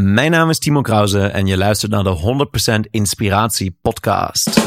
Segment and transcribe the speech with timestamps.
[0.00, 2.16] Mijn naam is Timo Krause en je luistert naar de
[2.86, 4.60] 100% Inspiratie Podcast.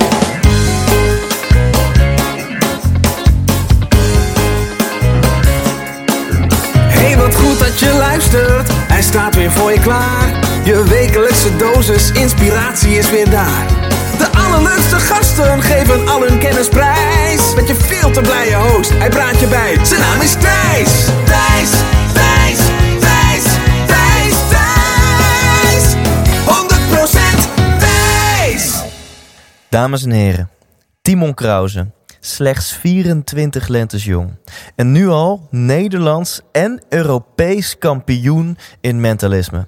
[6.87, 8.71] Hey, wat goed dat je luistert.
[8.71, 10.39] Hij staat weer voor je klaar.
[10.63, 13.65] Je wekelijkse dosis inspiratie is weer daar.
[14.17, 17.55] De allerleukste gasten geven al hun kennis prijs.
[17.55, 19.85] Met je veel te blije host, hij praat je bij.
[19.85, 21.05] Zijn naam is Thijs.
[21.25, 21.50] Thijs,
[29.71, 30.49] Dames en heren,
[31.01, 34.37] Timon Krause, slechts 24 lentes jong.
[34.75, 39.67] En nu al Nederlands en Europees kampioen in mentalisme.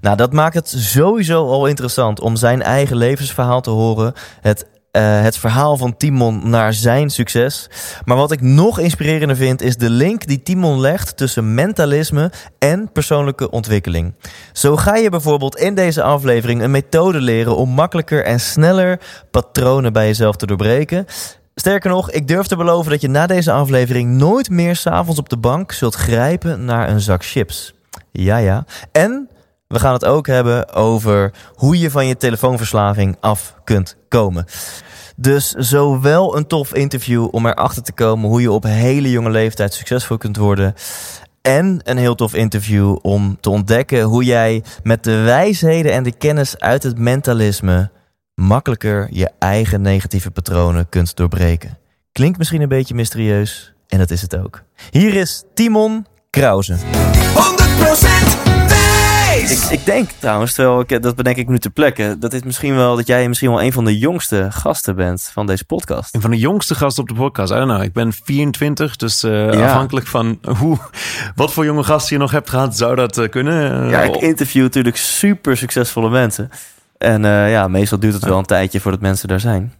[0.00, 4.12] Nou, dat maakt het sowieso al interessant om zijn eigen levensverhaal te horen.
[4.40, 7.70] Het, eh, het verhaal van Timon naar zijn succes.
[8.04, 12.92] Maar wat ik nog inspirerender vind, is de link die Timon legt tussen mentalisme en
[12.92, 14.14] persoonlijke ontwikkeling.
[14.52, 19.92] Zo ga je bijvoorbeeld in deze aflevering een methode leren om makkelijker en sneller patronen
[19.92, 21.06] bij jezelf te doorbreken.
[21.54, 25.28] Sterker nog, ik durf te beloven dat je na deze aflevering nooit meer s'avonds op
[25.28, 27.74] de bank zult grijpen naar een zak chips.
[28.12, 28.64] Ja, ja.
[28.92, 29.28] En
[29.70, 34.44] we gaan het ook hebben over hoe je van je telefoonverslaving af kunt komen.
[35.16, 39.74] Dus zowel een tof interview om erachter te komen hoe je op hele jonge leeftijd
[39.74, 40.74] succesvol kunt worden.
[41.42, 46.16] En een heel tof interview om te ontdekken hoe jij met de wijsheden en de
[46.16, 47.90] kennis uit het mentalisme
[48.34, 51.78] makkelijker je eigen negatieve patronen kunt doorbreken.
[52.12, 54.62] Klinkt misschien een beetje mysterieus en dat is het ook.
[54.90, 56.76] Hier is Timon Krause.
[56.76, 58.49] 100% Thijs.
[59.50, 62.74] Ik, ik denk trouwens, terwijl ik, dat bedenk ik nu ter plekke, dat dit misschien
[62.76, 66.14] wel dat jij misschien wel een van de jongste gasten bent van deze podcast.
[66.14, 67.52] Een van de jongste gasten op de podcast.
[67.52, 67.82] I don't know.
[67.82, 69.64] Ik ben 24, dus eh, Ja.
[69.66, 70.78] afhankelijk van hoe,
[71.34, 73.82] wat voor jonge gasten je nog hebt gehad, zou dat eh, kunnen.
[73.84, 76.50] Eh, Ja, ik interview natuurlijk super succesvolle mensen.
[76.98, 79.72] En eh, ja, meestal duurt het wel een tijdje voordat mensen daar zijn.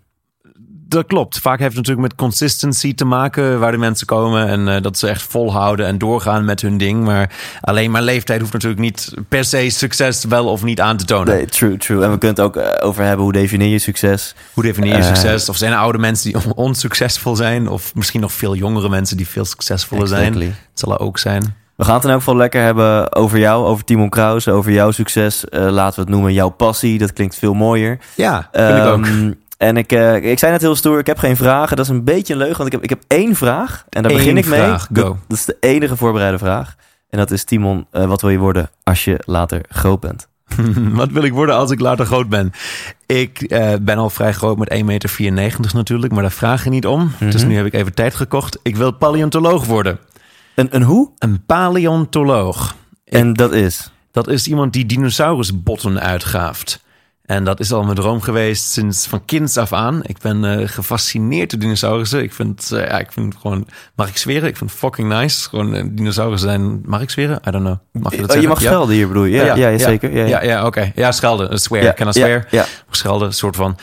[0.91, 1.38] Dat klopt.
[1.38, 4.98] Vaak heeft het natuurlijk met consistency te maken waar de mensen komen en eh, dat
[4.98, 7.04] ze echt volhouden en doorgaan met hun ding.
[7.04, 11.04] Maar alleen maar leeftijd hoeft natuurlijk niet per se succes wel of niet aan te
[11.04, 11.34] tonen.
[11.34, 12.03] Nee, true, true.
[12.04, 14.34] En we kunnen het ook eh, over hebben hoe definieer je succes.
[14.54, 15.48] Hoe definieer je Eh, succes?
[15.48, 17.69] Of zijn er oude mensen die on- onsuccesvol zijn?
[17.69, 20.32] Of misschien nog veel jongere mensen die veel succesvoller Exactly.
[20.32, 20.48] zijn?
[20.50, 21.54] Dat zal er ook zijn.
[21.76, 24.91] We gaan het in elk geval lekker hebben over jou, over Timon Krause, over jouw
[24.91, 25.44] succes.
[25.50, 26.98] Laten we het noemen jouw passie.
[26.98, 27.98] Dat klinkt veel mooier.
[28.15, 29.06] Ja, vind ik ook.
[29.60, 31.76] En ik, eh, ik zei net heel stoer, ik heb geen vragen.
[31.76, 33.84] Dat is een beetje een leugen, want ik heb, ik heb één vraag.
[33.88, 34.59] En daar Eén begin ik mee.
[34.59, 35.03] vraag, go.
[35.03, 36.76] Dat, dat is de enige voorbereide vraag.
[37.10, 40.28] En dat is, Timon, eh, wat wil je worden als je later groot bent?
[41.00, 42.53] Wat wil ik worden als ik later groot ben?
[43.06, 46.87] Ik eh, ben al vrij groot met 1,94 meter natuurlijk, maar daar vraag je niet
[46.87, 47.12] om.
[47.19, 47.31] Mhm.
[47.31, 48.59] Dus nu heb ik even tijd gekocht.
[48.62, 49.98] Ik wil paleontoloog worden.
[50.54, 51.10] Een, een hoe?
[51.19, 52.77] Een paleontoloog.
[53.04, 53.91] En dat is...
[54.10, 56.84] Dat is iemand die dinosaurusbotten uitgraaft.
[57.30, 60.00] En dat is al mijn droom geweest sinds van kinds af aan.
[60.02, 62.22] Ik ben eh, gefascineerd door dinosaurussen.
[62.22, 64.48] Ik vind, eh, ja, ik vind het gewoon, mag ik zweren?
[64.48, 65.48] Ik vind het fucking nice.
[65.48, 67.41] Gewoon eh, dinosaurussen zijn, mag ik zweren?
[67.48, 67.76] I don't know.
[68.02, 68.48] Mag je dat Oh, je zeggen?
[68.48, 68.66] mag Ja.
[68.68, 69.36] schelden hier, bedoel je?
[69.44, 70.12] Ja, ja, zeker.
[70.12, 70.92] Ja, Ja, ja, oké.
[70.94, 71.58] Ja, schelden.
[71.60, 71.84] Swear.
[71.84, 72.46] Ja, Can I swear?
[72.50, 72.64] ja.
[72.91, 73.76] Schelden, soort van.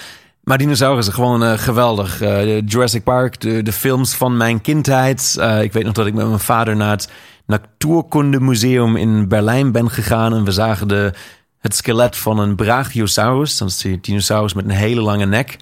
[0.43, 2.19] Maar dinosaurussen, gewoon geweldig.
[2.65, 5.35] Jurassic Park, de, de films van mijn kindheid.
[5.61, 7.09] Ik weet nog dat ik met mijn vader naar het
[7.45, 10.33] Natuurkundemuseum in Berlijn ben gegaan.
[10.33, 11.13] En we zagen de,
[11.59, 13.57] het skelet van een Brachiosaurus.
[13.57, 15.57] Dat is die dinosaurus met een hele lange nek.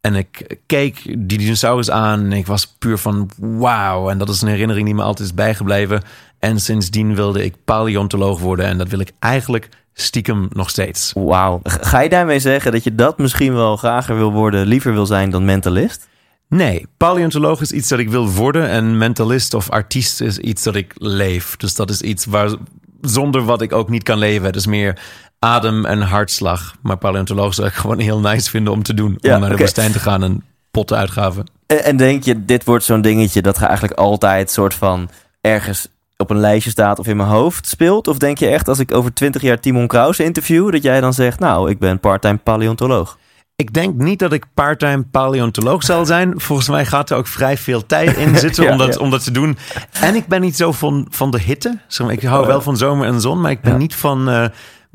[0.00, 4.10] En ik keek die dinosaurus aan en ik was puur van wauw.
[4.10, 6.02] En dat is een herinnering die me altijd is bijgebleven.
[6.38, 8.66] En sindsdien wilde ik paleontoloog worden.
[8.66, 11.12] En dat wil ik eigenlijk stiekem nog steeds.
[11.14, 11.60] Wauw.
[11.62, 15.30] Ga je daarmee zeggen dat je dat misschien wel grager wil worden, liever wil zijn
[15.30, 16.08] dan mentalist?
[16.48, 18.68] Nee, paleontoloog is iets dat ik wil worden.
[18.68, 21.56] En mentalist of artiest is iets dat ik leef.
[21.56, 22.54] Dus dat is iets waar,
[23.00, 24.46] zonder wat ik ook niet kan leven.
[24.46, 25.00] Het is meer
[25.46, 26.74] adem en hartslag.
[26.82, 29.18] Maar paleontoloog zou ik gewoon heel nice vinden om te doen.
[29.20, 29.62] Ja, om naar de oké.
[29.64, 31.46] woestijn te gaan en potten uitgraven.
[31.66, 35.08] En, en denk je, dit wordt zo'n dingetje dat ga eigenlijk altijd soort van
[35.40, 38.08] ergens op een lijstje staat of in mijn hoofd speelt?
[38.08, 41.12] Of denk je echt, als ik over twintig jaar Timon Krause interview, dat jij dan
[41.14, 43.18] zegt, nou, ik ben part-time paleontoloog?
[43.56, 46.40] Ik denk niet dat ik parttime paleontoloog zal zijn.
[46.40, 49.00] Volgens mij gaat er ook vrij veel tijd in zitten Ja, om, dat, ja.
[49.00, 49.58] om dat te doen.
[50.00, 51.78] En ik ben niet zo van, van de hitte.
[52.08, 53.78] Ik hou wel van zomer en zon, maar ik ben Ja.
[53.78, 54.44] niet van eh,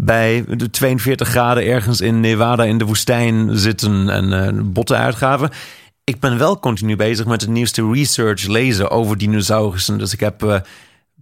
[0.04, 5.50] bij de 42 graden ergens in Nevada in de woestijn zitten en eh, botten uitgraven.
[6.04, 9.98] Ik ben wel continu bezig met de nieuwste research lezen over dinosaurussen.
[9.98, 10.56] Dus ik heb eh,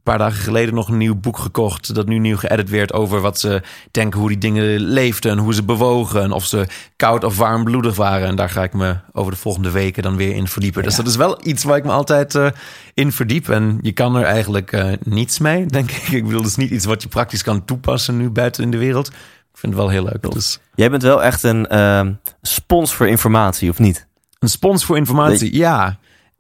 [0.10, 1.96] paar dagen geleden nog een nieuw boek gekocht.
[1.96, 3.62] Dat nu nieuw geëdit werd over wat ze
[3.92, 5.32] denken, hoe die dingen leefden.
[5.32, 6.22] En hoe ze bewogen.
[6.22, 8.28] En of ze koud of warmbloedig waren.
[8.28, 10.84] En daar ga ik me over de volgende weken dan weer in verdiepen.
[10.84, 12.48] Dus dat is wel iets waar ik me altijd uh,
[12.94, 13.50] in verdiep.
[13.50, 16.08] En je kan er eigenlijk uh, niets mee, denk ik.
[16.08, 18.78] Ik bedoel, het is niet iets wat je praktisch kan toepassen nu buiten in de
[18.78, 19.08] wereld.
[19.08, 20.32] Ik vind het wel heel leuk.
[20.34, 20.60] Dus.
[20.76, 22.02] Jij bent wel echt een uh,
[22.42, 24.08] spons voor informatie, of niet?
[24.40, 25.98] Een spons voor informatie, ja.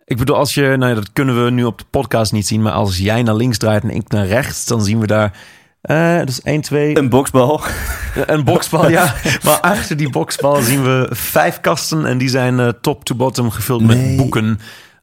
[0.10, 2.62] Ik bedoel, als je, nou ja, dat kunnen we nu op de podcast niet zien,
[2.62, 5.38] maar als jij naar links draait en ik naar rechts, dan zien we daar.
[5.84, 6.98] Uh, dus 1, 2.
[6.98, 7.62] Een boksbal.
[8.26, 9.16] Een boksbal, ja.
[9.44, 13.52] Maar achter die boksbal zien we vijf kasten en die zijn uh, top to bottom
[13.52, 14.08] gevuld nee.
[14.08, 14.60] met boeken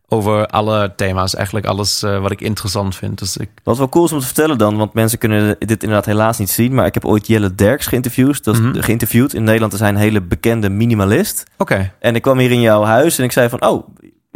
[0.08, 1.35] over alle thema's.
[1.35, 3.19] Eigenlijk alles uh, wat ik interessant vind.
[3.19, 3.49] Dus ik...
[3.62, 6.50] Wat wel cool is om te vertellen dan, want mensen kunnen dit inderdaad helaas niet
[6.50, 6.75] zien.
[6.75, 8.44] Maar ik heb ooit Jelle Derks geïnterviewd.
[8.44, 8.82] Dat is mm -hmm.
[8.82, 9.35] geïnterviewd.
[9.35, 11.44] In Nederland is hij een hele bekende minimalist.
[11.56, 11.73] Oké.
[11.73, 11.93] Okay.
[11.99, 13.88] En ik kwam hier in jouw huis en ik zei van, oh,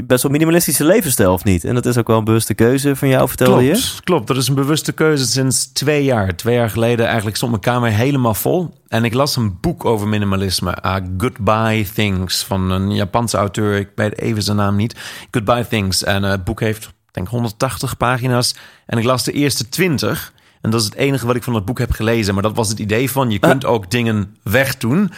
[0.07, 1.65] best wel minimalistische levensstijl, of niet?
[1.65, 4.03] En dat is ook wel een bewuste keuze van jou, vertelde klopt, je?
[4.05, 6.37] Klopt, dat is een bewuste keuze sinds twee jaar.
[6.37, 8.75] Twee jaar geleden eigenlijk stond mijn kamer helemaal vol.
[8.89, 10.79] En ik las een boek over minimalisme.
[10.85, 13.77] Uh, Goodbye Things, van een Japanse auteur.
[13.77, 14.97] Ik weet even zijn naam niet.
[15.31, 16.05] Goodbye Things.
[16.05, 18.55] En uh, het boek heeft, denk 180 pagina's.
[18.87, 20.33] En ik las de eerste 20...
[20.61, 22.35] En dat is het enige wat ik van het boek heb gelezen.
[22.35, 23.71] Maar dat was het idee van, je kunt ah.
[23.71, 25.11] ook dingen wegdoen.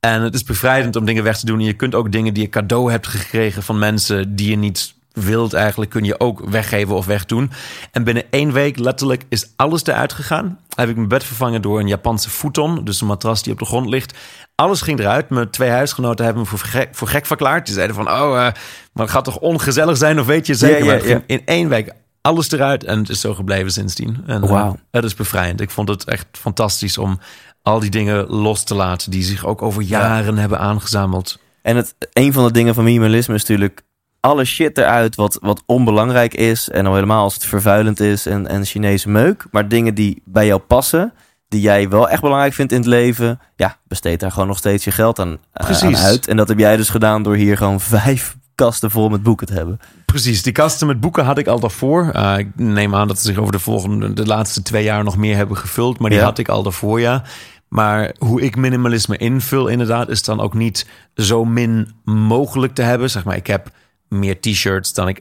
[0.00, 1.58] En het is bevrijdend om dingen weg te doen.
[1.58, 4.94] En je kunt ook dingen die je cadeau hebt gekregen van mensen die je niet
[5.12, 7.50] wilt eigenlijk, kun je ook weggeven of wegdoen.
[7.92, 10.58] En binnen één week letterlijk is alles eruit gegaan.
[10.74, 13.64] Heb ik mijn bed vervangen door een Japanse futon, dus een matras die op de
[13.64, 14.18] grond ligt.
[14.54, 15.30] Alles ging eruit.
[15.30, 17.66] Mijn twee huisgenoten hebben me voor gek, voor gek verklaard.
[17.66, 18.54] Die zeiden van, oh, uh, maar
[18.92, 20.20] het gaat toch ongezellig zijn?
[20.20, 21.08] Of weet je zeker?
[21.08, 21.22] Ja.
[21.26, 24.22] in één week alles eruit en het is zo gebleven sindsdien.
[24.26, 24.52] En wow.
[24.52, 25.60] uh, het is bevrijdend.
[25.60, 27.20] Ik vond het echt fantastisch om
[27.62, 30.40] al die dingen los te laten die zich ook over jaren ja.
[30.40, 31.38] hebben aangezameld.
[31.62, 33.82] En het, een van de dingen van minimalisme is natuurlijk
[34.20, 36.68] alle shit eruit wat, wat onbelangrijk is.
[36.68, 39.46] En al helemaal als het vervuilend is en, en Chinese meuk.
[39.50, 41.12] Maar dingen die bij jou passen,
[41.48, 43.40] die jij wel echt belangrijk vindt in het leven.
[43.56, 46.28] Ja, besteed daar gewoon nog steeds je geld aan, aan uit.
[46.28, 49.52] En dat heb jij dus gedaan door hier gewoon vijf kasten vol met boeken te
[49.52, 49.80] hebben.
[50.04, 52.12] Precies, die kasten met boeken had ik al daarvoor.
[52.16, 55.16] Uh, ik neem aan dat ze zich over de volgende, de laatste twee jaar nog
[55.16, 56.24] meer hebben gevuld, maar die ja.
[56.24, 57.22] had ik al daarvoor, ja.
[57.68, 63.10] Maar hoe ik minimalisme invul, inderdaad, is dan ook niet zo min mogelijk te hebben.
[63.10, 63.70] Zeg maar, ik heb
[64.08, 65.20] meer t-shirts dan ik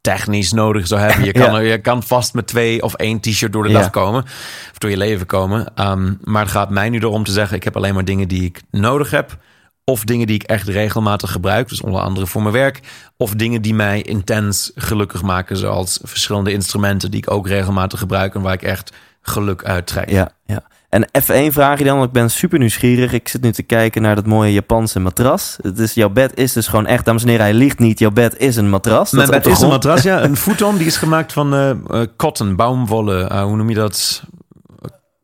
[0.00, 1.24] technisch nodig zou hebben.
[1.24, 1.58] Je kan, ja.
[1.58, 3.78] je kan vast met twee of één t-shirt door de ja.
[3.78, 4.22] dag komen.
[4.22, 5.72] Of door je leven komen.
[5.88, 7.56] Um, maar het gaat mij nu erom te zeggen...
[7.56, 9.38] ik heb alleen maar dingen die ik nodig heb.
[9.84, 11.68] Of dingen die ik echt regelmatig gebruik.
[11.68, 12.80] Dus onder andere voor mijn werk.
[13.16, 15.56] Of dingen die mij intens gelukkig maken.
[15.56, 18.34] Zoals verschillende instrumenten die ik ook regelmatig gebruik.
[18.34, 18.92] En waar ik echt
[19.22, 20.10] geluk uit trek.
[20.10, 20.62] Ja, ja.
[20.88, 23.12] En even één vraagje dan, want ik ben super nieuwsgierig.
[23.12, 25.56] Ik zit nu te kijken naar dat mooie Japanse matras.
[25.74, 27.98] Dus jouw bed is dus gewoon echt, dames en heren, hij ligt niet.
[27.98, 29.10] Jouw bed is een matras.
[29.10, 30.22] Mijn bed is een matras, ja.
[30.22, 33.28] Een futon, die is gemaakt van uh, uh, cotton, baumwolle.
[33.32, 34.22] Uh, hoe noem je dat?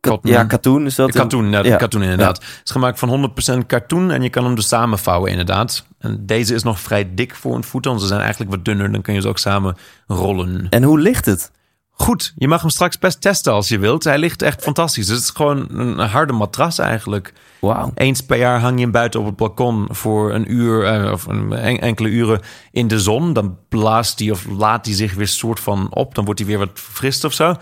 [0.01, 0.31] Cotton.
[0.31, 1.11] Ja, katoen is dat.
[1.11, 1.75] Katoen, ja, ja.
[1.75, 2.37] katoen inderdaad.
[2.41, 2.47] Ja.
[2.47, 3.31] Het is gemaakt van
[3.61, 5.85] 100% katoen en je kan hem dus samenvouwen inderdaad.
[5.99, 7.99] En deze is nog vrij dik voor een futon.
[7.99, 9.77] Ze zijn eigenlijk wat dunner, dan kun je ze ook samen
[10.07, 10.67] rollen.
[10.69, 11.51] En hoe ligt het?
[11.91, 14.03] Goed, je mag hem straks best testen als je wilt.
[14.03, 15.05] Hij ligt echt fantastisch.
[15.05, 17.33] Dus het is gewoon een harde matras eigenlijk.
[17.59, 17.91] Wow.
[17.95, 21.25] Eens per jaar hang je hem buiten op het balkon voor een uur uh, of
[21.25, 22.39] een, enkele uren
[22.71, 23.33] in de zon.
[23.33, 26.15] Dan blaast hij of laat hij zich weer soort van op.
[26.15, 27.55] Dan wordt hij weer wat verfrist of zo.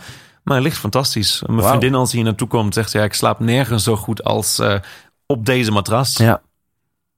[0.44, 1.44] Maar ligt fantastisch.
[1.46, 1.68] Mijn wow.
[1.68, 4.76] vriendin als hij hier naartoe komt zegt ja, ik slaap nergens zo goed als uh,
[5.26, 6.18] op deze matras.
[6.18, 6.42] Ja.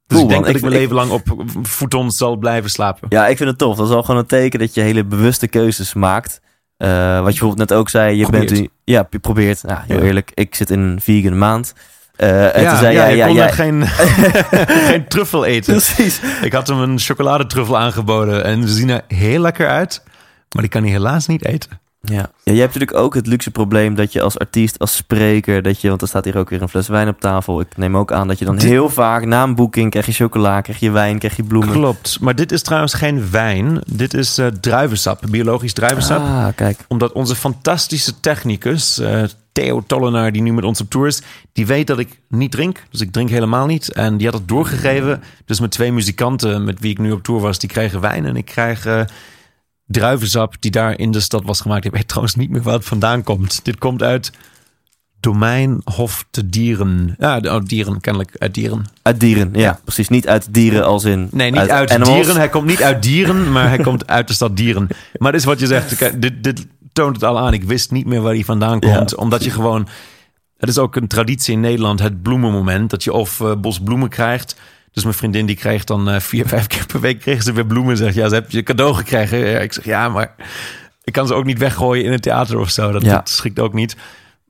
[0.07, 3.07] Dus cool, ik denk dat ik, ik mijn leven lang op futons zal blijven slapen.
[3.09, 3.75] Ja, ik vind het tof.
[3.75, 6.41] Dat is al gewoon een teken dat je hele bewuste keuzes maakt.
[6.77, 8.49] Uh, wat je bijvoorbeeld net ook zei, je probeert.
[8.49, 9.63] bent u, ja, je probeert.
[9.63, 10.03] Nou, heel ja.
[10.03, 11.73] eerlijk, ik zit in een vegan maand.
[12.17, 13.87] Uh, en ja, toen zei ja, jij, ja, kon ja, geen,
[14.89, 15.73] geen truffel eten.
[15.73, 16.19] Precies.
[16.41, 20.03] Ik had hem een chocoladetruffel aangeboden en ze zien er heel lekker uit,
[20.51, 21.79] maar die kan hij helaas niet eten.
[22.03, 22.15] Ja.
[22.15, 25.81] ja, jij hebt natuurlijk ook het luxe probleem dat je als artiest, als spreker, dat
[25.81, 27.59] je, want er staat hier ook weer een fles wijn op tafel.
[27.59, 30.11] Ik neem ook aan dat je dan Dit- heel vaak na een boeking krijg je
[30.11, 31.71] chocola, krijg je wijn, krijg je bloemen.
[31.73, 33.81] Klopt, maar dit is trouwens geen wijn.
[33.87, 36.19] Dit is eh, druivensap, biologisch druivensap.
[36.19, 36.79] Ah, kijk.
[36.87, 41.21] Omdat onze fantastische technicus, eh, Theo Tollenaar, die nu met ons op tour is,
[41.53, 42.83] die weet dat ik niet drink.
[42.89, 43.91] Dus ik drink helemaal niet.
[43.91, 45.23] En die had het doorgegeven.
[45.45, 48.25] Dus met twee muzikanten met wie ik nu op tour was, die kregen wijn.
[48.25, 49.01] En ik krijg eh,
[49.91, 51.85] druivensap die daar in de stad was gemaakt.
[51.85, 53.59] Ik weet trouwens niet meer waar het vandaan komt.
[53.63, 54.31] Dit komt uit
[55.19, 57.15] Domein Hof te Dieren.
[57.19, 58.85] Ja, oh, dieren, kennelijk uit dieren.
[59.01, 60.09] Uit dieren, ja, precies.
[60.09, 61.27] Niet uit dieren als in...
[61.31, 62.15] Nee, niet uit, animals.
[62.15, 62.35] dieren.
[62.35, 64.87] Hij komt niet uit dieren, maar hij komt uit de stad dieren.
[65.17, 66.21] Maar dit is wat je zegt.
[66.21, 67.53] Dit, dit toont het al aan.
[67.53, 69.09] Ik wist niet meer waar hij vandaan komt.
[69.09, 69.17] Ja.
[69.17, 69.87] Omdat je gewoon...
[70.57, 72.89] Het is ook een traditie in Nederland, het bloemenmoment.
[72.89, 74.55] Dat je of eh, bos bloemen krijgt.
[74.91, 77.65] Dus mijn vriendin die kreeg dan eh, vier, vijf keer per week kreeg ze weer
[77.65, 77.97] bloemen.
[77.97, 79.37] Zegt, ja, ze heb je cadeau gekregen.
[79.37, 80.35] Ja, ik zeg, ja, maar
[81.03, 82.91] ik kan ze ook niet weggooien in het theater of zo.
[82.91, 83.13] Dat, Ja.
[83.15, 83.95] dat schikt ook niet.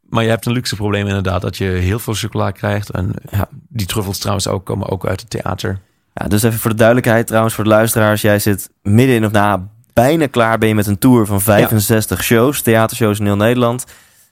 [0.10, 1.41] Maar je hebt een luxe probleem inderdaad.
[1.41, 2.89] Dat je heel veel chocola krijgt.
[2.89, 3.48] En Ja.
[3.69, 5.79] die truffels trouwens ook komen ook uit het theater.
[6.13, 8.21] Ja, dus even voor de duidelijkheid trouwens voor de luisteraars.
[8.21, 12.24] Jij zit midden in of na bijna klaar ben je met een tour van 65
[12.24, 12.62] shows.
[12.62, 13.86] Theatershows in heel Nederland.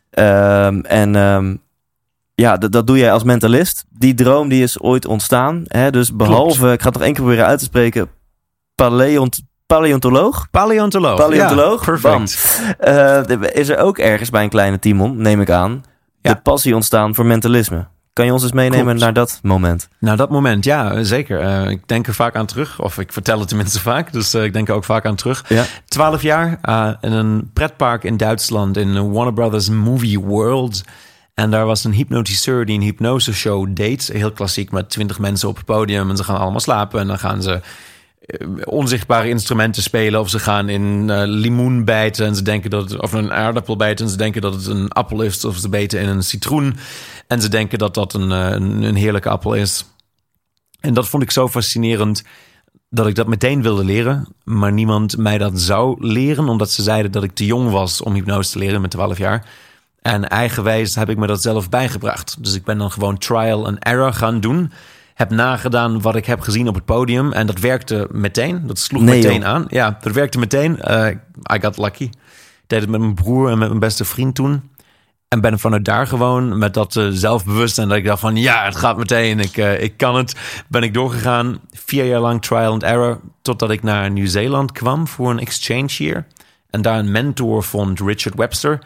[0.10, 1.56] Ehm, en ehm,
[2.40, 3.86] ja, dat, dat doe jij als mentalist.
[3.90, 5.64] Die droom die is ooit ontstaan.
[5.68, 5.92] Hè?
[5.92, 8.10] Dus behalve, ik ga het nog één keer proberen uit te spreken.
[8.76, 10.48] Paleont, paleontoloog.
[10.52, 11.18] Paleontoloog.
[11.18, 12.62] Paleontoloog, Ja, perfect.
[12.80, 13.22] Eh,
[13.54, 15.84] is er ook ergens bij een kleine Timon, neem ik aan,
[16.22, 16.34] Ja.
[16.34, 17.88] de passie ontstaan voor mentalisme.
[18.14, 19.00] Kan je ons eens meenemen Klopt.
[19.00, 19.88] naar dat moment?
[20.00, 21.40] Nou, dat moment, ja, zeker.
[21.40, 22.82] Eh, ik denk er vaak aan terug.
[22.82, 24.12] Of ik vertel het tenminste vaak.
[24.14, 25.46] Dus eh, ik denk er ook vaak aan terug.
[25.48, 25.64] Ja.
[25.86, 28.78] 12 jaar eh, in een pretpark in Duitsland.
[28.78, 30.84] In de Warner Brothers Movie World.
[31.40, 34.08] En daar was een hypnotiseur die een hypnoseshow deed.
[34.14, 36.10] Heel klassiek met 20 mensen op het podium.
[36.10, 37.00] En ze gaan allemaal slapen.
[37.00, 37.62] En dan gaan ze
[38.20, 40.20] eh, onzichtbare instrumenten spelen.
[40.20, 42.26] Of ze gaan in eh, limoen bijten.
[42.26, 44.06] En ze denken dat het, of een aardappel bijten.
[44.06, 45.46] En ze denken dat het een appel is.
[45.46, 46.76] Of ze beten in een citroen.
[47.28, 49.86] En ze denken dat dat een, eh, een, een heerlijke appel is.
[50.80, 52.24] En dat vond ik zo fascinerend
[52.90, 54.28] dat ik dat meteen wilde leren.
[54.44, 58.14] Maar niemand mij dat zou leren, omdat ze zeiden dat ik te jong was om
[58.14, 59.46] hypnose te leren met 12 jaar.
[60.02, 62.44] En eigenwijs heb ik me dat zelf bijgebracht.
[62.44, 64.72] Dus ik ben dan gewoon trial and error gaan doen.
[65.14, 67.32] Heb nagedaan wat ik heb gezien op het podium.
[67.34, 68.68] En dat werkte meteen.
[68.68, 69.50] Dat sloeg Nee, meteen joh.
[69.50, 69.66] aan.
[69.68, 70.82] Ja, dat werkte meteen.
[70.82, 71.08] Eh,
[71.54, 72.04] I got lucky.
[72.04, 72.12] Ik
[72.68, 74.70] deed het met mijn broer en met mijn beste vriend toen.
[75.28, 78.76] En ben vanuit daar gewoon met dat eh, zelfbewustzijn dat ik dacht van ja, het
[78.76, 80.36] gaat meteen, ik, eh, ik kan het.
[80.68, 85.30] Ben ik doorgegaan, vier jaar lang trial and error, totdat ik naar Nieuw-Zeeland kwam voor
[85.30, 86.26] een exchange year.
[86.70, 88.80] En daar een mentor vond, Richard Webster,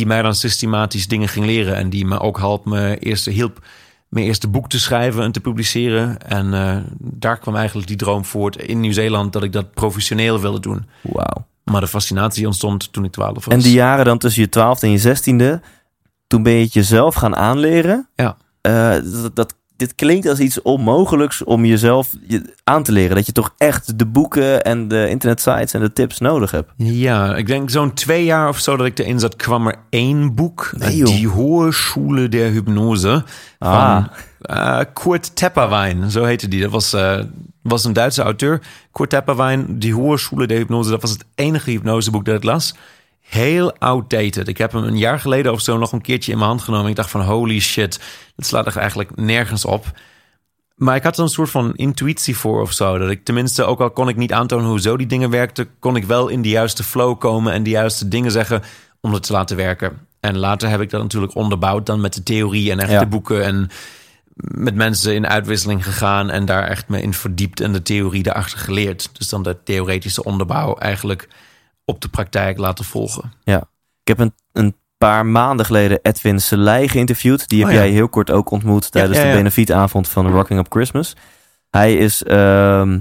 [0.00, 1.76] die mij dan systematisch dingen ging leren.
[1.76, 3.66] En die me ook hielp, me eerste, hielp
[4.08, 6.18] mijn eerste boek te schrijven en te publiceren.
[6.18, 10.60] En eh, daar kwam eigenlijk die droom voort in Nieuw-Zeeland dat ik dat professioneel wilde
[10.60, 10.86] doen.
[11.00, 11.46] Wauw.
[11.64, 13.54] Maar de fascinatie ontstond toen ik 12 was.
[13.54, 15.60] En die jaren dan tussen je twaalfde en je zestiende,
[16.26, 18.08] toen ben je het jezelf gaan aanleren.
[18.14, 18.36] Ja.
[18.60, 18.90] Eh,
[19.22, 23.16] dat, dat, dit klinkt als iets onmogelijks om jezelf je aan te leren.
[23.16, 26.70] Dat je toch echt de boeken en de internetsites en de tips nodig hebt.
[26.76, 30.34] Ja, ik denk zo'n twee jaar of zo dat ik erin zat, kwam er één
[30.34, 30.72] boek.
[30.76, 31.06] Nee, joh.
[31.08, 33.24] Die Hohe Schule der Hypnose.
[33.58, 34.04] Van Ah.
[34.40, 36.60] eh, Kurt Tepperwein, zo heette die.
[36.62, 37.18] Dat was, eh,
[37.62, 38.60] was een Duitse auteur.
[38.92, 40.90] Kurt Tepperwein, Die Hohe Schule der Hypnose.
[40.90, 42.74] Dat was het enige hypnoseboek dat ik las.
[43.30, 44.48] Heel outdated.
[44.48, 46.90] Ik heb hem een jaar geleden of zo nog een keertje in mijn hand genomen.
[46.90, 48.00] Ik dacht van holy shit,
[48.36, 49.86] het slaat er eigenlijk nergens op.
[50.74, 52.98] Maar ik had er een soort van intuïtie voor of zo.
[52.98, 55.96] Dat ik tenminste, ook al kon ik niet aantonen hoe zo die dingen werkten, kon
[55.96, 58.62] ik wel in de juiste flow komen en de juiste dingen zeggen
[59.00, 59.98] om het te laten werken.
[60.20, 63.06] En later heb ik dat natuurlijk onderbouwd dan met de theorie en echte Ja.
[63.06, 63.68] boeken en
[64.34, 68.58] met mensen in uitwisseling gegaan en daar echt me in verdiept en de theorie daarachter
[68.58, 69.10] geleerd.
[69.12, 71.28] Dus dan de theoretische onderbouw eigenlijk
[71.90, 73.32] op de praktijk laten volgen.
[73.44, 73.58] Ja.
[74.02, 77.48] Ik heb een, een paar maanden geleden Edwin Selei geïnterviewd.
[77.48, 77.80] Die heb Oh ja.
[77.80, 79.34] jij heel kort ook ontmoet tijdens ja, de ja.
[79.36, 81.16] benefietavond van Rocking Up Christmas.
[81.70, 82.98] Hij is ehm,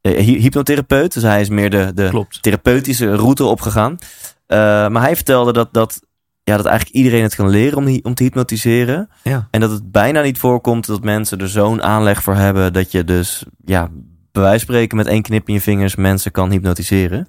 [0.00, 2.42] eh, hy- hypnotherapeut, dus hij is meer de, de Klopt.
[2.42, 3.98] therapeutische route opgegaan.
[4.46, 6.00] Eh, maar hij vertelde dat, dat,
[6.42, 9.10] ja, dat eigenlijk iedereen het kan leren om, om te hypnotiseren.
[9.22, 9.48] Ja.
[9.50, 13.04] En dat het bijna niet voorkomt dat mensen er zo'n aanleg voor hebben dat je
[13.04, 13.88] dus, ja,
[14.32, 17.28] bij wijze van spreken met één knip in je vingers mensen kan hypnotiseren.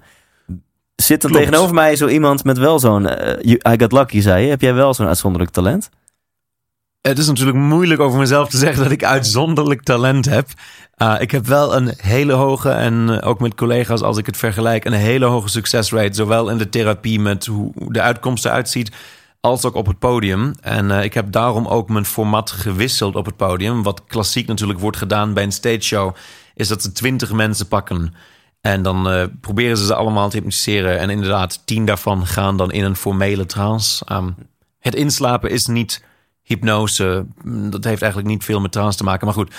[1.02, 1.36] Zit Klopt.
[1.36, 4.50] tegenover mij zo iemand met wel zo'n, eh, I got lucky, zei je.
[4.50, 5.90] Heb jij wel zo'n uitzonderlijk talent?
[7.00, 10.48] Het is natuurlijk moeilijk over mezelf te zeggen dat ik uitzonderlijk talent heb.
[10.96, 14.36] Uh, ik heb wel een hele hoge, en uh, ook met collega's als ik het
[14.36, 16.14] vergelijk, een hele hoge succesrate.
[16.14, 18.92] Zowel in de therapie met hoe de uitkomst eruit ziet,
[19.40, 20.54] als ook op het podium.
[20.60, 23.82] En uh, ik heb daarom ook mijn format gewisseld op het podium.
[23.82, 26.14] Wat klassiek natuurlijk wordt gedaan bij een stage show,
[26.54, 28.14] is dat ze twintig mensen pakken.
[28.60, 30.98] En dan uh, proberen ze ze allemaal te hypnotiseren.
[30.98, 34.04] En inderdaad, tien daarvan gaan dan in een formele trance.
[34.12, 34.34] Um,
[34.78, 36.04] het inslapen is niet
[36.42, 37.26] hypnose.
[37.44, 39.26] Dat heeft eigenlijk niet veel met trance te maken.
[39.26, 39.54] Maar goed,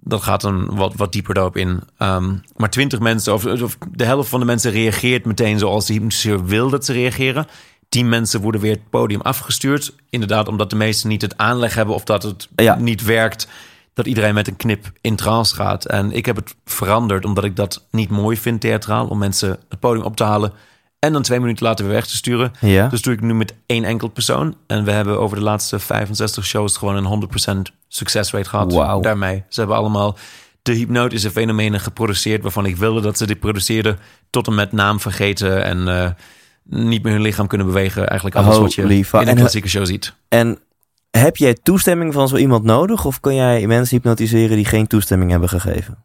[0.00, 1.82] dat gaat dan wat, wat dieper daarop in.
[1.98, 5.92] Um, maar twintig mensen, of, of, de helft van de mensen reageert meteen zoals de
[5.92, 7.46] hypnotiseur wil dat ze reageren.
[7.88, 9.94] Tien mensen worden weer het podium afgestuurd.
[10.10, 12.74] Inderdaad, omdat de meesten niet het aanleg hebben of dat het Ja.
[12.74, 13.48] niet werkt.
[13.96, 15.84] Dat iedereen met een knip in trance gaat.
[15.84, 19.06] En ik heb het veranderd omdat ik dat niet mooi vind theatraal.
[19.06, 20.52] Om mensen het podium op te halen
[20.98, 22.52] en dan twee minuten later weer weg te sturen.
[22.60, 22.88] Ja.
[22.88, 24.56] Dus doe ik nu met één enkel persoon.
[24.66, 27.28] En we hebben over de laatste 65 shows gewoon een
[27.68, 28.72] 100% succesrate gehad.
[29.02, 29.44] Daarmee.
[29.48, 30.16] Ze hebben allemaal
[30.62, 33.98] de hypnotische fenomenen geproduceerd waarvan ik wilde dat ze dit produceerden.
[34.30, 36.10] Tot en met naam vergeten en uh,
[36.62, 38.06] niet meer hun lichaam kunnen bewegen.
[38.08, 40.14] Eigenlijk alles wat je in En- een klassieke show ziet.
[40.28, 40.58] En
[41.16, 43.04] heb jij toestemming van zo iemand nodig?
[43.04, 46.04] Of kan jij mensen hypnotiseren die geen toestemming hebben gegeven?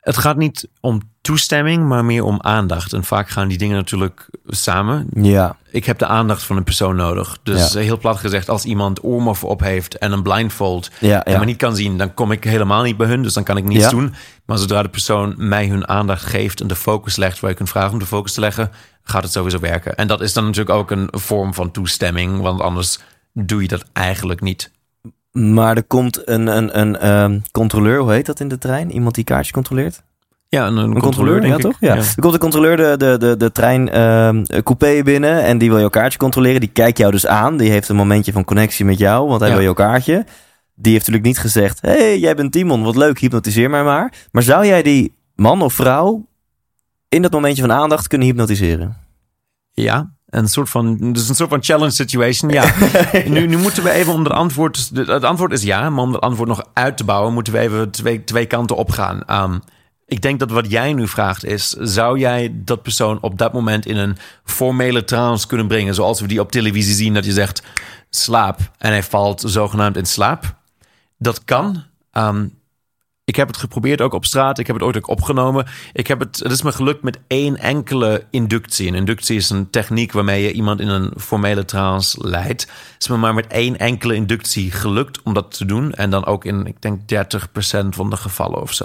[0.00, 2.92] Het gaat niet om toestemming, maar meer om aandacht.
[2.92, 5.06] En vaak gaan die dingen natuurlijk samen.
[5.12, 5.56] Ja.
[5.70, 7.38] Ik heb de aandacht van een persoon nodig.
[7.42, 7.80] Dus Ja.
[7.80, 11.38] heel plat gezegd, als iemand oormoffen op heeft en een blindfold Ja, en ja.
[11.38, 13.22] me niet kan zien, dan kom ik helemaal niet bij hun.
[13.22, 13.90] Dus dan kan ik niets Ja.
[13.90, 14.14] doen.
[14.44, 17.66] Maar zodra de persoon mij hun aandacht geeft en de focus legt waar ik een
[17.66, 18.70] vraag om de focus te leggen,
[19.02, 19.96] gaat het sowieso werken.
[19.96, 22.98] En dat is dan natuurlijk ook een vorm van toestemming, want anders
[23.44, 24.70] doe je dat eigenlijk niet.
[25.32, 28.90] Maar er komt een, een, een ehm, controleur, hoe heet dat in de trein?
[28.92, 30.02] Iemand die kaartjes controleert?
[30.48, 31.60] Ja, een, een Een controleur, denk ja ik.
[31.60, 31.76] toch?
[31.80, 31.96] Ja.
[31.96, 35.78] Er komt een controleur de, de, de, de trein ehm, coupé binnen en die wil
[35.78, 36.60] jouw kaartje controleren.
[36.60, 37.56] Die kijkt jou dus aan.
[37.56, 39.54] Die heeft een momentje van connectie met jou, want hij Ja.
[39.54, 40.24] wil jouw kaartje.
[40.74, 44.12] Die heeft natuurlijk niet gezegd, hey, jij bent Timon, wat leuk, hypnotiseer mij maar.
[44.32, 46.26] Maar zou jij die man of vrouw
[47.08, 48.96] in dat momentje van aandacht kunnen hypnotiseren?
[49.72, 52.50] Ja, een soort van, dus een soort van challenge situation.
[52.50, 52.74] Ja,
[53.26, 54.90] nu, nu moeten we even om het antwoord.
[54.94, 57.90] Het antwoord is ja, maar om het antwoord nog uit te bouwen, moeten we even
[57.90, 59.22] twee, twee kanten opgaan.
[59.30, 59.62] Um,
[60.06, 63.86] ik denk dat wat jij nu vraagt is: zou jij dat persoon op dat moment
[63.86, 67.62] in een formele trance kunnen brengen, zoals we die op televisie zien, dat je zegt
[68.10, 70.54] slaap en hij valt zogenaamd in slaap?
[71.18, 71.82] Dat kan.
[72.12, 72.55] Um,
[73.26, 74.58] ik heb het geprobeerd ook op straat.
[74.58, 75.66] Ik heb het ooit ook opgenomen.
[75.92, 78.88] Ik heb het, het is me gelukt met één enkele inductie.
[78.88, 82.62] Een inductie is een techniek waarmee je iemand in een formele trance leidt.
[82.62, 85.92] Het is me maar met één enkele inductie gelukt om dat te doen.
[85.92, 88.84] En dan ook in, ik denk, 30% van de gevallen of zo.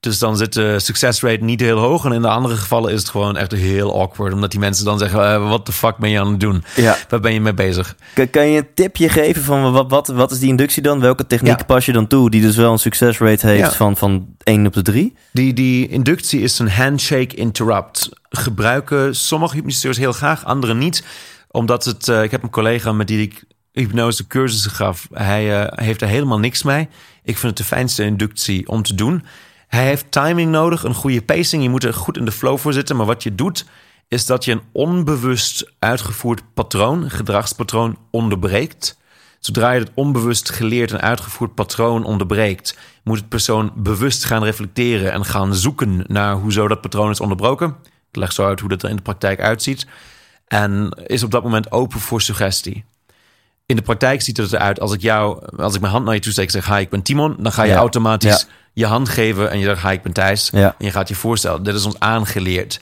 [0.00, 2.04] Dus dan zit de success rate niet heel hoog.
[2.04, 4.32] En in de andere gevallen is het gewoon echt heel awkward.
[4.32, 6.64] Omdat die mensen dan zeggen, eh, wat de fuck ben je aan het doen?
[6.76, 6.96] Ja.
[7.08, 7.94] Waar ben je mee bezig?
[8.14, 11.00] Kan, kan je een tipje geven van wat, wat, wat is die inductie dan?
[11.00, 11.64] Welke techniek Ja.
[11.64, 13.72] pas je dan toe die dus wel een success rate heeft Ja.
[13.72, 15.14] van, van 1 op de 3?
[15.32, 18.08] Die, die inductie is een handshake interrupt.
[18.28, 21.04] Gebruiken sommige hypnotiseurs heel graag, anderen niet.
[21.50, 25.06] Omdat het, eh, ik heb een collega met die ik hypnose cursussen gaf.
[25.12, 26.88] Hij eh, heeft er helemaal niks mee.
[27.22, 29.24] Ik vind het de fijnste inductie om te doen.
[29.66, 31.62] Hij heeft timing nodig, een goede pacing.
[31.62, 32.96] Je moet er goed in de flow voor zitten.
[32.96, 33.66] Maar wat je doet,
[34.08, 38.98] is dat je een onbewust uitgevoerd patroon, gedragspatroon, onderbreekt.
[39.40, 45.12] Zodra je het onbewust geleerd en uitgevoerd patroon onderbreekt, moet het persoon bewust gaan reflecteren
[45.12, 47.76] en gaan zoeken naar hoezo dat patroon is onderbroken.
[48.10, 49.86] Ik leg zo uit hoe dat er in de praktijk uitziet.
[50.46, 52.84] En is op dat moment open voor suggestie.
[53.66, 56.20] In de praktijk ziet het eruit als ik jou, als ik mijn hand naar je
[56.20, 57.36] toe steek en zeg: Hi, ik ben Timon.
[57.38, 57.76] Dan ga je Ja.
[57.78, 60.50] automatisch je hand geven en je zegt: Hi, ik ben Thijs.
[60.52, 60.74] Ja.
[60.78, 62.80] En je gaat je voorstellen: Dit is ons aangeleerd.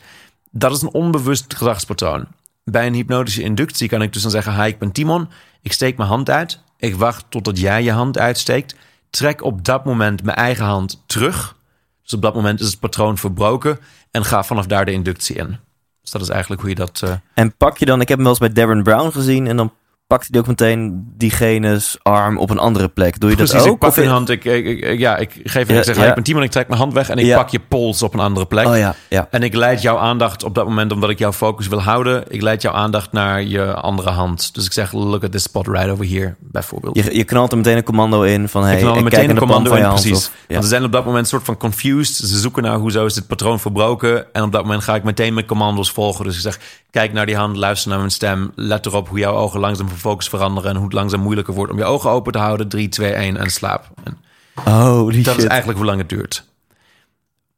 [0.50, 2.26] Dat is een onbewust gedragspatroon.
[2.64, 5.28] Bij een hypnotische inductie kan ik dus dan zeggen: Hi, ik ben Timon.
[5.62, 6.60] Ik steek mijn hand uit.
[6.78, 8.74] Ik wacht totdat jij je hand uitsteekt.
[9.10, 11.56] Trek op dat moment mijn eigen hand terug.
[12.02, 13.78] Dus op dat moment is het patroon verbroken.
[14.10, 15.58] En ga vanaf daar de inductie in.
[16.02, 17.00] Dus dat is eigenlijk hoe je dat.
[17.02, 19.56] eh, En pak je dan, ik heb hem wel eens bij Darren Brown gezien en
[19.56, 19.72] dan
[20.16, 23.20] pakt hij ook meteen diegene's arm op een andere plek.
[23.20, 23.72] Doe je Precies, dat ook?
[23.72, 24.30] ik pak een hand.
[24.30, 26.04] Ik, ik, ik- ja, ik geef Ja, ik zeg, ja.
[26.06, 27.36] ik ben Timon, ik trek mijn hand weg en ik Ja.
[27.36, 28.66] pak je pols op een andere plek.
[28.66, 29.28] Oh ja, ja.
[29.30, 32.24] En ik leid jouw aandacht op dat moment, omdat ik jouw focus wil houden.
[32.28, 34.54] Ik leid jouw aandacht naar je andere hand.
[34.54, 36.96] Dus ik zeg, look at this spot right over here, bijvoorbeeld.
[36.96, 39.30] Je, je knalt er meteen een commando in van hey, ik knal er meteen kijk
[39.30, 40.30] een commando van in, precies.
[40.48, 42.28] Want ze zijn op dat moment een soort van confused.
[42.28, 44.32] Ze zoeken naar hoezo is dit patroon verbroken.
[44.32, 46.24] En op dat moment ga ik meteen mijn commando's volgen.
[46.24, 46.58] Dus ik zeg,
[46.90, 48.52] kijk naar die hand, luister naar mijn stem.
[48.54, 50.70] Let erop hoe jouw ogen langzaam focus veranderen.
[50.70, 52.68] En hoe het langzaam moeilijker wordt om je ogen open te houden.
[52.68, 53.90] 3, 2, 1 en slaap.
[54.04, 54.18] En
[54.64, 55.42] Oh, die dat shit.
[55.42, 56.44] is eigenlijk hoe lang het duurt.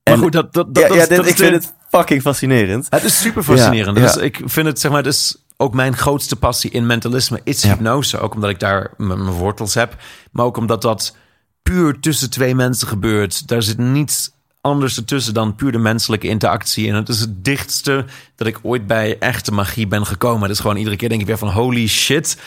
[0.05, 1.53] Maar En- goed, dat, dat, dat, ja, dat ja, is- dit- dat is ik vind
[1.53, 2.87] het fucking fascinerend.
[2.91, 3.97] Het is super fascinerend.
[3.99, 7.63] Ja, Dus ik vind het, zeg maar, is ook mijn grootste passie in mentalisme is
[7.63, 7.69] Ja.
[7.69, 8.19] hypnose.
[8.19, 9.97] Ook omdat ik daar mijn wortels heb.
[10.31, 11.17] Maar ook omdat dat
[11.63, 13.49] puur tussen twee mensen gebeurt.
[13.49, 14.31] Daar zit niets
[14.66, 16.88] anders ertussen dan puur de menselijke interactie.
[16.88, 20.50] En het is het dichtste dat ik ooit bij echte magie ben gekomen.
[20.50, 22.38] Is gewoon iedere keer denk ik weer van holy shit.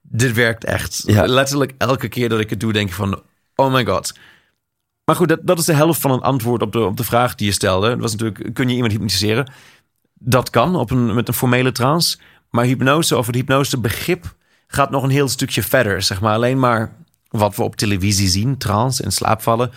[0.00, 1.02] Dit werkt echt.
[1.06, 1.26] Ja.
[1.26, 3.22] Letterlijk elke keer dat ik het doe denk ik van
[3.54, 4.14] oh my god.
[5.04, 7.34] Maar goed, dat, dat is de helft van een antwoord op de, op de vraag
[7.34, 7.88] die je stelde.
[7.88, 9.52] Dat was natuurlijk, kun je iemand hypnotiseren?
[10.14, 12.18] Dat kan op een, met een formele trance.
[12.50, 14.34] Maar hypnose of het hypnose begrip
[14.66, 16.02] gaat nog een heel stukje verder.
[16.02, 16.96] Zeg maar alleen maar
[17.28, 19.70] wat we op televisie zien, trance en slaapvallen,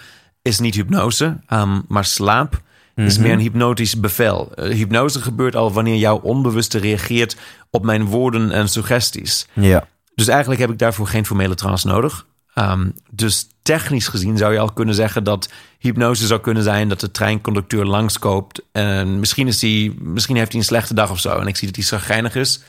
[0.44, 1.38] is niet hypnose.
[1.48, 2.62] Ehm, maar slaap
[2.96, 4.52] is meer een hypnotisch bevel.
[4.56, 7.38] Eh, hypnose gebeurt al wanneer jouw onbewuste reageert
[7.70, 9.48] op mijn woorden en suggesties.
[9.54, 9.88] Ja.
[10.16, 12.26] Dus eigenlijk heb ik daarvoor geen formele trance nodig.
[12.54, 17.00] Ehm, dus technisch gezien zou je al kunnen zeggen dat hypnose zou kunnen zijn dat
[17.00, 18.62] de treinconducteur langskoopt.
[18.72, 21.38] En misschien, is die, misschien heeft hij een slechte dag of zo.
[21.38, 22.62] En ik zie dat hij zagrijnig is.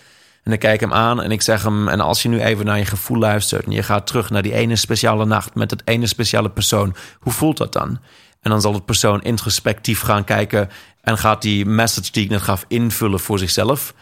[0.44, 1.88] En ik kijk hem aan en ik zeg hem...
[1.88, 3.64] en als je nu even naar je gevoel luistert...
[3.64, 5.54] en je gaat terug naar die ene speciale nacht...
[5.54, 7.98] met dat ene speciale persoon, hoe voelt dat dan?
[8.40, 10.68] En dan zal het persoon introspectief gaan kijken...
[11.00, 13.94] en gaat die message die ik net gaf invullen voor zichzelf...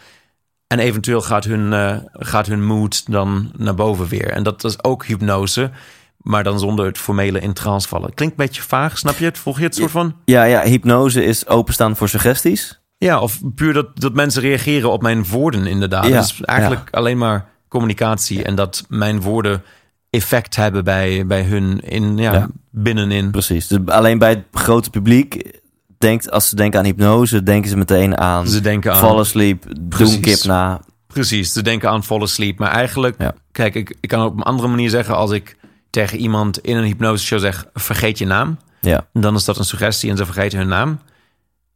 [0.73, 4.29] En eventueel gaat hun, eh, gaat hun mood dan naar boven weer.
[4.29, 5.71] En dat is ook hypnose.
[6.17, 8.13] maar dan zonder het formele in trance vallen.
[8.13, 9.37] Klinkt een beetje vaag, snap je het?
[9.37, 10.15] Volg je het soort van?
[10.25, 12.82] Ja, ja, hypnose is openstaan voor suggesties.
[13.03, 16.05] Ja, of puur dat, dat mensen reageren op mijn woorden inderdaad.
[16.07, 19.63] Ja, Dus eigenlijk alleen maar communicatie en dat mijn woorden
[20.09, 22.47] effect hebben bij, bij hun in, ja, Ja.
[22.71, 23.31] binnenin.
[23.31, 23.67] Precies.
[23.67, 25.59] Dus alleen bij het grote publiek
[25.97, 28.97] denkt, als ze denken aan hypnose, denken ze meteen aan Ze denken aan...
[28.97, 30.81] fall asleep, doen kip na.
[31.07, 32.59] Precies, ze denken aan fall asleep.
[32.59, 33.33] Maar eigenlijk, Ja.
[33.51, 35.15] kijk, ik, ik kan op een andere manier zeggen...
[35.15, 35.57] als ik
[35.89, 37.65] tegen iemand in een hypnoseshow zeg...
[37.73, 40.99] vergeet je naam, Ja, dan is dat een suggestie en ze vergeten hun naam.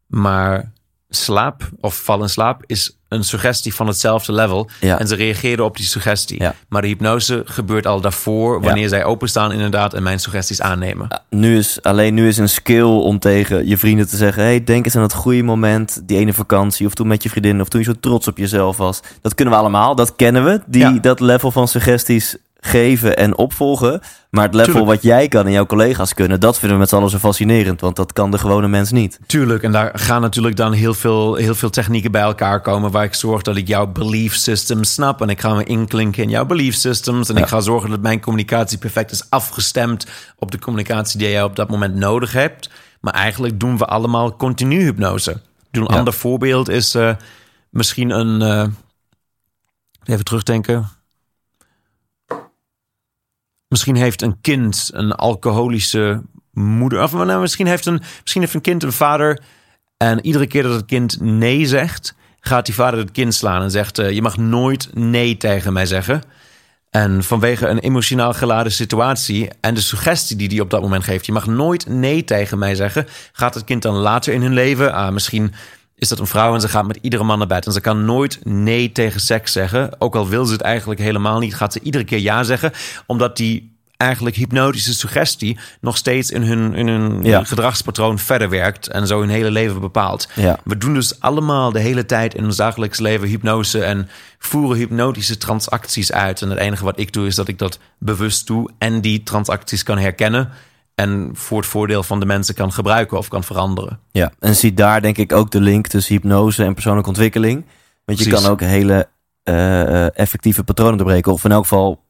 [0.07, 0.71] Maar
[1.09, 4.69] slaap of val in slaap is een suggestie van hetzelfde level.
[4.79, 4.99] Ja.
[4.99, 6.41] En ze reageren op die suggestie.
[6.41, 6.55] Ja.
[6.69, 8.61] Maar de hypnose gebeurt al daarvoor...
[8.61, 11.21] wanneer zij openstaan inderdaad en mijn suggesties aannemen.
[11.29, 14.85] nu is alleen nu is een skill om tegen je vrienden te zeggen: hey, denk
[14.85, 17.79] eens aan het goede moment, die ene vakantie, of toen met je vriendin, of toen
[17.79, 18.99] je zo trots op jezelf was.
[19.21, 20.61] Dat kunnen we allemaal, dat kennen we.
[20.65, 20.99] Die.
[20.99, 24.01] Dat level van suggesties geven en opvolgen.
[24.29, 24.93] Maar het level Tuurlijk.
[24.93, 27.81] wat jij kan en jouw collega's kunnen, dat vinden we met z'n allen zo fascinerend.
[27.81, 29.19] Want dat kan de gewone mens niet.
[29.25, 32.91] Tuurlijk, en daar gaan natuurlijk dan heel veel, heel veel technieken bij elkaar komen...
[32.91, 35.21] waar ik zorg dat ik jouw belief system snap...
[35.21, 37.29] en ik ga me inklinken in jouw belief systems...
[37.29, 37.41] en Ja.
[37.41, 40.05] ik ga zorgen dat mijn communicatie perfect is afgestemd...
[40.37, 42.69] op de communicatie die jij op dat moment nodig hebt.
[43.01, 45.31] Maar eigenlijk doen we allemaal continu hypnose.
[45.71, 45.95] Een Ja.
[45.97, 47.11] ander voorbeeld is eh,
[47.69, 48.41] misschien een...
[48.41, 48.67] eh,
[50.05, 50.89] even terugdenken...
[53.67, 57.03] Misschien heeft een kind een alcoholische moeder.
[57.03, 59.41] Of nou, misschien, heeft een, misschien heeft een kind een vader.
[59.97, 63.71] En iedere keer dat het kind nee zegt, gaat die vader het kind slaan en
[63.71, 66.21] zegt: eh, Je mag nooit nee tegen mij zeggen.
[66.89, 71.25] En vanwege een emotionaal geladen situatie en de suggestie die hij op dat moment geeft:
[71.25, 73.07] Je mag nooit nee tegen mij zeggen.
[73.31, 75.53] Gaat het kind dan later in hun leven, ah, misschien
[75.97, 77.65] is dat een vrouw en ze gaat met iedere man naar bed.
[77.65, 80.01] En ze kan nooit nee tegen seks zeggen.
[80.01, 82.71] Ook al wil ze het eigenlijk helemaal niet, gaat ze iedere keer ja zeggen.
[83.05, 87.43] Omdat die eigenlijk hypnotische suggestie nog steeds in hun, in hun Ja.
[87.43, 88.87] gedragspatroon verder werkt.
[88.87, 90.27] En zo hun hele leven bepaalt.
[90.35, 90.59] Ja.
[90.63, 95.37] We doen dus allemaal de hele tijd in ons dagelijks leven hypnose en voeren hypnotische
[95.37, 96.41] transacties uit.
[96.41, 99.83] En het enige wat ik doe is dat ik dat bewust doe en die transacties
[99.83, 100.49] kan herkennen.
[101.01, 103.99] En voor het voordeel van de mensen kan gebruiken of kan veranderen.
[104.11, 107.65] Ja, en zie daar denk ik ook de link tussen hypnose en persoonlijke ontwikkeling.
[108.05, 108.43] Want je Precies.
[108.43, 109.07] kan ook hele
[109.43, 111.31] eh, effectieve patronen doorbreken.
[111.31, 112.03] Of in elk geval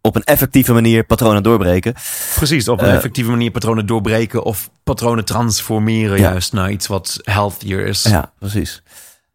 [0.00, 1.94] op een effectieve manier patronen doorbreken.
[2.34, 6.30] Precies, op een Eh, effectieve manier patronen doorbreken of patronen transformeren Ja.
[6.30, 8.02] juist naar iets wat healthier is.
[8.02, 8.82] Ja, precies.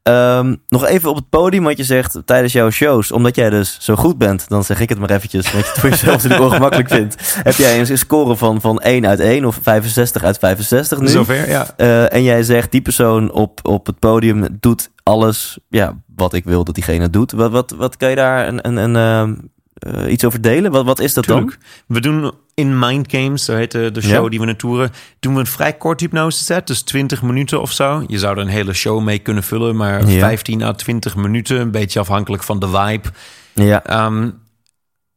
[0.07, 3.11] Ehm, nog even op het podium wat je zegt tijdens jouw shows.
[3.11, 5.51] Omdat jij dus zo goed bent, dan zeg ik het maar eventjes.
[5.51, 7.39] Wat je het voor jezelf natuurlijk ongemakkelijk vindt.
[7.43, 11.07] Heb jij een score van, van 1 uit 1 of 65 uit 65 nu?
[11.07, 11.67] Zover, ja.
[11.77, 16.43] Eh, en jij zegt, die persoon op, op het podium doet alles ja, wat ik
[16.43, 17.31] wil dat diegene doet.
[17.31, 19.35] Wat, wat, wat kan je daar een, een, een, ehm,
[19.73, 20.71] eh, iets over delen?
[20.71, 21.57] Wat, wat is dat Tuurlijk.
[21.87, 24.29] We doen in Mind Games, zo heet de, show Ja.
[24.29, 27.71] die we naar toeren, doen we een vrij kort hypnose set, dus 20 minuten of
[27.71, 28.03] zo.
[28.07, 30.19] Je zou er een hele show mee kunnen vullen, maar Ja.
[30.19, 33.09] 15 à 20 minuten, een beetje afhankelijk van de vibe.
[33.53, 34.29] Ja, Ehm,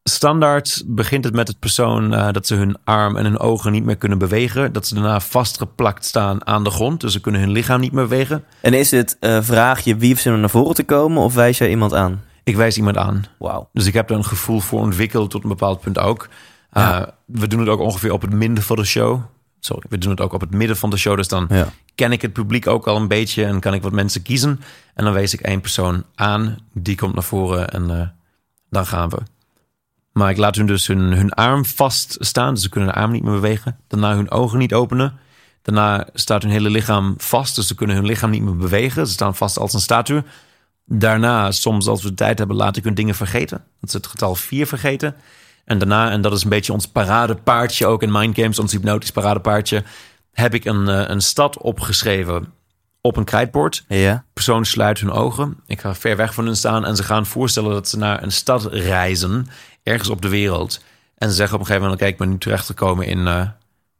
[0.02, 3.84] standaard begint het met het persoon eh, dat ze hun arm en hun ogen niet
[3.84, 4.72] meer kunnen bewegen.
[4.72, 8.08] Dat ze daarna vastgeplakt staan aan de grond, dus ze kunnen hun lichaam niet meer
[8.08, 8.44] bewegen.
[8.60, 11.70] en is het, eh, vraag je wie om naar voren te komen of wijs jij
[11.70, 12.22] iemand aan?
[12.44, 13.24] Ik wijs iemand aan.
[13.38, 13.68] Wauw.
[13.72, 16.28] Dus ik heb er een gevoel voor ontwikkeld tot een bepaald punt ook.
[16.72, 19.20] Uh, we doen het ook ongeveer op het midden van de show.
[19.60, 21.16] Sorry, we doen het ook op het midden van de show.
[21.16, 21.68] Dus dan Ja.
[21.94, 24.60] ken ik het publiek ook al een beetje en kan ik wat mensen kiezen.
[24.94, 28.06] En dan wees ik één persoon aan, die komt naar voren en eh,
[28.70, 29.18] dan gaan we.
[30.12, 33.22] Maar ik laat hun dus hun, hun arm vaststaan, dus ze kunnen hun arm niet
[33.22, 33.78] meer bewegen.
[33.88, 35.18] Daarna hun ogen niet openen.
[35.62, 39.06] Daarna staat hun hele lichaam vast, dus ze kunnen hun lichaam niet meer bewegen.
[39.06, 40.22] Ze staan vast als een statue.
[40.84, 43.64] Daarna, soms als we de tijd hebben, laat ik hun dingen vergeten.
[43.80, 45.14] Dat is het getal 4 vergeten.
[45.70, 49.10] En daarna, en dat is een beetje ons paradepaardje ook in Mind Games, ons hypnotisch
[49.10, 49.82] paradepaardje,
[50.32, 52.52] heb ik een, eh, een stad opgeschreven
[53.00, 53.84] op een krijtbord.
[53.88, 54.24] Ja.
[54.32, 55.60] persoon sluit hun ogen.
[55.66, 58.32] Ik ga ver weg van hun staan en ze gaan voorstellen dat ze naar een
[58.32, 59.46] stad reizen,
[59.82, 60.84] ergens op de wereld.
[61.14, 63.48] En ze zeggen op een gegeven moment: Kijk, ik ben nu terechtgekomen in, eh,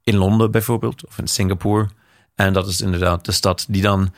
[0.02, 1.88] in Londen bijvoorbeeld, of in Singapore.
[2.34, 4.14] En dat is inderdaad de stad die dan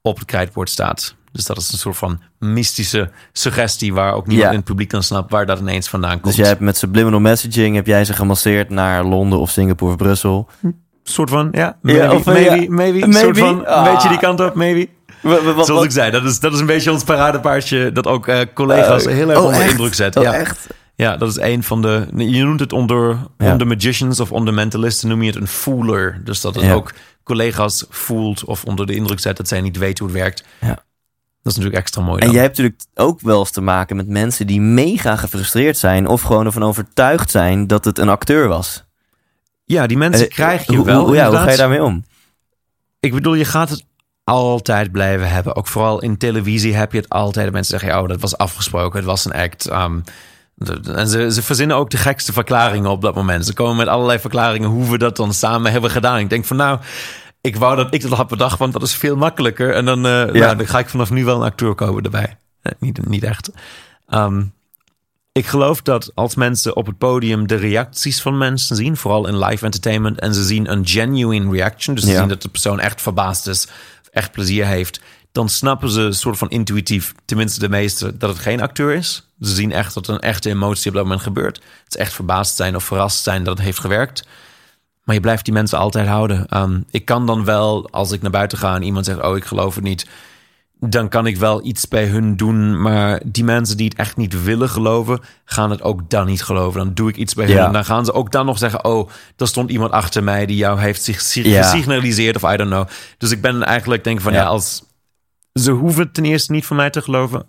[0.00, 1.14] op het krijtbord staat.
[1.36, 4.50] Dus dat is een soort van mystische suggestie waar ook niemand Ja.
[4.50, 6.24] in het publiek dan snapt waar dat ineens vandaan komt.
[6.24, 9.96] Dus jij hebt met subliminal messaging heb jij ze gemasseerd naar Londen of Singapore of
[9.96, 10.48] Brussel.
[11.02, 13.18] soort van, ja, Ja, maybe, of, maybe, ja, maybe, maybe.
[13.18, 13.92] soort van, een Ah.
[13.92, 14.88] beetje die kant op, maybe.
[15.22, 18.26] Wat, wat, Zoals ik zei, dat is, dat is een beetje ons paradepaardje dat ook
[18.28, 19.70] eh, collega's Eh, heel erg oh, onder echt?
[19.70, 20.16] indruk zet.
[20.16, 20.34] Oh, ja.
[20.34, 20.66] echt?
[20.94, 22.06] Ja, dat is een van de.
[22.16, 23.52] Je noemt het onder, Ja.
[23.52, 26.20] onder magicians of onder mentalisten noem je het een fooler.
[26.24, 26.72] Dus dat het Ja.
[26.72, 26.92] ook
[27.24, 30.44] collega's voelt of onder de indruk zet dat zij niet weten hoe het werkt.
[30.60, 30.78] Ja.
[31.46, 32.22] Dat is natuurlijk extra mooi.
[32.22, 36.06] En jij hebt natuurlijk ook wel eens te maken met mensen die mega gefrustreerd zijn
[36.06, 38.84] of gewoon ervan overtuigd zijn dat het een acteur was.
[39.64, 41.06] Ja, die mensen Eh, krijg je hoe, wel.
[41.06, 42.04] Hoe, ja, hoe ga je daarmee om?
[43.00, 43.84] Ik bedoel, je gaat het
[44.24, 45.56] altijd blijven hebben.
[45.56, 47.52] Ook vooral in televisie heb je het altijd.
[47.52, 48.96] Mensen zeggen, oh, dat was afgesproken.
[48.98, 49.70] Het was een act.
[49.70, 50.02] Um,
[50.54, 53.46] de- en ze, ze verzinnen ook de gekste verklaringen op dat moment.
[53.46, 56.18] Ze komen met allerlei verklaringen hoe we dat dan samen hebben gedaan.
[56.18, 56.78] Ik denk van, nou,
[57.46, 59.74] ik wou dat ik dat had bedacht, want dat is veel makkelijker.
[59.74, 62.36] En dan, eh, nou, dan ga ik vanaf nu wel een acteur komen erbij.
[62.62, 63.50] Eh, niet, niet echt.
[64.08, 64.54] Um,
[65.32, 69.38] ik geloof dat als mensen op het podium de reacties van mensen zien, vooral in
[69.38, 72.18] live entertainment, en ze zien een genuine reaction, dus ze Ja.
[72.18, 73.68] zien dat de persoon echt verbaasd is,
[74.10, 75.00] echt plezier heeft,
[75.32, 79.28] dan snappen ze een soort van intuïtief, tenminste de meeste, dat het geen acteur is.
[79.40, 81.56] Ze zien echt dat een echte emotie op dat moment gebeurt.
[81.56, 84.26] Het is echt verbaasd zijn of verrast zijn dat het heeft gewerkt.
[85.06, 86.46] Maar je blijft die mensen altijd houden.
[86.62, 89.44] Um, ik kan dan wel, als ik naar buiten ga en iemand zegt, oh, ik
[89.44, 90.06] geloof het niet,
[90.80, 92.80] dan kan ik wel iets bij hun doen.
[92.82, 96.78] Maar die mensen die het echt niet willen geloven, gaan het ook dan niet geloven.
[96.84, 97.54] Dan doe ik iets bij Ja.
[97.56, 97.64] hun.
[97.66, 100.56] En dan gaan ze ook dan nog zeggen: Oh, er stond iemand achter mij die
[100.56, 101.62] jou heeft zich Ja.
[101.62, 102.36] gesignaliseerd.
[102.42, 102.86] Of I don't know.
[103.18, 104.46] Dus ik ben eigenlijk denk van ja, Ja.
[104.46, 104.82] als
[105.52, 107.46] ze hoeven ten eerste niet van mij te geloven.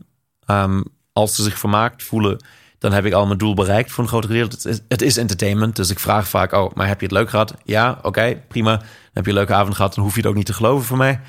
[0.47, 2.43] Um, als ze zich vermaakt voelen,
[2.79, 4.55] dan heb ik al mijn doel bereikt voor een groot gedeelte.
[4.55, 7.29] Het is, het is entertainment, dus ik vraag vaak: Oh, maar heb je het leuk
[7.29, 7.53] gehad?
[7.63, 8.77] Ja, oké, prima.
[8.77, 10.85] Dan heb je een leuke avond gehad, dan hoef je het ook niet te geloven
[10.85, 11.19] voor mij.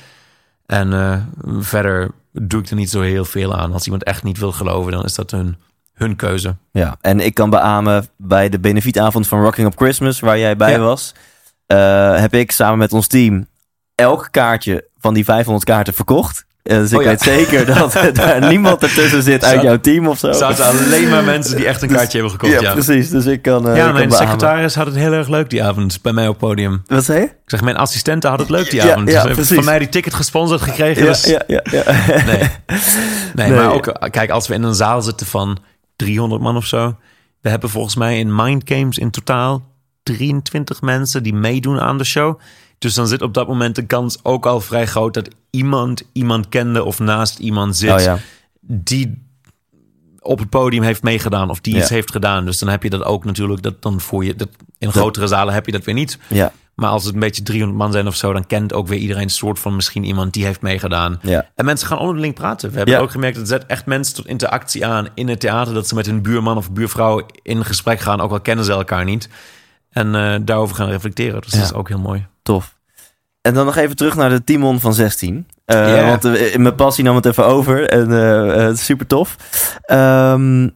[0.67, 1.17] En uh,
[1.61, 3.73] verder doe ik er niet zo heel veel aan.
[3.73, 5.57] Als iemand echt niet wil geloven, dan is dat hun,
[5.95, 6.57] hun keuze.
[6.73, 10.71] Ja, en ik kan beamen bij de benefietavond van Rocking Up Christmas, waar jij bij
[10.73, 10.79] Ja.
[10.79, 11.15] was,
[11.67, 13.47] uh, heb ik samen met ons team
[13.95, 16.47] elk kaartje van die 500 kaarten verkocht.
[16.77, 17.09] Dus ik Oh ja.
[17.09, 20.33] weet zeker dat daar niemand ertussen zit uit jouw team of zo.
[20.33, 22.53] Zaten alleen maar mensen die echt een kaartje hebben gekocht.
[22.53, 23.11] ja, Ja, precies.
[23.11, 23.69] Dus ik kan.
[23.69, 26.29] Uh, ja ik mijn kan secretaris had het heel erg leuk die avond bij mij
[26.29, 26.83] op podium.
[26.87, 27.25] Wat zei je?
[27.25, 29.07] Ik zeg, mijn assistenten had het leuk die avond.
[29.07, 29.55] ja, Ze hebben precies.
[29.57, 31.03] van mij die ticket gesponsord gekregen.
[31.03, 31.83] Ja, dus- ja, ja, ja.
[32.25, 32.25] Nee.
[32.39, 32.49] nee.
[33.35, 33.51] Nee.
[33.53, 35.59] maar ook, kijk, als we in een zaal zitten van
[35.97, 36.97] 300 man of zo.
[37.41, 39.63] We hebben volgens mij in Mind Games in totaal
[40.03, 42.39] 23 mensen die meedoen aan de show.
[42.79, 46.49] Dus dan zit op dat moment de kans ook al vrij groot dat iemand iemand
[46.49, 48.19] kende of naast iemand zit Oh ja.
[48.61, 49.27] die
[50.21, 51.81] op het podium heeft meegedaan of die Ja.
[51.81, 52.45] iets heeft gedaan.
[52.45, 53.63] Dus dan heb je dat ook natuurlijk.
[53.63, 56.19] Dat dan voor je dat in grotere zalen heb je dat weer niet.
[56.29, 58.99] Ja, Maar als het een beetje 300 man zijn of zo, dan kent ook weer
[58.99, 61.19] iedereen een soort van misschien iemand die heeft meegedaan.
[61.23, 61.49] ja.
[61.55, 62.71] En mensen gaan onderling praten.
[62.71, 63.01] We hebben Ja.
[63.01, 65.75] ook gemerkt dat het zet echt mensen tot interactie aan in het theater.
[65.75, 69.05] Dat ze met hun buurman of buurvrouw in gesprek gaan, ook al kennen ze elkaar
[69.05, 69.29] niet.
[69.91, 71.41] En eh, daarover gaan reflecteren.
[71.41, 71.59] Dus Ja.
[71.59, 72.27] dat is ook heel mooi.
[72.43, 72.77] Tof.
[73.43, 75.47] En dan nog even terug naar de Timon van 16.
[75.65, 76.07] Eh, Ja.
[76.07, 77.89] Want eh, mijn passie nam het even over.
[77.89, 79.37] En eh, eh, super tof.
[79.83, 80.69] Ehm,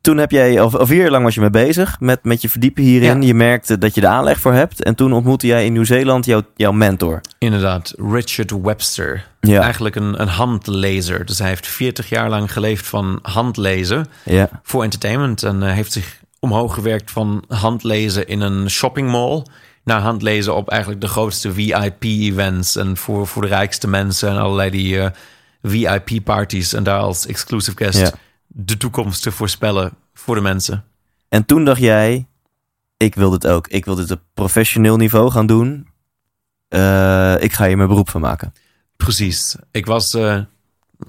[0.00, 2.48] toen heb jij, of, of vier jaar lang was je mee bezig met, met je
[2.48, 3.20] verdiepen hierin.
[3.20, 3.26] Ja.
[3.26, 4.82] Je merkte dat je de aanleg voor hebt.
[4.82, 7.20] En toen ontmoette jij in Nieuw-Zeeland jouw, jouw mentor.
[7.38, 9.24] Inderdaad, Richard Webster.
[9.40, 9.60] Ja.
[9.62, 11.24] Eigenlijk een, een handlezer.
[11.24, 14.48] Dus hij heeft 40 jaar lang geleefd van handlezen Ja.
[14.62, 15.42] voor entertainment.
[15.42, 19.42] En eh, heeft zich omhoog gewerkt van handlezen in een shoppingmall
[19.84, 22.76] naar handlezen op eigenlijk de grootste VIP-events.
[22.76, 25.10] En voor, voor de rijkste mensen en allerlei die eh,
[25.62, 26.72] VIP-parties.
[26.72, 28.12] En daar als exclusive guest Ja.
[28.46, 30.84] de toekomst te voorspellen voor de mensen.
[31.28, 32.26] En toen dacht jij,
[32.96, 33.68] ik wil dit ook.
[33.68, 35.88] Ik wil dit op professioneel niveau gaan doen.
[36.68, 38.52] Eh, ik ga hier mijn beroep van maken.
[38.96, 39.56] Precies.
[39.70, 40.40] Ik was eh,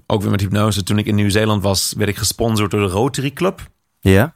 [0.08, 0.84] ook weer met hypnose.
[0.84, 3.69] Toen ik in Nieuw-Zeeland was, werd ik gesponsord door de Rotary Club.
[4.00, 4.36] Ja?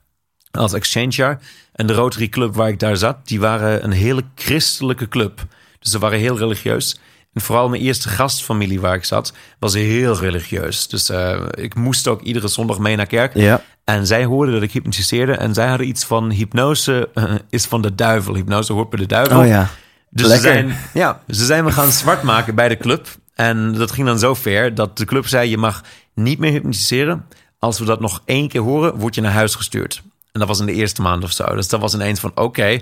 [0.58, 1.40] Als exchange jaar.
[1.74, 5.46] En de Rotary Club waar ik daar zat, die waren een hele christelijke club.
[5.80, 7.00] Dus ze waren heel religieus.
[7.34, 10.88] En vooral mijn eerste gastfamilie waar ik zat, was heel religieus.
[10.88, 13.34] Dus eh, ik moest ook iedere zondag mee naar kerk.
[13.36, 13.62] Ja.
[13.84, 15.34] En zij hoorden dat ik hypnotiseerde.
[15.34, 18.36] En zij hadden iets van hypnose eh, is van de duivel.
[18.36, 19.40] Hypnose hoort bij de duivel.
[19.40, 19.70] Oh ja.
[20.10, 23.08] Dus ze zijn, ja, ze zijn me gaan zwart maken bij de club.
[23.36, 27.26] En dat ging dan zo ver dat de club zei: je mag niet meer hypnotiseren.
[27.60, 30.04] Als we dat nog één keer horen, word je naar huis gestuurd.
[30.38, 31.46] En dat was in de eerste maand of zo.
[31.46, 32.80] Dus dat was ineens van: oké,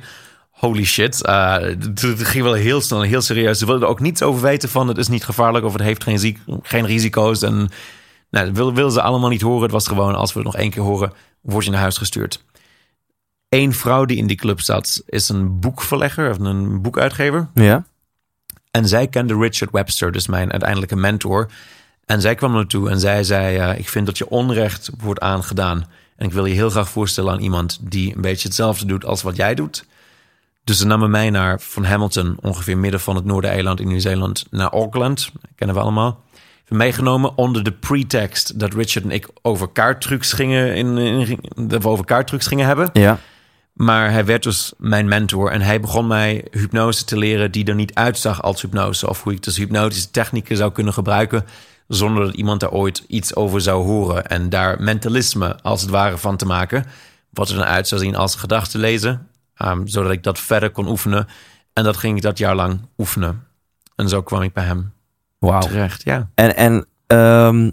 [0.49, 1.25] holy shit.
[1.27, 3.57] Uh, het het ging wel heel snel en heel serieus.
[3.59, 6.03] Ze wilden er ook niets over weten van: het is niet gevaarlijk of het heeft
[6.03, 7.41] geen, ziek, geen risico's.
[7.41, 7.55] En
[8.29, 9.61] nou, dat wil- wilden ze allemaal niet horen.
[9.61, 12.43] Het was gewoon: als we het nog één keer horen, word je naar huis gestuurd.
[13.49, 17.49] Eén vrouw die in die club zat, is een boekverlegger of een boekuitgever.
[17.53, 17.85] Ja.
[18.71, 21.49] En zij kende Richard Webster, dus mijn uiteindelijke mentor.
[22.05, 25.85] En zij kwam naartoe en zij zei: eh, Ik vind dat je onrecht wordt aangedaan.
[26.15, 29.21] En ik wil je heel graag voorstellen aan iemand die een beetje hetzelfde doet als
[29.21, 29.85] wat jij doet.
[30.63, 34.69] Dus ze namen mij naar van Hamilton, ongeveer midden van het Noordereiland in Nieuw-Zeeland, naar
[34.69, 35.31] Auckland.
[35.55, 36.23] Kennen we allemaal.
[36.67, 41.89] Meegenomen onder de pretext dat Richard en ik over kaarttrucs gingen, in, in, dat we
[41.89, 42.89] over kaarttrucs gingen hebben.
[42.93, 43.19] Ja.
[43.73, 47.75] Maar hij werd dus mijn mentor en hij begon mij hypnose te leren die er
[47.75, 49.09] niet uitzag als hypnose.
[49.09, 51.45] Of hoe ik dus hypnotische technieken zou kunnen gebruiken
[51.87, 54.25] zonder dat iemand daar ooit iets over zou horen.
[54.27, 56.85] En daar mentalisme als het ware van te maken.
[57.29, 59.27] Wat er dan uit zou zien als gedachten lezen.
[59.57, 61.27] Um, zodat ik dat verder kon oefenen.
[61.73, 63.43] En dat ging ik dat jaar lang oefenen.
[63.95, 64.93] En zo kwam ik bij hem
[65.39, 66.03] terecht.
[66.03, 66.29] Ja.
[66.35, 67.69] En, en ehm,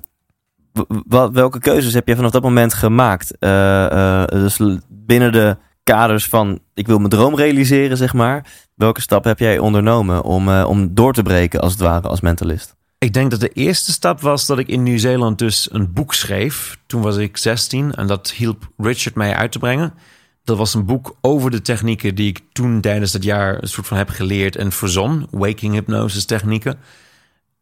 [1.07, 3.39] wat, welke keuzes heb je vanaf dat moment gemaakt?
[3.39, 8.47] Eh, eh, dus binnen de kaders van ik wil mijn droom realiseren, zeg maar.
[8.75, 12.21] Welke stap heb jij ondernomen om, eh, om door te breken, als het ware, als
[12.21, 12.77] mentalist?
[13.03, 16.79] Ik denk dat de eerste stap was dat ik in Nieuw-Zeeland dus een boek schreef.
[16.87, 19.95] Toen was ik 16 en dat hielp Richard mij uit te brengen.
[20.45, 23.87] Dat was een boek over de technieken die ik toen tijdens dat jaar een soort
[23.87, 25.27] van heb geleerd en verzon.
[25.31, 26.79] Waking hypnosis technieken.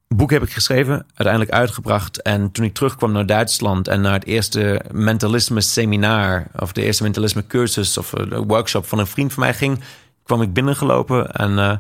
[0.09, 2.22] Boek heb ik geschreven, uiteindelijk uitgebracht.
[2.22, 7.03] En toen ik terugkwam naar Duitsland en naar het eerste mentalisme seminar, of de eerste
[7.03, 9.81] mentalisme cursus of eh, de workshop van een vriend van mij ging,
[10.22, 11.33] kwam ik binnengelopen.
[11.33, 11.76] En eh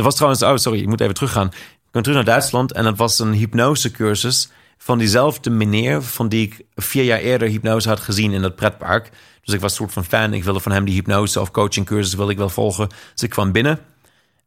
[0.00, 1.50] er was trouwens, oh sorry, ik moet even teruggaan.
[1.90, 6.46] Ik kwam terug naar Duitsland en dat was een hypnosecursus van diezelfde meneer van die
[6.46, 9.10] ik vier jaar eerder hypnose had gezien in dat pretpark.
[9.42, 10.32] Dus ik was een soort van fan.
[10.32, 12.88] Ik wilde van hem die hypnose of coachingcursus wilde ik wel volgen.
[12.88, 13.78] Dus ik kwam binnen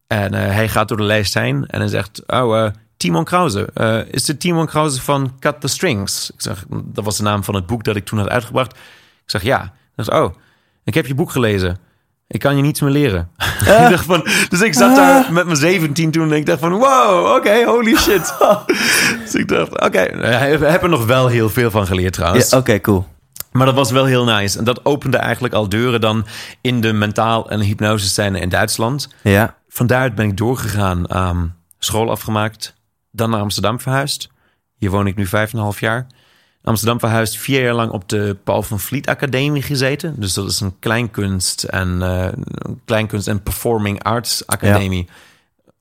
[0.08, 3.70] en eh, hij gaat door de lijst heen en hij zegt: Oh, eh, Timon Krause.
[3.74, 6.32] Eh, is dit Timon Krause van Cut the Strings?
[6.32, 8.72] Ik zeg: Dat was de naam van het boek dat ik toen had uitgebracht.
[9.24, 9.60] Ik zeg: Ja.
[9.96, 10.36] Hij zegt: Oh,
[10.84, 11.78] ik heb je boek gelezen.
[12.34, 13.30] Ik kan je niets meer leren.
[13.60, 16.72] ik dacht van, dus ik zat daar met mijn 17 toen en ik dacht van,
[16.72, 18.34] wow, oké, holy shit.
[19.24, 22.50] dus ik dacht, oké, ik heb er nog wel heel veel van geleerd trouwens.
[22.50, 23.06] Ja, Oké, cool.
[23.52, 24.58] Maar dat was wel heel nice.
[24.58, 26.26] En dat opende eigenlijk al deuren dan
[26.62, 29.08] in de mentaal- en hypnose scène in Duitsland.
[29.22, 31.46] Ja, Van daaruit ben ik doorgegaan, ehm,
[31.80, 32.74] school afgemaakt,
[33.12, 34.30] dan naar Amsterdam verhuisd.
[34.78, 36.08] Hier woon ik nu vijf en een half jaar.
[36.64, 40.16] Amsterdam verhuisd, vier jaar lang op de Paul van Vliet Academie gezeten.
[40.18, 42.28] Dus dat is een kleinkunst en, eh,
[42.86, 45.08] kleinkunst en performing arts academie.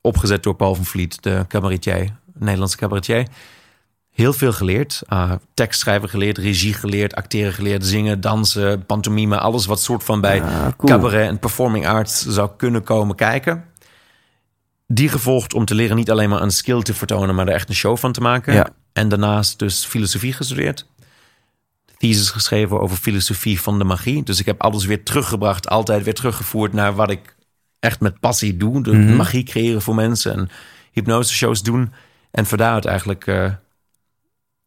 [0.01, 3.27] Opgezet door Paul van Vliet, de cabaretier, Nederlandse cabaretier.
[4.11, 5.03] Heel veel geleerd.
[5.13, 9.39] Uh, tekstschrijven geleerd, regie geleerd, acteren geleerd, zingen, dansen, pantomime.
[9.39, 10.93] Alles wat soort van bij cool.
[10.93, 13.65] cabaret en performing arts zou kunnen komen kijken.
[14.87, 17.69] Die gevolgd om te leren niet alleen maar een skill te vertonen, maar er echt
[17.69, 18.55] een show van te maken.
[18.55, 18.69] Ja.
[18.93, 20.87] En daarnaast dus filosofie gestudeerd.
[21.97, 24.23] Thesis geschreven over filosofie van de magie.
[24.23, 27.35] Dus ik heb alles weer teruggebracht, altijd weer teruggevoerd naar wat ik
[27.81, 28.83] echt met passie doe.
[28.83, 29.17] De Mhm.
[29.17, 30.49] magie creëren voor mensen en
[30.93, 31.93] hypnose shows doen.
[32.31, 33.51] En van daaruit eigenlijk eh,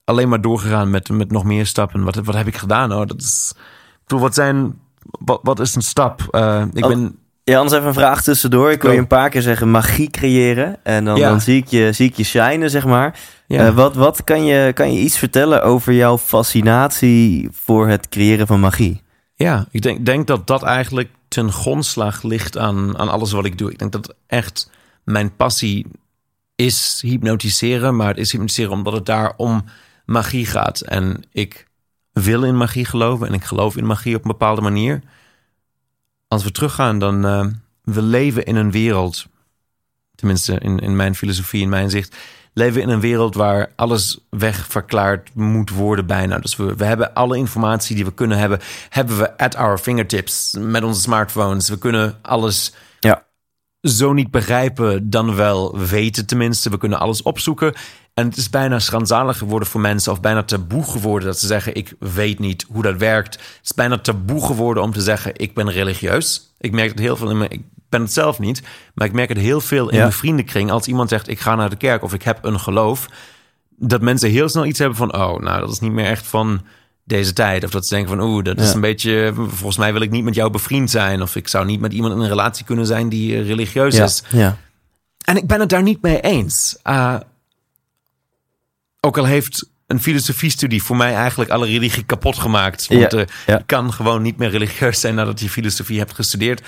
[0.03, 2.03] alleen maar doorgegaan met, met nog meer stappen.
[2.03, 2.93] Wat, wat heb ik gedaan?
[2.93, 6.21] Oh, dat is, ik bedoel, wat zijn, wat, wat is een stap?
[6.31, 6.89] Eh, ik Oh.
[6.89, 8.71] ben Ja, anders even een vraag tussendoor.
[8.71, 10.77] Ik wil je een paar keer zeggen magie creëren.
[10.83, 11.29] En dan, Ja.
[11.29, 13.19] dan zie, ik je, zie ik je shinen, zeg maar.
[13.47, 18.09] Ja, Eh, wat wat kan, je, kan je iets vertellen over jouw fascinatie voor het
[18.09, 19.03] creëren van magie?
[19.35, 23.57] Ja, ik denk, denk dat dat eigenlijk ten grondslag ligt aan, aan alles wat ik
[23.57, 23.71] doe.
[23.71, 24.71] Ik denk dat echt
[25.03, 25.85] mijn passie
[26.55, 29.63] is hypnotiseren, maar het is hypnotiseren omdat het daar om
[30.05, 30.81] magie gaat.
[30.81, 31.67] En ik
[32.11, 35.01] wil in magie geloven en ik geloof in magie op een bepaalde manier.
[36.27, 37.45] Als we teruggaan, dan uh,
[37.81, 39.25] we leven in een wereld,
[40.15, 42.15] tenminste in, in mijn filosofie, in mijn zicht,
[42.55, 46.39] leven in een wereld waar alles wegverklaard moet worden bijna.
[46.39, 50.55] Dus we, we hebben alle informatie die we kunnen hebben, hebben we at our fingertips
[50.59, 51.69] met onze smartphones.
[51.69, 53.23] We kunnen alles Ja.
[53.81, 56.69] zo niet begrijpen, dan wel weten tenminste.
[56.69, 57.73] We kunnen alles opzoeken.
[58.13, 61.75] En het is bijna schandalig geworden voor mensen, of bijna taboe geworden dat ze zeggen:
[61.75, 63.33] Ik weet niet hoe dat werkt.
[63.35, 66.53] Het is bijna taboe geworden om te zeggen: Ik ben religieus.
[66.59, 67.51] Ik merk het heel veel in mijn.
[67.51, 67.63] Ik
[67.97, 68.61] ben het zelf niet,
[68.93, 70.01] maar ik merk het heel veel in Ja.
[70.01, 70.71] mijn vriendenkring.
[70.71, 73.05] Als iemand zegt: Ik ga naar de kerk of ik heb een geloof,
[73.77, 76.65] dat mensen heel snel iets hebben van: Oh, nou, dat is niet meer echt van
[77.03, 77.63] deze tijd.
[77.63, 78.73] Of dat ze denken van, oeh, dat is Ja.
[78.75, 79.33] een beetje...
[79.35, 81.21] Volgens mij wil ik niet met jou bevriend zijn.
[81.21, 84.03] Of ik zou niet met iemand in een relatie kunnen zijn die eh, religieus Ja,
[84.03, 84.23] is.
[84.29, 84.57] ja.
[85.25, 86.77] En ik ben het daar niet mee eens.
[86.83, 87.15] Uh,
[88.99, 92.87] ook al heeft een filosofiestudie voor mij eigenlijk alle religie kapot gemaakt.
[92.87, 93.57] Want Ja, eh, ja.
[93.57, 96.61] je kan gewoon niet meer religieus zijn nadat je filosofie hebt gestudeerd.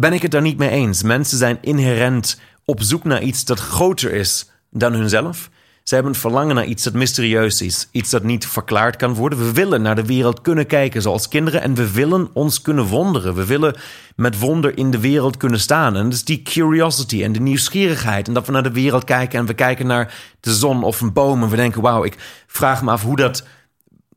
[0.00, 1.02] Ben ik het daar niet mee eens.
[1.02, 5.50] Mensen zijn inherent op zoek naar iets dat groter is dan hunzelf.
[5.82, 7.88] Ze hebben een verlangen naar iets dat mysterieus is.
[7.90, 9.38] Iets dat niet verklaard kan worden.
[9.38, 11.62] We willen naar de wereld kunnen kijken zoals kinderen.
[11.62, 13.34] En we willen ons kunnen wonderen.
[13.34, 13.76] We willen
[14.16, 15.96] met wonder in de wereld kunnen staan.
[15.96, 18.28] En dus die curiosity en de nieuwsgierigheid.
[18.28, 21.12] En dat we naar de wereld kijken en we kijken naar de zon of een
[21.12, 21.42] boom.
[21.42, 23.46] En we denken, wauw, ik vraag me af hoe dat...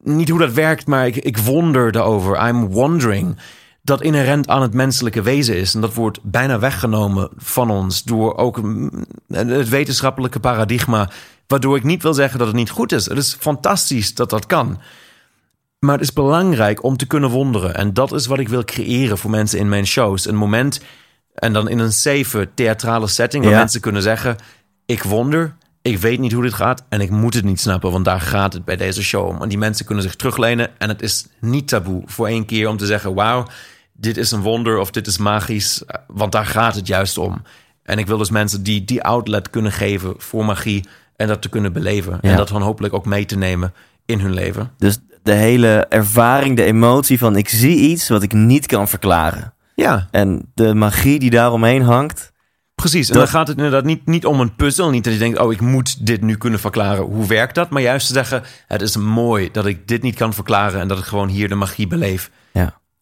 [0.03, 2.47] Niet hoe dat werkt, maar ik, ik wonder erover.
[2.47, 3.37] I'm wondering
[3.81, 5.75] dat inherent aan het menselijke wezen is.
[5.75, 11.09] En dat wordt bijna weggenomen van ons door ook mm, het wetenschappelijke paradigma.
[11.47, 13.05] Waardoor ik niet wil zeggen dat het niet goed is.
[13.05, 14.79] Het is fantastisch dat dat kan.
[15.79, 17.75] Maar het is belangrijk om te kunnen wonderen.
[17.75, 20.27] En dat is wat ik wil creëren voor mensen in mijn shows.
[20.27, 20.81] Een moment,
[21.33, 23.43] en dan in een safe theatrale setting...
[23.43, 23.59] waar Ja.
[23.59, 24.35] mensen kunnen zeggen...
[24.85, 28.05] ik wonder ik weet niet hoe dit gaat en ik moet het niet snappen, want
[28.05, 29.37] daar gaat het bij deze show om.
[29.37, 32.77] Want die mensen kunnen zich teruglenen en het is niet taboe voor één keer om
[32.77, 33.47] te zeggen: wauw,
[34.01, 37.41] dit is een wonder of dit is magisch, want daar gaat het juist om.
[37.83, 40.85] En ik wil dus mensen die die outlet kunnen geven voor magie
[41.15, 42.17] en dat te kunnen beleven.
[42.21, 42.29] Ja.
[42.31, 43.73] En dat dan hopelijk ook mee te nemen
[44.05, 44.71] in hun leven.
[44.77, 49.53] Dus de hele ervaring, de emotie van ik zie iets wat ik niet kan verklaren.
[49.75, 52.31] Ja, En de magie die daaromheen hangt.
[52.75, 53.07] precies.
[53.07, 54.89] En Dat- dan gaat het inderdaad niet, niet om een puzzel.
[54.89, 57.03] Niet dat je denkt, oh, ik moet dit nu kunnen verklaren.
[57.03, 57.69] Hoe werkt dat?
[57.69, 60.79] Maar juist te zeggen, het is mooi dat ik dit niet kan verklaren...
[60.79, 62.31] en dat ik gewoon hier de magie beleef.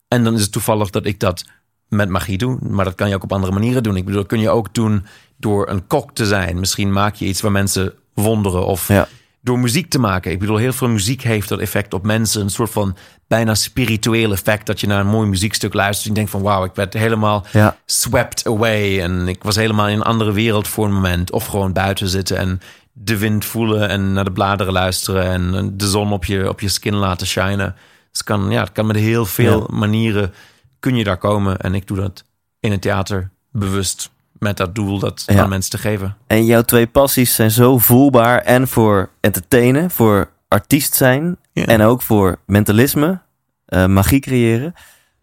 [0.10, 1.44] En dan is het toevallig dat ik dat
[1.88, 2.58] met magie doe.
[2.62, 3.96] Maar dat kan je ook op andere manieren doen.
[3.96, 5.06] Ik bedoel, dat kun je ook doen
[5.38, 6.60] door een kok te zijn.
[6.60, 8.66] Misschien maak je iets waar mensen wonderen.
[8.66, 9.08] Of Ja.
[9.42, 10.32] door muziek te maken.
[10.32, 12.42] Ik bedoel, heel veel muziek heeft dat effect op mensen.
[12.42, 12.96] Een soort van
[13.28, 14.66] bijna spiritueel effect.
[14.66, 16.04] Dat je naar een mooi muziekstuk luistert.
[16.04, 17.78] En je denkt van, wauw, ik werd helemaal Ja.
[17.86, 19.02] swept away.
[19.02, 21.32] En ik was helemaal in een andere wereld voor een moment.
[21.32, 22.62] Of gewoon buiten zitten en
[22.94, 23.90] de wind voelen.
[23.90, 25.24] En naar de bladeren luisteren.
[25.56, 27.76] En de zon op je, op je skin laten shinen.
[28.12, 30.34] Dus het kan, ja, het kan met heel veel manieren
[30.80, 31.58] kun je daar komen.
[31.60, 32.24] En ik doe dat
[32.60, 34.10] in het theater bewust.
[34.40, 35.42] Met dat doel dat Ja.
[35.44, 36.18] aan mensen te geven.
[36.28, 38.42] En jouw twee passies zijn zo voelbaar.
[38.42, 41.38] En voor entertainen, voor artiest zijn.
[41.52, 41.66] Ja.
[41.66, 43.20] En ook voor mentalisme,
[43.66, 44.74] eh, magie creëren.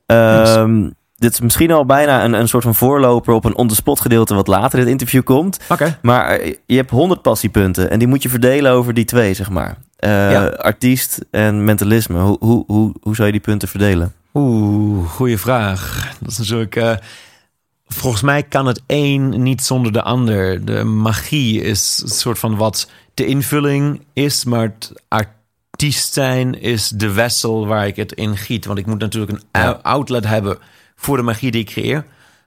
[0.06, 4.34] Ehm, Dit is misschien al bijna een, een soort van voorloper op een on-the-spot gedeelte
[4.34, 5.58] wat later in het interview komt.
[5.68, 5.98] Oké.
[6.02, 9.50] Maar eh, je hebt 100 passiepunten en die moet je verdelen over die twee, zeg
[9.50, 9.76] maar.
[9.96, 10.46] Eh, Ja.
[10.46, 12.20] Artiest en mentalisme.
[12.20, 14.14] Hoe, hoe, hoe, hoe zou je die punten verdelen?
[14.34, 16.12] Oeh, goede vraag.
[16.20, 16.76] Dat is natuurlijk.
[16.76, 16.96] eh,
[17.86, 20.64] volgens mij kan het een niet zonder de ander.
[20.64, 26.88] De magie is een soort van wat de invulling is, maar het artiest zijn is
[26.88, 28.64] de wessel waar ik het in giet.
[28.64, 29.78] Want ik moet natuurlijk een Ja.
[29.82, 30.58] outlet hebben
[30.96, 32.04] voor de magie die ik creëer.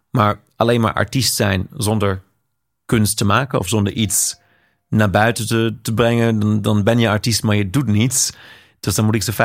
[0.09, 2.21] Maar alleen maar artiest zijn zonder
[2.85, 4.37] kunst te maken of zonder iets
[4.89, 8.31] naar buiten te, te brengen, dan, dan ben je artiest, maar je doet niets.
[8.79, 9.35] Dus dan moet ik ze 50-50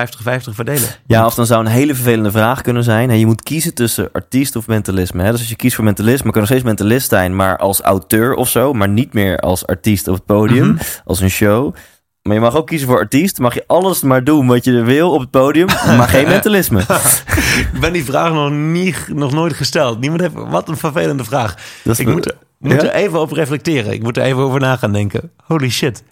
[0.50, 0.88] verdelen.
[1.06, 3.08] Ja, of dan zou een hele vervelende vraag kunnen zijn.
[3.08, 5.22] hè, je moet kiezen tussen artiest of mentalisme.
[5.22, 5.30] Hè?
[5.30, 8.34] Dus als je kiest voor mentalisme, kan je nog steeds mentalist zijn, maar als auteur
[8.34, 8.72] of zo.
[8.72, 10.82] Maar niet meer als artiest op het podium, Mhm.
[11.04, 11.74] als een show.
[12.22, 13.38] Maar je mag ook kiezen voor artiest.
[13.38, 15.66] Mag je alles maar doen wat je wil op het podium,
[15.98, 16.80] maar geen mentalisme.
[17.72, 20.00] Ik ben die vraag nog, niet, nog nooit gesteld.
[20.00, 21.54] Niemand heeft, wat een vervelende vraag.
[21.84, 22.34] Dat is ik moet,
[22.64, 22.88] moet Ja?
[22.88, 23.92] er even op reflecteren.
[23.92, 25.32] Ik moet er even over na gaan denken.
[25.44, 26.04] Holy shit.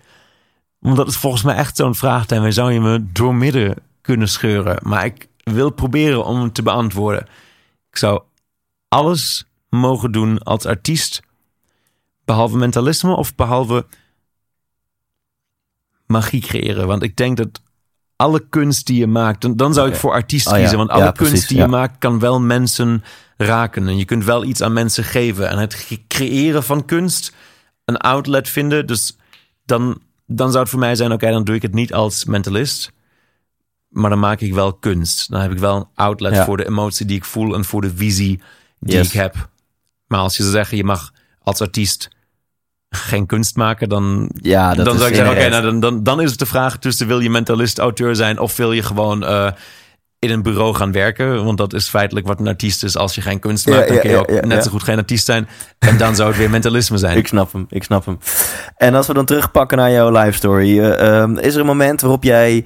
[0.78, 2.26] Want dat is volgens mij echt zo'n vraag.
[2.26, 4.78] Daarmee zou je me doormidden kunnen scheuren.
[4.82, 7.26] Maar ik wil proberen om te beantwoorden.
[7.90, 8.22] Ik zou
[8.88, 11.20] alles mogen doen als artiest.
[12.24, 13.86] Behalve mentalisme of behalve
[16.06, 16.86] magie creëren.
[16.86, 17.61] Want ik denk dat
[18.22, 20.78] alle kunst die je maakt, dan, dan zou ik voor artiest Oh ja, kiezen.
[20.78, 21.62] Want ja, alle precies, kunst die ja.
[21.64, 23.04] je maakt kan wel mensen
[23.36, 23.88] raken.
[23.88, 25.48] En je kunt wel iets aan mensen geven.
[25.48, 27.32] En het creëren van kunst,
[27.84, 28.86] een outlet vinden.
[28.86, 29.16] Dus
[29.64, 32.92] dan, dan zou het voor mij zijn, oké, dan doe ik het niet als mentalist.
[33.88, 35.30] Maar dan maak ik wel kunst.
[35.30, 37.96] Dan heb ik wel een outlet voor de emotie die ik voel en voor de
[37.96, 38.40] visie
[38.78, 39.06] die Yes.
[39.06, 39.48] ik heb.
[40.06, 42.08] Maar als je zou zeggen, je mag als artiest
[42.94, 46.02] geen kunst maken, dan, Ja, dat dan is zou ik zeggen, oké, nou, dan, dan,
[46.02, 49.24] dan is het de vraag tussen wil je mentalist, auteur zijn of wil je gewoon
[49.24, 49.50] eh,
[50.18, 51.44] in een bureau gaan werken?
[51.44, 52.96] Want dat is feitelijk wat een artiest is.
[52.96, 54.70] Als je geen kunst Ja, maakt, dan ja, kun je ja, ook ja, net zo
[54.70, 55.48] goed geen artiest zijn.
[55.78, 57.16] En dan zou het weer mentalisme zijn.
[57.16, 58.18] Ik snap hem, ik snap hem.
[58.76, 60.78] En als we dan terugpakken naar jouw life story.
[60.80, 62.64] eh, ehm, is er een moment waarop jij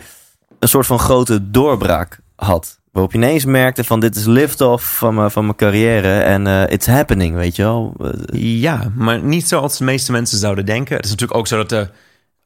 [0.59, 2.79] een soort van grote doorbraak had?
[2.97, 6.73] Waarop je ineens merkte van dit is lift-off van mijn, van mijn carrière en eh,
[6.73, 7.95] it's happening, weet je wel?
[8.01, 10.97] Eh, Ja, maar niet zoals de meeste mensen zouden denken.
[10.97, 11.89] Het is natuurlijk ook zo dat de,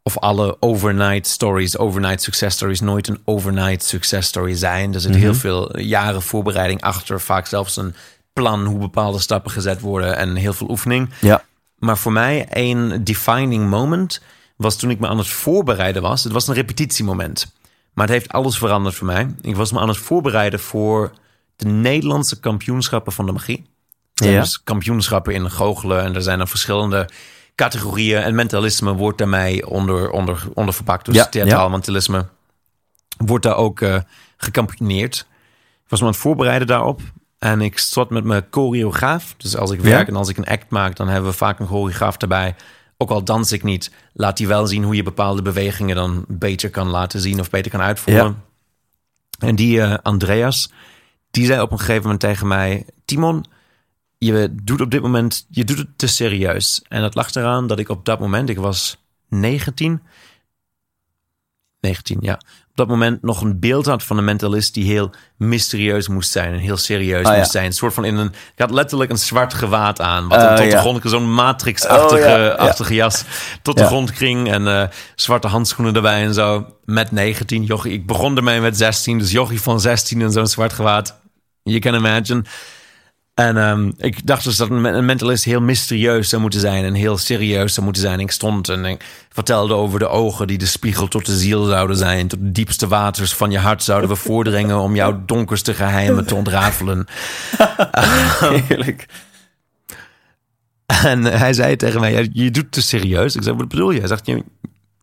[0.02, 4.94] of alle overnight stories, overnight success stories, nooit een overnight success story zijn.
[4.94, 7.94] Er zit heel veel jaren voorbereiding achter, vaak zelfs een
[8.32, 11.10] plan hoe bepaalde stappen gezet worden en heel veel oefening.
[11.20, 11.44] ja,
[11.78, 14.20] Maar voor mij een defining moment
[14.56, 16.24] was toen ik me aan het voorbereiden was.
[16.24, 17.52] Het was een repetitiemoment.
[17.94, 19.34] Maar het heeft alles veranderd voor mij.
[19.40, 21.12] Ik was me aan het voorbereiden voor
[21.56, 23.66] de Nederlandse kampioenschappen van de magie.
[24.14, 24.40] Ja.
[24.40, 26.02] Dus kampioenschappen in goochelen.
[26.02, 27.08] En er zijn dan verschillende
[27.54, 28.22] categorieën.
[28.22, 31.04] En mentalisme wordt daarmee onder, onder, onder verpakt.
[31.04, 31.68] Dus Ja, theatraal ja.
[31.68, 32.26] mentalisme
[33.16, 33.82] wordt daar ook
[34.36, 35.26] gecampineerd.
[35.84, 37.00] Ik was me aan het voorbereiden daarop.
[37.38, 39.34] En ik zat met mijn choreograaf.
[39.36, 40.06] Dus als ik werk Ja?
[40.06, 42.54] en als ik een act maak, dan hebben we vaak een choreograaf erbij.
[43.02, 46.70] Ook al dans ik niet, laat hij wel zien hoe je bepaalde bewegingen dan beter
[46.70, 48.44] kan laten zien of beter kan uitvoeren.
[49.38, 50.70] En die eh, Andreas,
[51.30, 53.44] die zei op een gegeven moment tegen mij: Timon,
[54.18, 56.82] je doet op dit moment, je doet het te serieus.
[56.88, 60.02] En dat lag eraan dat ik op dat moment, ik was 19,
[61.80, 62.40] 19, ja.
[62.70, 66.52] Op dat moment nog een beeld had van een mentalist die heel mysterieus moest zijn
[66.52, 67.38] en heel serieus Ah, ja.
[67.38, 67.64] moest zijn.
[67.64, 68.26] Een soort van in een.
[68.28, 70.70] Ik had letterlijk een zwart gewaad aan, wat Oh, hem tot ja.
[70.70, 72.50] de grond, zo'n matrix-achtige Oh, ja, ja.
[72.50, 73.24] achtige jas,
[73.62, 76.76] tot de grond ging en eh, zwarte handschoenen erbij en zo.
[76.84, 77.92] Met 19, jochie.
[77.92, 81.20] Ik begon ermee met 16, dus jochie van 16 en zo'n zwart gewaad.
[81.62, 82.44] You can imagine.
[83.40, 87.18] En ehm, ik dacht dus dat een mentalist heel mysterieus zou moeten zijn en heel
[87.18, 88.20] serieus zou moeten zijn.
[88.20, 91.96] Ik stond en ik vertelde over de ogen die de spiegel tot de ziel zouden
[91.96, 92.28] zijn.
[92.28, 96.34] Tot de diepste waters van je hart zouden we voordringen om jouw donkerste geheimen te
[96.34, 97.06] ontrafelen.
[98.68, 99.06] Heerlijk.
[100.86, 103.36] En hij zei tegen mij, je doet te serieus.
[103.36, 103.98] Ik zei, wat bedoel je?
[103.98, 104.44] Hij zegt, je,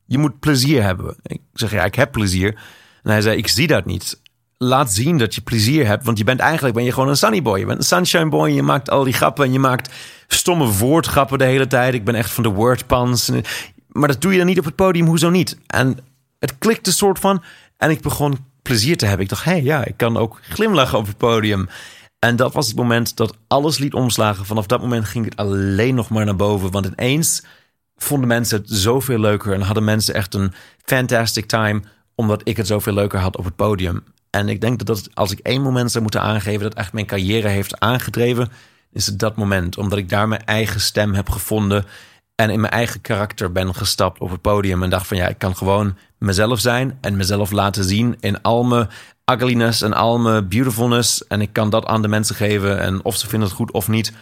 [0.06, 1.16] je moet plezier hebben.
[1.24, 2.54] Ik zeg, ja, ik heb plezier.
[3.04, 4.20] En hij zei, ik zie dat niet.
[4.58, 7.42] Laat zien dat je plezier hebt, want je bent eigenlijk ben je gewoon een sunny
[7.42, 7.60] boy.
[7.60, 8.50] Je bent een sunshine boy.
[8.50, 9.94] Je maakt al die grappen en je maakt
[10.28, 11.94] stomme woordgrappen de hele tijd.
[11.94, 13.32] Ik ben echt van de wordpans.
[13.88, 15.58] Maar dat doe je dan niet op het podium, hoezo niet?
[15.68, 15.98] En
[16.40, 17.44] het klikte soort van.
[17.78, 19.24] En ik begon plezier te hebben.
[19.24, 21.70] Ik dacht, hé, hey, ja, ik kan ook glimlachen op het podium.
[22.20, 24.46] En dat was het moment dat alles liet omslagen.
[24.46, 26.72] Vanaf dat moment ging het alleen nog maar naar boven.
[26.72, 27.44] Want ineens
[27.98, 29.54] vonden mensen het zoveel leuker.
[29.54, 30.54] En hadden mensen echt een
[30.84, 31.82] fantastic time.
[32.16, 34.04] Omdat ik het zoveel leuker had op het podium.
[34.38, 36.62] En ik denk dat, dat als ik één moment zou moeten aangeven.
[36.62, 38.50] dat echt mijn carrière heeft aangedreven.
[38.92, 39.78] is het dat moment.
[39.78, 41.86] Omdat ik daar mijn eigen stem heb gevonden.
[42.36, 44.84] En in mijn eigen karakter ben gestapt op het podium.
[44.84, 46.98] En dacht van ja, ik kan gewoon mezelf zijn.
[47.02, 48.88] En mezelf laten zien in al mijn
[49.32, 51.28] ugliness en al mijn beautifulness.
[51.28, 52.80] En ik kan dat aan de mensen geven.
[52.80, 54.14] En of ze vinden het goed of niet.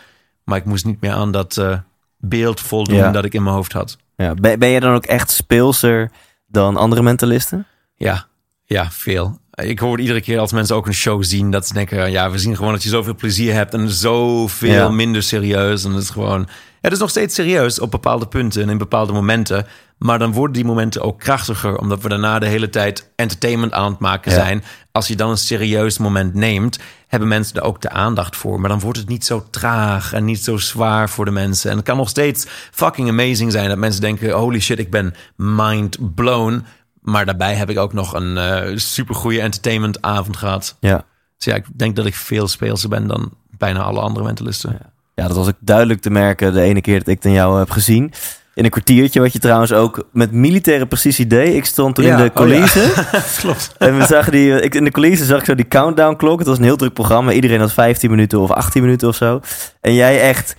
[0.44, 1.78] Maar ik moest niet meer aan dat eh,
[2.18, 3.12] beeld voldoen Ja.
[3.12, 3.98] dat ik in mijn hoofd had.
[4.16, 6.12] Ja, ben, ben je dan ook echt speelser
[6.48, 7.68] dan andere mentalisten?
[7.96, 8.26] Ja,
[8.66, 9.40] ja, veel.
[9.56, 12.38] Ik hoor iedere keer als mensen ook een show zien, dat ze denken, ja, we
[12.38, 14.90] zien gewoon dat je zoveel plezier hebt en zoveel Ja.
[14.90, 15.84] minder serieus.
[15.84, 16.48] En het is gewoon,
[16.82, 19.66] het is nog steeds serieus op bepaalde punten en in bepaalde momenten.
[19.98, 23.92] Maar dan worden die momenten ook krachtiger, omdat we daarna de hele tijd entertainment aan
[23.92, 24.38] het maken Ja.
[24.38, 24.64] zijn.
[24.92, 28.60] Als je dan een serieus moment neemt, hebben mensen er ook de aandacht voor.
[28.60, 31.70] Maar dan wordt het niet zo traag en niet zo zwaar voor de mensen.
[31.72, 35.14] En het kan nog steeds fucking amazing zijn dat mensen denken, holy shit, ik ben
[35.36, 36.66] mind blown.
[37.06, 40.78] Maar daarbij heb ik ook nog een eh super goede entertainmentavond gehad.
[40.80, 41.06] Ja.
[41.38, 44.80] Dus ja, ik denk dat ik veel speelser ben dan bijna alle andere mentalisten.
[45.16, 47.70] Ja, dat was ook duidelijk te merken de ene keer dat ik dan jou heb
[47.70, 48.14] gezien.
[48.54, 51.56] In een kwartiertje, wat je trouwens ook met militaire precisie deed.
[51.56, 53.22] Ik stond toen Ja, in de oh ja.
[53.42, 53.76] Klopt.
[53.78, 56.40] En we zagen die, ik, in de coulissen zag ik zo die countdown klok.
[56.40, 57.32] Het was een heel druk programma.
[57.32, 59.40] Iedereen had 15 minuten of 18 minuten of zo.
[59.82, 60.56] En jij echt,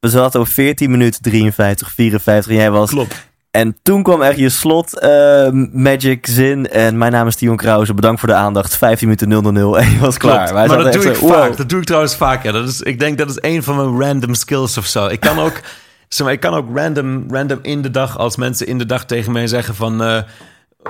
[0.00, 2.50] we zaten op 14 minuten 53, 54.
[2.50, 2.90] En jij was.
[2.90, 3.32] Klopt.
[3.54, 6.70] En toen kwam echt je slot eh, magic zin.
[6.70, 7.94] En mijn naam is Tion Krause.
[7.94, 8.76] Bedankt voor de aandacht.
[8.76, 10.54] 15 minuten 000 en je was klaar.
[10.54, 11.32] Wij maar dat doe ik wow.
[11.32, 11.56] vaak.
[11.56, 12.42] Dat doe ik trouwens vaak.
[12.42, 12.52] Ja.
[12.52, 15.06] Dat is, ik denk dat is een van mijn random skills of zo.
[15.06, 15.60] Ik kan ook,
[16.08, 19.04] zeg maar, ik kan ook random, random in de dag, als mensen in de dag
[19.04, 20.02] tegen mij zeggen van...
[20.02, 20.18] eh,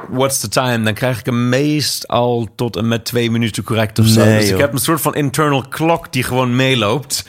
[0.08, 0.82] What's the time?
[0.82, 4.24] Dan krijg ik hem meestal tot en met twee minuten correct of zo.
[4.24, 7.24] Nee, dus ik heb een soort van internal klok die gewoon meeloopt.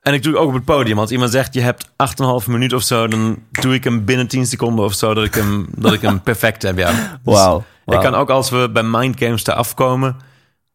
[0.00, 0.98] En ik doe het ook op het podium.
[0.98, 1.88] Als iemand zegt je hebt
[2.42, 5.34] 8,5 minuut of zo, dan doe ik hem binnen 10 seconden of zo dat ik
[5.34, 6.78] hem, dat ik hem perfect heb.
[6.78, 6.90] Ja.
[7.24, 7.64] Dus Wauw.
[7.86, 10.16] Ik kan ook als we bij Mind Games te afkomen.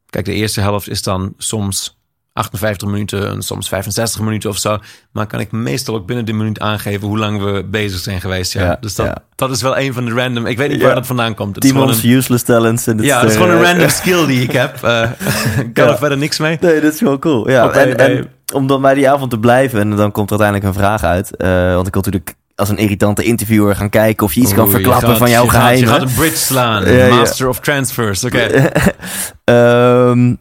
[0.09, 2.01] Kijk, de eerste helft is dan soms
[2.33, 4.77] 58 minuten en soms 65 minuten of zo.
[5.11, 8.53] Maar kan ik meestal ook binnen de minuut aangeven hoe lang we bezig zijn geweest.
[8.53, 8.63] Ja.
[8.63, 9.17] Ja, dus dat, ja.
[9.35, 10.45] dat is wel een van de random.
[10.45, 10.85] Ik weet niet Ja.
[10.85, 11.55] waar dat vandaan komt.
[11.55, 12.87] Het gewoon een, useless talents.
[12.87, 14.83] En ja, het is gewoon een eh, random skill die ik heb.
[14.83, 15.09] Eh,
[15.65, 16.57] ik kan er verder niks mee.
[16.61, 17.49] Nee, dat is wel cool.
[17.49, 20.65] Ja, bij- en om dan bij die avond te blijven, en dan komt er uiteindelijk
[20.75, 21.35] een vraag uit.
[21.35, 24.63] eh, want ik wil natuurlijk als een irritante interviewer gaan kijken of je iets kan
[24.63, 25.79] Oeh, verklappen gaat- van jouw geheimen.
[25.79, 26.85] Je gaat een bridge slaan.
[26.91, 27.15] Ja, ja.
[27.15, 28.23] Master of transfers.
[28.23, 28.47] Oké.
[29.43, 30.35] Ehm,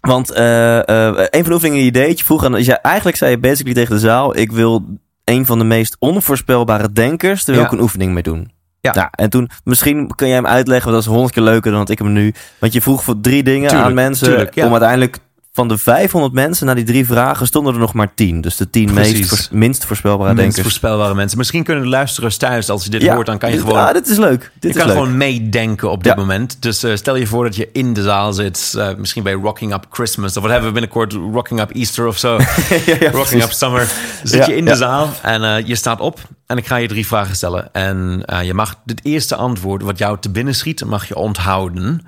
[0.00, 3.16] want eh, eh, een van de oefeningen die je deed, je vroeg aan, ja, eigenlijk
[3.16, 4.84] zei je basically tegen de zaal, ik wil
[5.24, 7.70] een van de meest onvoorspelbare denkers, daar wil Ja.
[7.70, 8.52] ik een oefening mee doen.
[8.80, 8.94] Ja.
[8.94, 11.80] Nou, en toen, misschien kun jij hem uitleggen, want dat is honderd keer leuker dan
[11.80, 12.34] dat ik hem nu.
[12.58, 14.64] Want je vroeg voor drie dingen Tuurlijk, aan mensen, tuurlijk, ja.
[14.66, 15.18] om uiteindelijk
[15.54, 18.40] van de 500 mensen naar die drie vragen stonden er nog maar 10.
[18.40, 20.62] Dus de 10 meest voors- minst voorspelbare Minst denkers.
[20.62, 21.38] voorspelbare mensen.
[21.38, 23.80] Misschien kunnen de luisteraars thuis, als je dit Ja, hoort, dan kan je dit- gewoon
[23.86, 24.40] Ah, dit is leuk.
[24.40, 24.96] Dit je is kan leuk.
[24.96, 26.18] gewoon meedenken op dit Ja.
[26.20, 26.62] moment.
[26.62, 28.74] Dus eh, stel je voor dat je in de zaal zit.
[28.78, 30.36] eh, misschien bij Rocking Up Christmas.
[30.36, 31.12] Of wat hebben we binnenkort?
[31.12, 32.36] Rocking Up Easter of zo.
[32.86, 33.42] ja, ja, Rocking.
[33.42, 33.92] Up Summer.
[34.22, 34.76] Zit Ja, je in de ja.
[34.76, 36.20] zaal en eh, je staat op.
[36.46, 37.72] En ik ga je drie vragen stellen.
[37.72, 42.06] En je mag het eerste antwoord wat jou te binnen schiet, mag je onthouden.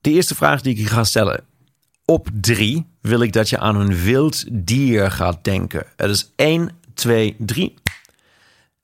[0.00, 1.40] De eerste vraag die ik je ga stellen.
[2.04, 5.86] Op drie wil ik dat je aan een wild dier gaat denken.
[5.96, 7.74] Het is 1, 2, 3.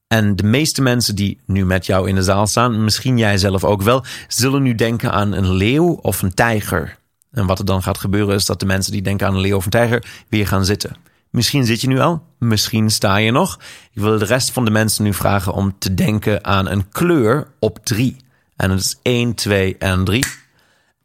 [0.07, 3.65] En de meeste mensen die nu met jou in de zaal staan, misschien jij zelf
[3.65, 6.99] ook wel, zullen nu denken aan een leeuw of een tijger.
[7.31, 9.57] En wat er dan gaat gebeuren is dat de mensen die denken aan een leeuw
[9.57, 10.97] of een tijger weer gaan zitten.
[11.31, 13.59] Misschien zit je nu al, misschien sta je nog.
[13.93, 17.47] Ik wil de rest van de mensen nu vragen om te denken aan een kleur
[17.59, 18.17] op drie.
[18.57, 20.25] En het is 1, 2 en 3.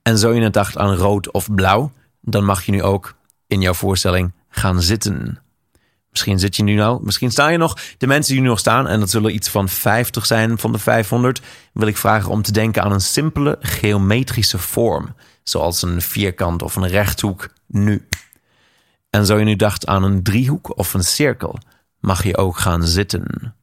[0.01, 1.91] En zo je net dacht aan rood of blauw,
[2.25, 3.15] dan mag je nu ook
[3.47, 5.39] in jouw voorstelling gaan zitten.
[6.09, 7.77] Misschien zit je nu al, misschien sta je nog.
[7.97, 10.77] De mensen die nu nog staan, en dat zullen iets van 50 zijn van de
[10.77, 11.41] 500,
[11.73, 15.15] wil ik vragen om te denken aan een simpele geometrische vorm.
[15.43, 18.07] Zoals een vierkant of een rechthoek nu.
[19.09, 21.59] En zo je nu dacht aan een driehoek of een cirkel,
[21.99, 23.55] mag je ook gaan zitten.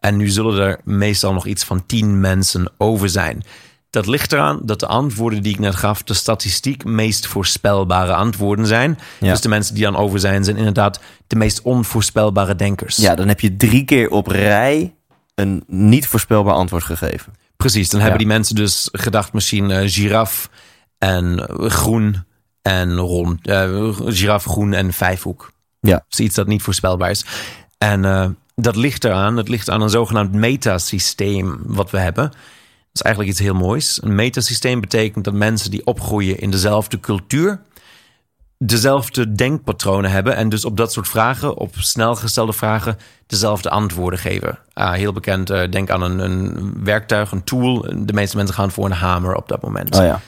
[0.00, 3.44] En nu zullen er meestal nog iets van 10 mensen over zijn.
[3.90, 8.66] Dat ligt eraan dat de antwoorden die ik net gaf, de statistiek meest voorspelbare antwoorden
[8.66, 8.98] zijn.
[9.20, 9.30] Ja.
[9.30, 12.96] Dus de mensen die dan over zijn, zijn inderdaad de meest onvoorspelbare denkers.
[12.96, 14.94] Ja, dan heb je drie keer op rij
[15.34, 17.32] een niet voorspelbaar antwoord gegeven.
[17.56, 20.50] Precies, dan hebben die mensen dus gedacht misschien eh, giraf
[20.98, 22.24] en eh, groen
[22.62, 23.46] en rond.
[23.46, 25.52] eh giraf, groen en vijfhoek.
[25.80, 26.04] Ja.
[26.08, 27.24] Dus iets dat niet voorspelbaar is.
[27.78, 32.32] En dat ligt eraan, het ligt aan een zogenaamd metasysteem wat we hebben.
[32.98, 34.02] Is eigenlijk iets heel moois.
[34.02, 37.60] Een metasysteem betekent dat mensen die opgroeien in dezelfde cultuur
[38.58, 42.96] dezelfde denkpatronen hebben en dus op dat soort vragen, op snel gestelde vragen,
[43.26, 44.58] dezelfde antwoorden geven.
[44.72, 47.86] Ah, heel bekend, eh, denk aan een, een werktuig, een tool.
[47.96, 49.96] De meeste mensen gaan voor een hamer op dat moment.
[49.96, 50.20] Oh ja.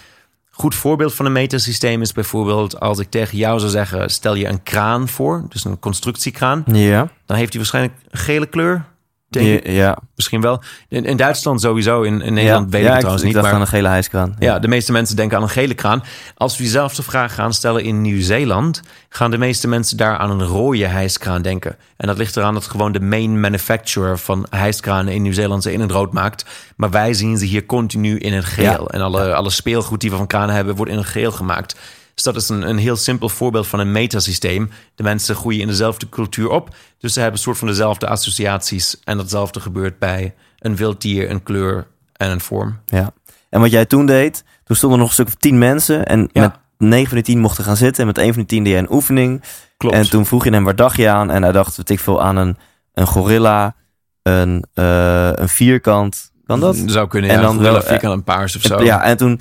[0.50, 4.46] Goed voorbeeld van een metasysteem is bijvoorbeeld als ik tegen jou zou zeggen: stel je
[4.48, 7.08] een kraan voor, dus een constructiekraan, Ja.
[7.26, 8.84] dan heeft hij waarschijnlijk een gele kleur.
[9.30, 9.66] Denk ik.
[9.66, 9.72] Ja.
[9.72, 9.98] ja.
[10.16, 10.62] Misschien wel.
[10.88, 13.36] In, in Duitsland sowieso, in, in Nederland weet ik ja, het trouwens ik niet.
[13.36, 14.36] dacht Maar aan een gele hijskraan.
[14.38, 16.02] ja, de meeste mensen denken aan een gele kraan.
[16.36, 20.46] Als we diezelfde vraag gaan stellen in Nieuw-Zeeland, gaan de meeste mensen daar aan een
[20.46, 21.76] rode hijskraan denken.
[21.96, 25.80] En dat ligt eraan dat gewoon de main manufacturer van hijskranen in Nieuw-Zeeland ze in
[25.80, 26.44] het rood maakt.
[26.76, 28.64] Maar wij zien ze hier continu in het geel.
[28.64, 28.86] Ja.
[28.86, 31.76] En alle, alle speelgoed die we van kranen hebben, wordt in het geel gemaakt.
[32.22, 34.70] Dus dat is een, een heel simpel voorbeeld van een metasysteem.
[34.94, 36.74] De mensen groeien in dezelfde cultuur op.
[36.98, 39.00] Dus ze hebben een soort van dezelfde associaties.
[39.04, 42.78] En datzelfde gebeurt bij een wild dier, een kleur en een vorm.
[42.86, 43.12] Ja.
[43.50, 46.06] En wat jij toen deed, toen stonden er nog een stuk of tien mensen.
[46.06, 46.40] En Ja.
[46.40, 46.52] met
[46.90, 48.00] negen van die tien mochten gaan zitten.
[48.00, 49.42] En met één van die tien deed jij een oefening.
[49.76, 49.94] Klopt.
[49.94, 51.30] En toen vroeg je hem, waar dacht je aan?
[51.30, 52.56] En hij dacht, weet ik veel, aan een,
[52.94, 53.74] een gorilla,
[54.22, 56.30] een, eh, een vierkant.
[56.46, 56.76] Kan dat?
[56.86, 58.76] Zou kunnen, En dan wel, een vierkant een paars of zo.
[58.76, 59.40] En- Ja, en toen,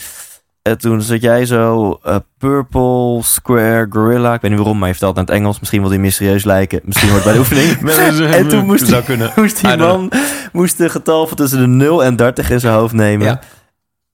[0.62, 4.34] en toen zat jij zo, eh, purple, square, gorilla.
[4.34, 5.60] Ik weet niet waarom, maar je vertelt het in het Engels.
[5.60, 6.82] Misschien wil hij mysterieus lijken.
[6.84, 7.78] Misschien wordt bij de oefening.
[8.40, 10.12] En toen moest, Zou die, moest die man
[10.52, 13.28] moest de getal van tussen de 0 en 30 in zijn hoofd nemen.
[13.28, 13.42] Ja.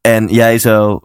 [0.02, 1.02] En jij zo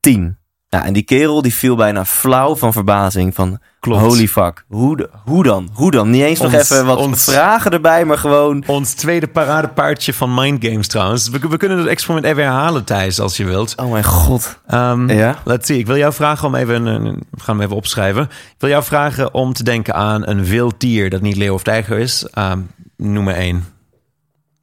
[0.00, 0.38] 10.
[0.68, 3.34] Ja, en die kerel die viel bijna flauw van verbazing.
[3.34, 4.00] Van Klopt.
[4.00, 4.64] holy fuck.
[4.68, 5.68] Hoe, de- hoe dan?
[5.72, 6.10] Hoe dan?
[6.10, 8.62] Niet eens nog even wat ons- vragen erbij, maar gewoon...
[8.66, 11.28] Ons tweede paradepaardje van Mind Games trouwens.
[11.28, 13.74] We, we kunnen het experiment even herhalen, Thijs, als je wilt.
[13.76, 14.58] Oh mijn god.
[14.66, 15.38] Ehm, Ja?
[15.44, 15.78] Let's see.
[15.78, 16.86] Ik wil jou vragen om even...
[16.86, 18.22] een- een- We gaan hem even opschrijven.
[18.22, 21.62] Ik wil jou vragen om te denken aan een wild dier dat niet leeuw of
[21.62, 22.26] tijger is.
[22.32, 22.60] Ehm,
[22.96, 23.64] noem maar één.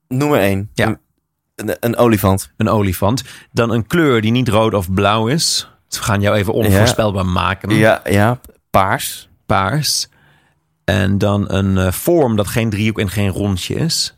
[0.07, 0.69] Noem maar één.
[0.73, 0.97] Ja.
[1.55, 2.51] Een, een olifant.
[2.57, 3.23] Een olifant.
[3.51, 5.67] Dan een kleur die niet rood of blauw is.
[5.97, 7.69] We gaan jou even onvoorspelbaar maken.
[7.69, 8.39] Ja, ja.
[8.69, 9.29] Paars.
[9.45, 10.07] Paars.
[10.83, 14.17] En dan een eh, vorm dat geen driehoek en geen rondje is.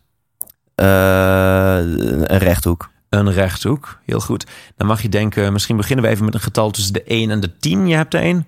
[0.76, 2.90] Eh, een rechthoek.
[3.10, 4.46] Een rechthoek, heel goed.
[4.78, 7.40] Dan mag je denken, misschien beginnen we even met een getal tussen de 1 en
[7.40, 7.88] de 10.
[7.88, 8.46] Je hebt er één.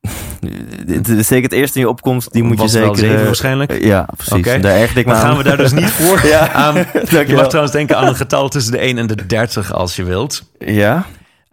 [1.24, 2.32] Zeker het eerste in je opkomst.
[2.32, 2.96] Die moet Was je zeker...
[2.96, 3.82] zeven eh, waarschijnlijk.
[3.82, 4.44] Ja, precies.
[4.44, 5.20] Daar ergerde ik aan.
[5.20, 6.20] gaan we daar dus niet voor.
[6.26, 9.72] Ja, Ehm, je mag trouwens denken aan een getal tussen de 1 en de 30
[9.72, 10.42] als je wilt.
[10.58, 11.06] Ja?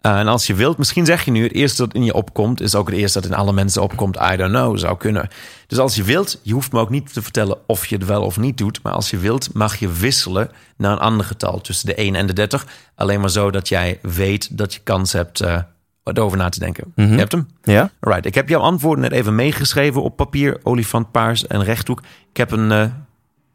[0.06, 2.60] Uh, en als je wilt, misschien zeg je nu, het eerste dat in je opkomt,
[2.60, 4.16] is ook het eerste dat in alle mensen opkomt.
[4.32, 5.28] I don't know, zou kunnen.
[5.66, 8.22] Dus als je wilt, je hoeft me ook niet te vertellen of je het wel
[8.22, 8.82] of niet doet.
[8.82, 12.26] Maar als je wilt, mag je wisselen naar een ander getal tussen de 1 en
[12.26, 12.66] de 30.
[12.94, 15.58] Alleen maar zo dat jij weet dat je kans hebt uh,
[16.04, 16.92] erover na te denken.
[16.94, 17.48] Je hebt hem?
[17.62, 17.90] Ja?
[18.00, 20.60] Alright, ik heb jouw antwoorden net even meegeschreven op papier.
[20.62, 22.00] Olifant, paars en rechthoek.
[22.30, 22.70] Ik heb een...
[22.70, 22.82] Uh,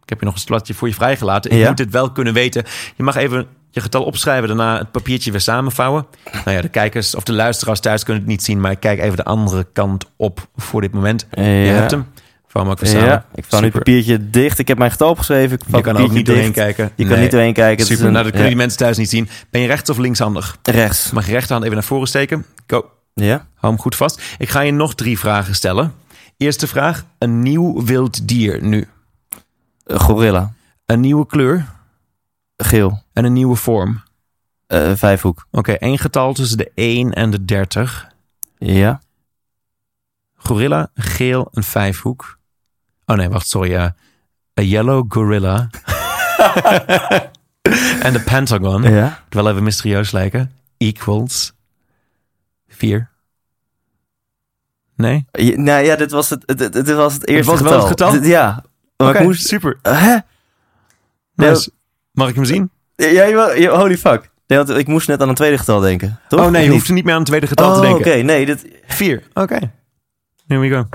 [0.03, 1.51] ik heb je nog een splatje voor je vrijgelaten.
[1.51, 1.67] Ik Ja.
[1.67, 2.63] moet dit wel kunnen weten.
[2.95, 6.05] Je mag even je getal opschrijven, daarna het papiertje weer samenvouwen.
[6.45, 8.99] Nou ja, de kijkers of de luisteraars thuis kunnen het niet zien, maar ik kijk
[8.99, 11.27] even de andere kant op voor dit moment.
[11.31, 11.43] Ja.
[11.43, 12.05] Je hebt hem.
[12.47, 13.05] Vouw hem ook weer samen.
[13.07, 14.59] Ja, ik vouw nu het papiertje dicht.
[14.59, 15.57] Ik heb mijn getal opgeschreven.
[15.67, 16.55] Ik Je kan ook niet doorheen dicht.
[16.55, 16.91] kijken.
[16.95, 17.85] Je kan niet doorheen kijken.
[17.85, 18.55] Super, een- nou dat kunnen ja.
[18.55, 19.29] die mensen thuis niet zien.
[19.49, 20.57] Ben je rechts of linkshandig?
[20.63, 21.11] Rechts.
[21.11, 22.45] Mag je rechterhand even naar voren steken?
[22.67, 22.89] Go.
[23.13, 23.45] Ja?
[23.55, 24.21] Hou hem goed vast.
[24.37, 25.93] Ik ga je nog drie vragen stellen.
[26.37, 27.03] Eerste vraag.
[27.17, 28.87] Een nieuw wild dier nu.
[29.85, 30.53] Eh, gorilla.
[30.85, 31.65] Een nieuwe kleur
[32.65, 33.03] Geel.
[33.13, 34.03] en een nieuwe vorm.
[34.67, 35.47] Eh, vijfhoek.
[35.51, 38.07] Oké, één getal tussen de 1 en de 30.
[38.57, 39.01] Ja?
[40.35, 42.37] Gorilla, geel, een vijfhoek.
[43.05, 43.75] Oh nee, wacht, sorry.
[43.75, 43.93] a
[44.53, 45.69] yellow gorilla.
[48.05, 48.81] en de pentagon.
[48.83, 49.23] Ja?
[49.29, 50.51] Wel even mysterieus lijken.
[50.77, 51.53] Equals.
[52.67, 53.09] Vier.
[54.95, 55.25] Nee?
[55.31, 57.87] Ja, nou ja, dit was het, het, dit was het eerste was wel getal.
[57.89, 58.11] het getal?
[58.11, 58.63] Dit- ja.
[58.97, 59.47] Maar Oké, ik moest...
[59.47, 59.79] super.
[59.81, 60.17] Hè?
[61.35, 61.71] Nice.
[62.11, 62.69] Mag ik hem zien?
[62.95, 64.29] Ja, holy fuck.
[64.47, 66.19] Nee, want ik moest net aan een tweede getal denken.
[66.27, 66.39] Toch?
[66.39, 68.03] Oh nee, je hoeft niet meer aan het tweede getal Oh, te oké.
[68.03, 68.25] denken.
[68.25, 68.65] Nee, dit...
[68.87, 69.23] Vier.
[69.33, 69.71] Oké.
[70.47, 70.85] Here we go.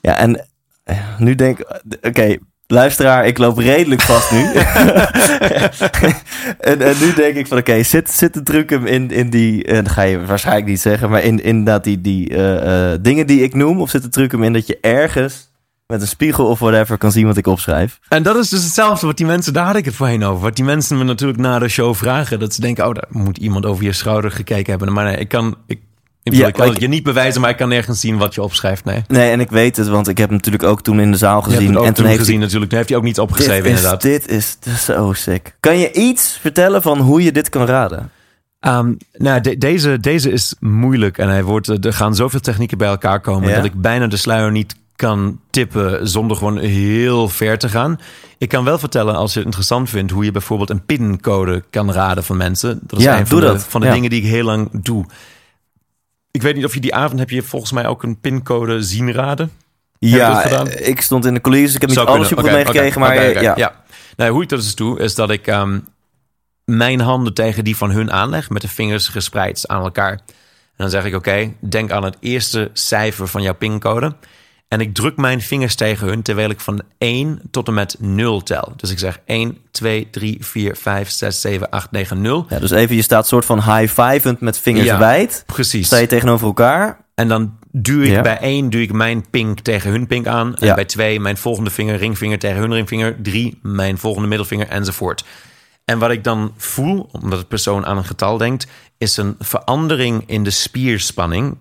[0.00, 0.46] Ja, en
[0.84, 1.80] eh, nu denk ik...
[2.02, 2.36] Oké,
[2.66, 4.44] luisteraar, ik loop redelijk vast nu.
[6.70, 9.64] en, en nu denk ik van, oké, zit, zit de truc hem in, in die...
[9.64, 13.26] En dat ga je waarschijnlijk niet zeggen, maar in, inderdaad die, die eh, eh, dingen
[13.26, 13.80] die ik noem...
[13.80, 15.52] Of zit de truc hem in dat je ergens
[15.86, 17.98] met een spiegel of whatever kan zien wat ik opschrijf?
[18.08, 20.42] En dat is dus hetzelfde wat die mensen, daar had ik het voorheen over.
[20.42, 22.38] Wat die mensen me natuurlijk na de show vragen.
[22.38, 24.92] Dat ze denken, oh, daar moet iemand over je schouder gekeken hebben.
[24.92, 25.82] Maar nee, ik kan, ik, ik,
[26.22, 28.42] bedoel, Ja, ik kan het je niet bewijzen, maar ik kan nergens zien wat je
[28.42, 28.84] opschrijft.
[28.84, 29.02] Nee.
[29.08, 31.42] Nee, en ik weet het, want ik heb hem natuurlijk ook toen in de zaal
[31.42, 31.76] gezien.
[31.76, 32.68] en toen heeft gezien natuurlijk.
[32.68, 34.02] Toen heeft hij ook niet hij, opgeschreven dit is, inderdaad.
[34.02, 35.56] Dit is, dit is zo sick.
[35.60, 38.10] Kan je iets vertellen van hoe je dit kan raden?
[38.60, 42.88] Ehm, nou, de- deze, deze is moeilijk en hij wordt, er gaan zoveel technieken bij
[42.88, 43.54] elkaar komen Ja?
[43.56, 48.00] dat ik bijna de sluier niet kan tippen zonder gewoon heel ver te gaan.
[48.38, 51.92] Ik kan wel vertellen, als je het interessant vindt, hoe je bijvoorbeeld een pincode kan
[51.92, 52.78] raden van mensen.
[52.82, 53.64] Dat is Ja, een van doe de, dat.
[53.64, 53.92] van de Ja.
[53.92, 55.04] dingen die ik heel lang doe.
[56.30, 59.12] Ik weet niet of je die avond heb je volgens mij ook een pincode zien
[59.12, 59.50] raden.
[59.98, 61.74] Ja, eh, ik stond in de coulissen.
[61.74, 62.44] Ik heb niet Zou alles kunnen.
[62.44, 63.82] super meegekregen, maar eh, ja.
[64.16, 65.78] Nou, hoe ik dat dus doe, is dat ik ehm,
[66.64, 70.12] mijn handen tegen die van hun aanleg, met de vingers gespreid aan elkaar.
[70.12, 70.20] En
[70.76, 74.14] dan zeg ik, oké, denk aan het eerste cijfer van jouw pincode.
[74.74, 78.42] En ik druk mijn vingers tegen hun terwijl ik van 1 tot en met 0
[78.42, 78.72] tel.
[78.76, 82.46] Dus ik zeg 1, 2, 3, 4, 5, 6, 7, 8, 9, 0.
[82.48, 84.98] Ja, dus even, je staat soort van high-fivend met vingers Ja.
[84.98, 85.42] wijd.
[85.46, 85.86] Precies.
[85.86, 87.04] Sta je tegenover elkaar.
[87.14, 88.20] En dan duw ik Ja.
[88.20, 90.56] bij één duw ik mijn pink tegen hun pink aan.
[90.56, 90.74] En Ja.
[90.74, 93.16] bij twee mijn volgende vinger, ringvinger tegen hun ringvinger.
[93.22, 95.24] Drie mijn volgende middelvinger enzovoort.
[95.84, 98.66] En wat ik dan voel, omdat de persoon aan een getal denkt,
[98.98, 101.56] is een verandering in de spierspanning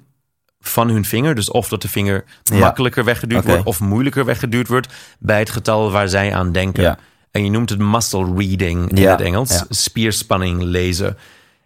[0.68, 1.36] van hun vinger.
[1.36, 2.58] Dus of dat de vinger Ja.
[2.58, 4.88] makkelijker weggeduwd wordt of moeilijker weggeduwd wordt
[5.20, 6.84] bij het getal waar zij aan denken.
[6.84, 6.98] Ja.
[7.32, 11.18] En je noemt het muscle reading in Ja, het Engels, spierspanning lezen.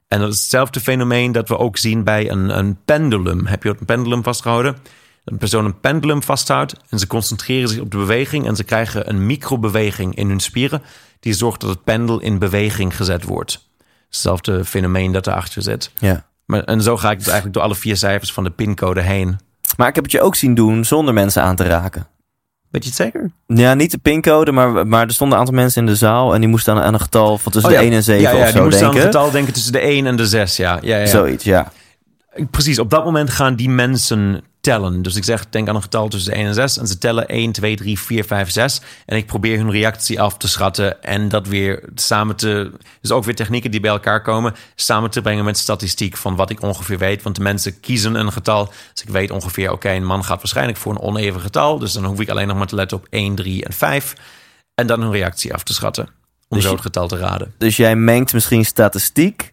[0.07, 3.45] En dat is hetzelfde fenomeen dat we ook zien bij een, een pendulum.
[3.45, 4.71] Heb je ooit een pendulum vastgehouden?
[4.73, 8.63] Dat een persoon een pendulum vasthoudt en ze concentreren zich op de beweging en ze
[8.63, 10.81] krijgen een microbeweging in hun spieren
[11.19, 13.69] die zorgt dat het pendel in beweging gezet wordt.
[14.09, 15.91] Hetzelfde fenomeen dat erachter zit.
[15.99, 16.25] Ja.
[16.47, 19.39] Maar, en zo ga ik dus eigenlijk door alle vier cijfers van de pincode heen.
[19.77, 22.07] Maar ik heb het je ook zien doen zonder mensen aan te raken.
[22.69, 23.31] Weet je het zeker?
[23.47, 26.33] Ja, niet de pincode, maar, maar er stonden een aantal mensen in de zaal...
[26.33, 27.89] en die moesten aan, aan een getal van tussen Oh de ja.
[27.89, 29.07] 1 en 7 ja, ja, of die zo moesten aan denken.
[29.07, 30.57] het getal denken tussen de 1 en de 6.
[30.57, 31.05] Ja, ja, ja.
[31.05, 31.71] Zoiets, ja.
[32.51, 35.01] Precies, op dat moment gaan die mensen tellen.
[35.01, 36.77] Dus ik zeg, denk aan een getal tussen 1 en 6.
[36.77, 38.81] En ze tellen 1, 2, 3, 4, 5, 6.
[39.05, 41.03] En ik probeer hun reactie af te schatten.
[41.03, 42.71] En dat weer samen te...
[43.01, 44.55] Dus ook weer technieken die bij elkaar komen.
[44.75, 47.23] Samen te brengen met statistiek van wat ik ongeveer weet.
[47.23, 48.71] Want de mensen kiezen een getal.
[48.93, 51.79] Dus ik weet ongeveer, oké, een man gaat waarschijnlijk voor een oneven getal.
[51.79, 54.13] Dus dan hoef ik alleen nog maar te letten op 1, 3 en 5.
[54.75, 56.09] En dan hun reactie af te schatten.
[56.47, 57.53] Om Dus zo het getal te raden.
[57.57, 59.51] Dus jij mengt misschien statistiek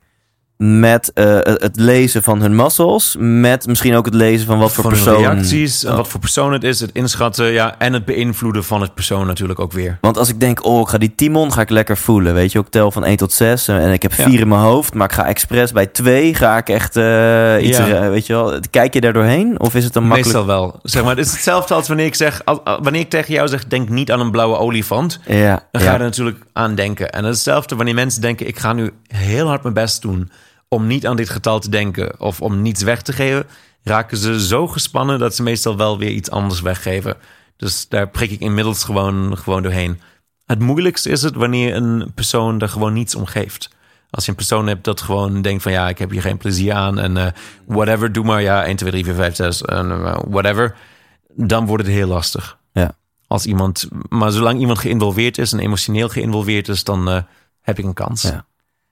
[0.57, 3.17] met eh, het lezen van hun muscles...
[3.19, 5.17] met misschien ook het lezen van wat voor van persoon...
[5.17, 5.97] reacties, Oh.
[5.97, 9.61] wat voor persoon het is, het inschatten, ja, en het beïnvloeden van het persoon natuurlijk
[9.61, 9.99] ook weer.
[10.01, 12.35] Want als ik denk, oh, ik ga die Timon ga ik lekker voelen.
[12.35, 14.25] Weet je, ik tel van 1 tot 6 en ik heb Ja.
[14.25, 14.95] 4 in mijn hoofd.
[14.95, 17.87] Maar ik ga expres bij 2 ga ik echt eh, iets, Ja.
[17.87, 18.61] er, weet je wel.
[18.71, 19.61] Kijk je daar doorheen?
[19.61, 20.27] Of is het dan makkelijk?
[20.37, 20.79] Meestal wel.
[20.83, 23.89] Zeg maar, het is hetzelfde als wanneer ik zeg, wanneer ik tegen jou zeg, denk
[23.89, 25.21] niet aan een blauwe olifant.
[25.27, 27.11] Ja, Dan ga je er natuurlijk aan denken.
[27.13, 30.31] En hetzelfde wanneer mensen denken, ik ga nu heel hard mijn best doen
[30.75, 33.47] om niet aan dit getal te denken of om niets weg te geven,
[33.83, 37.16] raken ze zo gespannen dat ze meestal wel weer iets anders weggeven.
[37.57, 40.01] Dus daar prik ik inmiddels gewoon, gewoon doorheen.
[40.47, 43.70] Het moeilijkste is het wanneer een persoon er gewoon niets om geeft.
[44.11, 46.72] Als je een persoon hebt dat gewoon denkt van ja, ik heb hier geen plezier
[46.72, 47.27] aan en eh,
[47.66, 50.77] whatever, doe maar ja, 1, 2, 3, 4, 5, 6 en eh, whatever.
[51.35, 52.59] Dan wordt het heel lastig.
[52.72, 52.97] Ja.
[53.27, 57.22] Als iemand, maar zolang iemand geïnvolveerd is en emotioneel geïnvolveerd is, dan eh,
[57.61, 58.22] heb ik een kans.
[58.22, 58.45] Ja.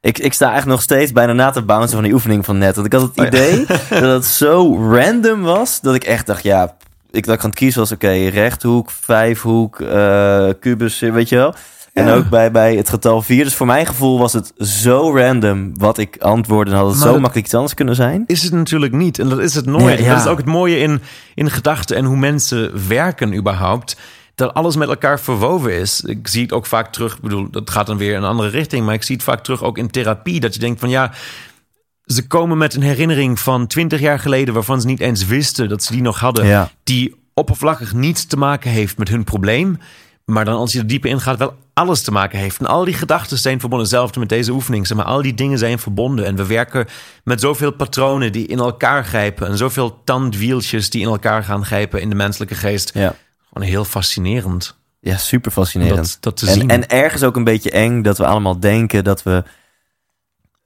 [0.05, 2.75] Ik, ik sta eigenlijk nog steeds bijna na te bouncen van die oefening van net.
[2.75, 3.27] Want ik had het Oh ja.
[3.27, 3.67] idee
[4.01, 6.75] dat het zo random was, dat ik echt dacht, ja,
[7.11, 11.55] ik ik aan het kiezen was, oké, rechthoek, vijfhoek, eh kubus, weet je wel.
[11.93, 12.15] En Ja.
[12.15, 13.45] ook bij, bij het getal 4.
[13.45, 16.73] Dus voor mijn gevoel was het zo random wat ik antwoordde.
[16.73, 18.25] En had het Maar zo dat- makkelijk iets anders kunnen zijn.
[18.27, 19.19] Is het natuurlijk niet.
[19.19, 19.99] En dat is het nooit.
[19.99, 20.11] Ja, ja.
[20.15, 21.01] Dat is ook het mooie in,
[21.35, 23.97] in gedachten en hoe mensen werken überhaupt.
[24.35, 26.01] Dat alles met elkaar verwoven is.
[26.01, 27.15] Ik zie het ook vaak terug.
[27.15, 28.85] Ik bedoel, dat gaat dan weer in een andere richting.
[28.85, 30.41] Maar ik zie het vaak terug ook in therapie.
[30.41, 31.13] Dat je denkt van ja,
[32.05, 34.55] ze komen met een herinnering van twintig jaar geleden...
[34.55, 36.47] waarvan ze niet eens wisten dat ze die nog hadden.
[36.47, 36.71] Ja.
[36.85, 39.79] Die oppervlakkig niets te maken heeft met hun probleem.
[40.25, 42.59] Maar dan als je er dieper in gaat, wel alles te maken heeft.
[42.59, 43.89] En al die gedachten zijn verbonden.
[43.89, 44.87] Hetzelfde met deze oefening.
[44.87, 46.27] Zeg maar al die dingen zijn verbonden.
[46.27, 46.87] En we werken
[47.25, 49.47] met zoveel patronen die in elkaar grijpen.
[49.47, 52.91] En zoveel tandwieltjes die in elkaar gaan grijpen in de menselijke geest.
[52.95, 53.15] Ja.
[53.53, 54.77] Gewoon heel fascinerend.
[55.01, 55.97] Ja, super fascinerend.
[55.97, 56.69] Dat, dat te en, zien.
[56.71, 59.43] en ergens ook een beetje eng dat we allemaal denken dat we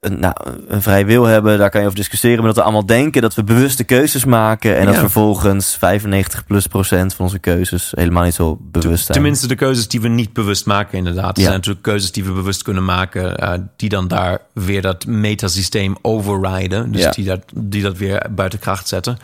[0.01, 0.34] een, nou,
[0.68, 1.59] een vrij wil hebben.
[1.59, 2.37] Daar kan je over discussiëren.
[2.39, 4.76] Maar dat we allemaal denken dat we bewuste keuzes maken.
[4.76, 9.18] En dat vervolgens 95 plus procent van onze keuzes helemaal niet zo bewust zijn.
[9.18, 11.30] Tenminste, de keuzes die we niet bewust maken, inderdaad.
[11.37, 11.43] Er Ja.
[11.43, 15.97] zijn natuurlijk keuzes die we bewust kunnen maken, eh, die dan daar weer dat metasysteem
[16.03, 16.93] overriden.
[16.93, 17.11] Dus Ja.
[17.11, 19.18] die, dat, die dat weer buiten kracht zetten.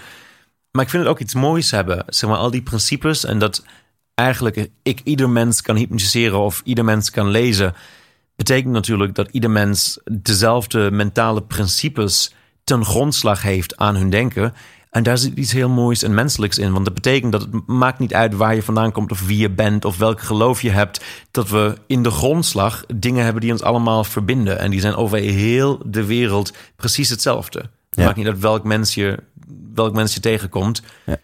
[0.72, 3.24] Maar ik vind het ook iets moois hebben, zeg maar, al die principes.
[3.24, 3.64] En dat
[4.14, 7.74] eigenlijk ik ieder mens kan hypnotiseren of ieder mens kan lezen.
[8.36, 14.54] Betekent natuurlijk dat ieder mens dezelfde mentale principes ten grondslag heeft aan hun denken.
[14.90, 16.72] En daar zit iets heel moois en menselijks in.
[16.72, 19.50] Want dat betekent dat het maakt niet uit waar je vandaan komt of wie je
[19.50, 21.04] bent of welk geloof je hebt.
[21.30, 24.58] Dat we in de grondslag dingen hebben die ons allemaal verbinden.
[24.58, 27.70] En die zijn over heel de wereld precies hetzelfde.
[27.96, 29.18] Het maakt niet uit welk mens je,
[29.74, 30.82] welk mens je tegenkomt.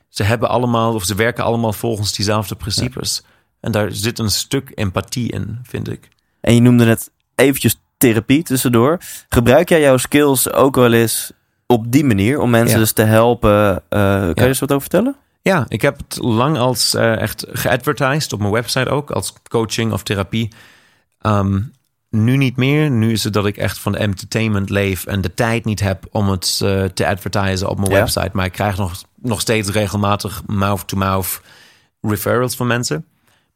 [0.08, 3.22] Ze hebben allemaal, of ze werken allemaal volgens diezelfde principes.
[3.60, 6.08] En daar zit een stuk empathie in, vind ik.
[6.40, 8.98] En je noemde net eventjes therapie tussendoor.
[9.28, 11.32] Gebruik jij jouw skills ook wel eens
[11.66, 12.82] op die manier om mensen Ja.
[12.82, 13.82] dus te helpen?
[13.88, 14.42] Eh, kan je Ja.
[14.42, 15.16] er eens wat over vertellen?
[15.42, 19.92] Ja, ik heb het lang als eh, echt geadvertised op mijn website ook, als coaching
[19.92, 20.52] of therapie.
[21.20, 21.60] Ehm,
[22.10, 22.90] nu niet meer.
[22.90, 26.28] Nu is het dat ik echt van entertainment leef en de tijd niet heb om
[26.28, 27.98] het eh, te advertisen op mijn Ja.
[27.98, 28.30] website.
[28.32, 28.92] Maar ik krijg nog,
[29.22, 31.40] nog steeds regelmatig mouth-to-mouth
[32.00, 33.04] referrals van mensen.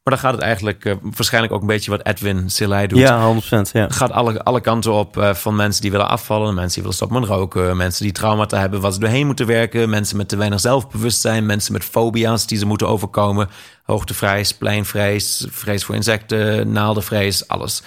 [0.03, 2.99] Maar dan gaat het eigenlijk eh, waarschijnlijk ook een beetje wat Edwin Silei doet.
[2.99, 3.73] Ja, 100%.
[3.73, 3.89] Ja.
[3.89, 7.21] Gaat alle, alle kanten op eh, van mensen die willen afvallen, mensen die willen stoppen
[7.21, 10.61] met roken, mensen die traumata hebben waar ze doorheen moeten werken, mensen met te weinig
[10.61, 13.49] zelfbewustzijn, mensen met fobia's die ze moeten overkomen,
[13.83, 17.83] hoogtevrees, pleinvrees, vrees voor insecten, naaldenvrees, alles.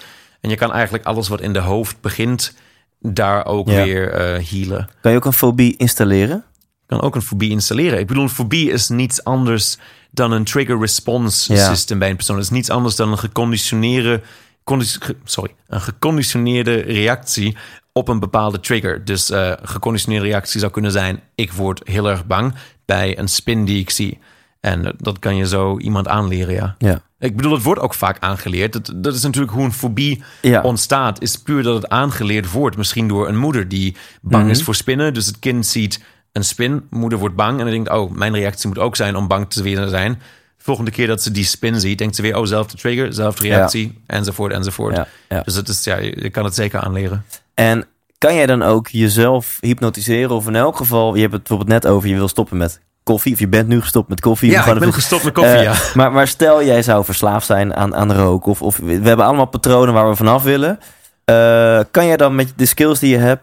[0.46, 2.54] En je kan eigenlijk alles wat in de hoofd begint,
[3.00, 3.84] daar ook Ja.
[3.84, 4.88] weer eh healen.
[5.00, 6.44] Kan je ook een fobie installeren?
[6.86, 7.98] Kan ook een fobie installeren.
[7.98, 9.76] Ik bedoel, een fobie is niets anders
[10.10, 11.68] dan een trigger response Ja.
[11.74, 12.36] system bij een persoon.
[12.36, 14.20] Het is niets anders dan een geconditioneerde,
[14.64, 17.56] condi- ge- sorry, een geconditioneerde reactie
[17.92, 19.04] op een bepaalde trigger.
[19.04, 23.64] Dus eh geconditioneerde reactie zou kunnen zijn: ik word heel erg bang bij een spin
[23.64, 24.18] die ik zie.
[24.60, 26.74] En eh, dat kan je zo iemand aanleren, ja.
[26.78, 27.00] Ja.
[27.18, 28.72] Ik bedoel, het wordt ook vaak aangeleerd.
[28.72, 30.62] Dat, dat is natuurlijk hoe een fobie Ja.
[30.62, 31.22] ontstaat.
[31.22, 32.76] Is puur dat het aangeleerd wordt.
[32.76, 34.52] Misschien door een moeder die bang Mhm.
[34.52, 35.14] is voor spinnen.
[35.14, 36.86] Dus het kind ziet een spin.
[36.90, 37.58] Moeder wordt bang.
[37.58, 40.20] En dan denkt, oh, mijn reactie moet ook zijn om bang te zijn.
[40.58, 44.00] Volgende keer dat ze die spin ziet, denkt ze weer, oh, zelfde trigger, zelfde reactie,
[44.06, 45.06] enzovoort, enzovoort.
[45.28, 45.42] Ja.
[45.42, 47.24] Dus het is, ja, je je kan het zeker aanleren.
[47.54, 47.84] En
[48.18, 50.30] kan jij dan ook jezelf hypnotiseren?
[50.30, 53.32] Of in elk geval, je hebt het bijvoorbeeld net over, je wil stoppen met koffie.
[53.32, 54.50] Of je bent nu gestopt met koffie.
[54.50, 55.74] Ja, ik ben even- gestopt met koffie, Eh, ja.
[55.94, 58.46] Maar, maar stel, jij zou verslaafd zijn aan, aan rook.
[58.46, 60.78] Of, of we hebben allemaal patronen waar we vanaf willen.
[61.24, 63.42] Eh, kan jij dan met de skills die je hebt,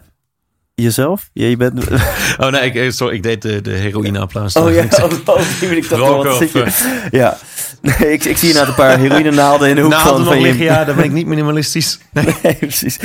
[0.75, 1.29] jezelf?
[1.33, 1.83] Je, je bent...
[2.37, 4.55] Oh nee, ik, eh, sorry, ik deed de, de heroïne-applaus.
[4.55, 5.41] Oh ja, oh, oh,
[5.71, 6.39] ik toch Roken wel.
[6.39, 7.37] wat of, je- Ja,
[7.83, 10.65] nee, ik, ik zie inderdaad een paar heroïnenaalden in de hoek van, van nog liggen,
[10.65, 11.99] ja, dan ben ik niet minimalistisch.
[12.43, 12.99] Nee, precies.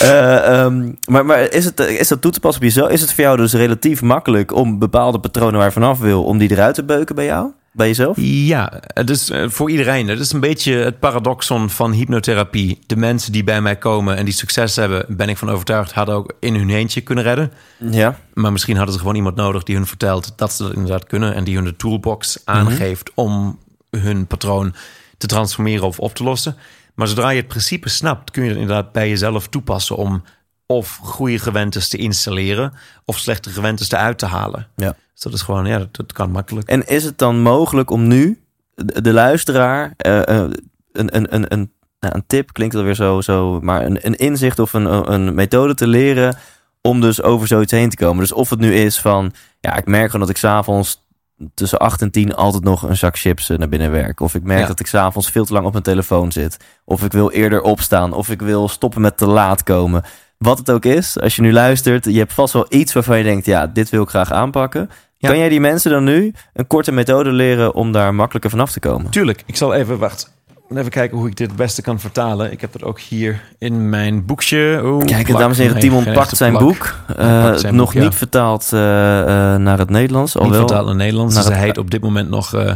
[0.00, 2.90] Eh, ehm, maar maar is, het, is dat toe te passen op jezelf?
[2.90, 6.38] Is het voor jou dus relatief makkelijk om bepaalde patronen waar je vanaf wil, om
[6.38, 7.50] die eruit te beuken bij jou?
[7.76, 8.16] Bij jezelf?
[8.20, 10.08] Ja, het is eh, voor iedereen.
[10.08, 12.78] Het is een beetje het paradoxon van hypnotherapie.
[12.86, 16.14] De mensen die bij mij komen en die succes hebben, ben ik van overtuigd, hadden
[16.14, 17.52] ook in hun eentje kunnen redden.
[17.90, 18.18] Ja.
[18.34, 21.34] Maar misschien hadden ze gewoon iemand nodig die hun vertelt dat ze dat inderdaad kunnen
[21.34, 23.58] en die hun de toolbox aangeeft om
[23.98, 24.74] hun patroon
[25.18, 26.56] te transformeren of op te lossen.
[26.94, 30.22] Maar zodra je het principe snapt, kun je het inderdaad bij jezelf toepassen om
[30.66, 32.72] of goede gewoontes te installeren
[33.04, 34.68] of slechte gewoontes eruit te halen.
[34.76, 34.96] Ja.
[35.12, 36.68] Dus dat is gewoon, ja, dat, dat kan makkelijk.
[36.68, 38.40] En is het dan mogelijk om nu
[38.74, 40.50] de, de luisteraar eh, eh,
[40.92, 44.58] een, een, een, een, nou, een tip, klinkt alweer zo, zo maar een, een inzicht
[44.58, 46.36] of een, een methode te leren
[46.80, 48.18] om dus over zoiets heen te komen?
[48.18, 51.05] Dus of het nu is van, ja, ik merk gewoon dat ik s'avonds
[51.54, 54.20] tussen 8 en 10 altijd nog een zak chips eh, naar binnen werk.
[54.20, 54.66] Of ik merk Ja.
[54.66, 56.56] dat ik s'avonds veel te lang op mijn telefoon zit.
[56.84, 58.12] Of ik wil eerder opstaan.
[58.12, 60.02] Of ik wil stoppen met te laat komen.
[60.38, 63.24] Wat het ook is, als je nu luistert, je hebt vast wel iets waarvan je
[63.24, 64.90] denkt, ja, dit wil ik graag aanpakken.
[65.18, 65.28] Ja.
[65.28, 68.80] Kan jij die mensen dan nu een korte methode leren om daar makkelijker vanaf te
[68.80, 69.10] komen?
[69.10, 70.34] Tuurlijk, ik zal even, wacht.
[70.74, 72.52] Even kijken hoe ik dit het beste kan vertalen.
[72.52, 74.80] Ik heb dat ook hier in mijn boekje.
[74.84, 75.38] Oh, Kijk, plak.
[75.38, 76.62] dames en heren, Timon geen pakt zijn plak.
[76.64, 76.94] boek.
[77.16, 80.34] Eh, pakt zijn nog boek, niet vertaald eh, eh, naar het Nederlands.
[80.34, 81.34] Niet Alwel, vertaald naar het Nederlands.
[81.34, 82.72] naar Dus hij het- heet op dit moment nog uh,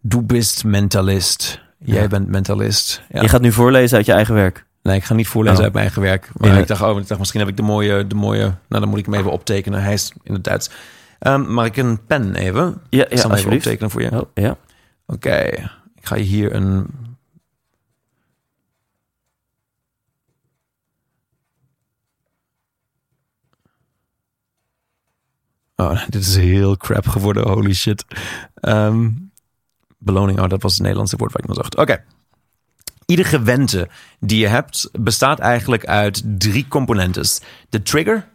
[0.00, 1.60] Du bist mentalist.
[1.78, 2.08] Jij Ja.
[2.08, 3.02] bent mentalist.
[3.08, 3.20] Ja.
[3.22, 4.64] Je gaat nu voorlezen uit je eigen werk.
[4.82, 5.64] Nee, ik ga niet voorlezen Oh.
[5.64, 6.30] uit mijn eigen werk.
[6.36, 8.40] Maar ik dacht, oh, ik dacht, misschien heb ik de mooie, de mooie...
[8.40, 9.82] Nou, dan moet ik hem even optekenen.
[9.82, 10.70] Hij is in het Duits.
[11.18, 12.76] Ehm mag ik een pen even?
[12.90, 14.10] Ja, ik ja zal hem even optekenen voor je.
[14.12, 14.56] Oh, ja.
[15.06, 15.38] Oké,
[15.96, 16.86] ik ga je hier een...
[25.80, 28.04] Oh, dit is heel crap geworden, holy shit.
[28.54, 29.08] Ehm,
[29.98, 31.76] Beloning, oh, dat was het Nederlandse woord waar ik naar zocht.
[31.76, 32.04] Oké.
[33.06, 33.88] Iedere gewente
[34.20, 37.24] die je hebt bestaat eigenlijk uit drie componenten.
[37.68, 38.28] De trigger,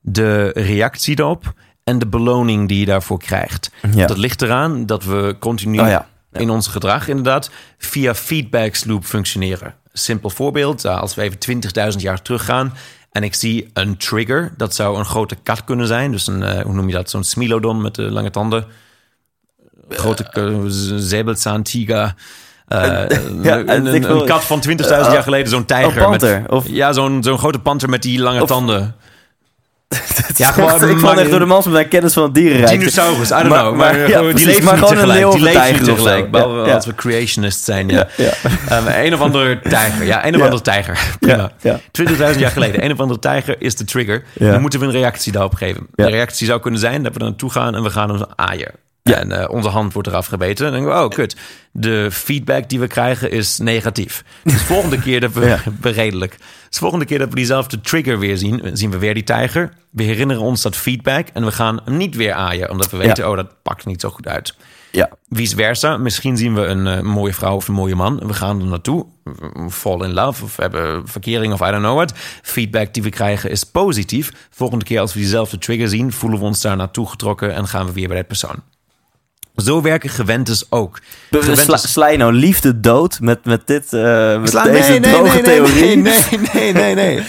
[0.00, 3.70] de reactie erop en de beloning die je daarvoor krijgt.
[3.94, 4.06] Ja.
[4.06, 6.08] Dat ligt eraan dat we continu Oh ja.
[6.32, 6.38] Ja.
[6.40, 9.74] in ons gedrag inderdaad via feedback loop functioneren.
[9.92, 12.72] Simpel voorbeeld, eh, als we even 20.000 jaar teruggaan
[13.16, 16.10] en ik zie een trigger, dat zou een grote kat kunnen zijn.
[16.10, 18.64] Dus een, eh, hoe noem je dat, zo'n smilodon met de lange tanden.
[19.88, 20.56] Grote uh,
[20.98, 22.14] zebelzaantiger.
[22.68, 22.78] Eh,
[23.42, 26.02] ja, een, kat van 20.000 jaar geleden, zo'n tijger.
[26.02, 28.94] een panter, met, of- Ja, zo'n zo'n grote panter met die lange Of- tanden.
[30.36, 32.78] Ja, gewoon ik val maar- echt door de mans met mijn kennis van het dierenrijk.
[32.78, 33.76] Dinosaurus, I don't Maar- know.
[33.76, 35.30] maar- Maar, ja, gewoon, die leven maar gewoon een tegelijk.
[35.32, 36.30] Die leven tijger of tegelijk.
[36.30, 36.74] Behalve Ja, ja.
[36.74, 37.88] als we creationist zijn.
[37.88, 38.08] Ja.
[38.16, 38.30] Ja,
[38.68, 38.78] ja.
[38.78, 40.06] Um, een of andere tijger.
[40.06, 40.44] Ja, een of Ja.
[40.44, 40.98] andere tijger.
[41.20, 41.52] Prima.
[41.60, 41.80] ja.
[41.90, 42.84] 20.000 jaar geleden.
[42.84, 44.24] Een of andere tijger is de trigger.
[44.32, 44.50] Ja.
[44.50, 45.86] Dan moeten we een reactie daarop geven.
[45.94, 46.04] Ja.
[46.04, 48.70] De reactie zou kunnen zijn dat we er naartoe gaan en we gaan hem aaien.
[49.10, 49.18] Ja.
[49.18, 50.64] En eh, onze hand wordt eraf gebeten.
[50.64, 51.36] Dan denken we, oh, kut.
[51.72, 54.24] De feedback die we krijgen is negatief.
[54.44, 55.44] Dus volgende keer dat we...
[55.46, 55.60] Ja.
[55.80, 56.36] Redelijk.
[56.68, 58.70] Dus volgende keer dat we diezelfde trigger weer zien...
[58.72, 59.72] zien we weer die tijger.
[59.90, 61.28] We herinneren ons dat feedback...
[61.32, 62.70] en we gaan hem niet weer aaien.
[62.70, 64.54] Omdat we weten, oh, dat pakt niet zo goed uit.
[64.90, 65.10] Ja.
[65.30, 65.96] Vice versa.
[65.96, 68.20] Misschien zien we een eh, mooie vrouw of een mooie man.
[68.20, 69.06] En we gaan er naartoe.
[69.70, 70.44] Fall in love.
[70.44, 72.12] Of hebben verkering of I don't know what.
[72.42, 74.32] Feedback die we krijgen is positief.
[74.50, 76.12] Volgende keer als we diezelfde trigger zien...
[76.12, 77.54] voelen we ons daar naartoe getrokken...
[77.54, 78.62] en gaan we weer bij dat persoon.
[79.56, 80.98] Zo werken gewentes ook.
[81.30, 85.40] Sla, Gewentes- sla je nou liefde dood met, met dit, eh met Sla- deze droge
[85.42, 85.96] theorie?
[85.96, 87.22] Nee, nee, nee, nee.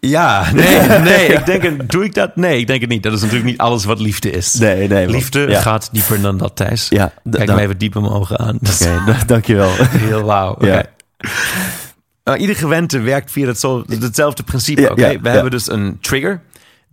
[0.00, 1.26] Ja, nee, nee.
[1.26, 2.36] Ik denk, het- doe ik dat?
[2.36, 3.02] Nee, ik denk het niet.
[3.02, 4.54] Dat is natuurlijk niet alles wat liefde is.
[4.54, 5.04] Nee, nee.
[5.04, 5.14] man.
[5.14, 5.60] Liefde ja.
[5.60, 6.86] gaat dieper dan dat, Thijs.
[6.88, 8.58] Ja, d- Kijk dan- me even diep in mijn ogen aan.
[8.72, 9.70] Oké, da- dankjewel.
[9.78, 10.50] heel wauw.
[10.52, 10.66] Oké.
[10.66, 10.84] Ja.
[12.24, 14.80] Nou, ieder gewente werkt via hetzelfde, hetzelfde principe.
[14.80, 15.30] Ja, we ja.
[15.30, 16.40] hebben dus een trigger.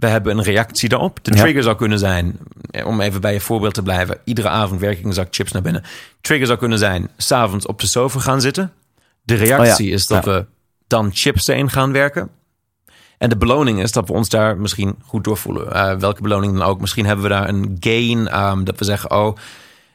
[0.02, 1.20] We hebben een reactie daarop.
[1.24, 1.40] De Ja.
[1.42, 2.38] trigger zou kunnen zijn,
[2.72, 4.18] eh, om even bij je voorbeeld te blijven.
[4.24, 5.84] Iedere avond werk ik een zak chips naar binnen.
[6.22, 8.72] Trigger zou kunnen zijn, s'avonds op de sofa gaan zitten.
[9.24, 9.96] De reactie Oh ja.
[9.96, 10.32] is dat Ja.
[10.32, 10.46] we
[10.88, 12.30] dan chips erin gaan werken.
[13.18, 15.74] En de beloning is dat we ons daar misschien goed door voelen.
[15.74, 16.80] Eh, welke beloning dan ook.
[16.82, 18.28] Misschien hebben we daar een gain.
[18.28, 19.36] ehm, dat we zeggen, oh,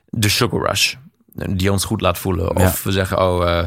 [0.08, 0.94] de sugar rush.
[1.32, 2.56] Die ons goed laat voelen.
[2.56, 3.66] Of we zeggen, oh, eh,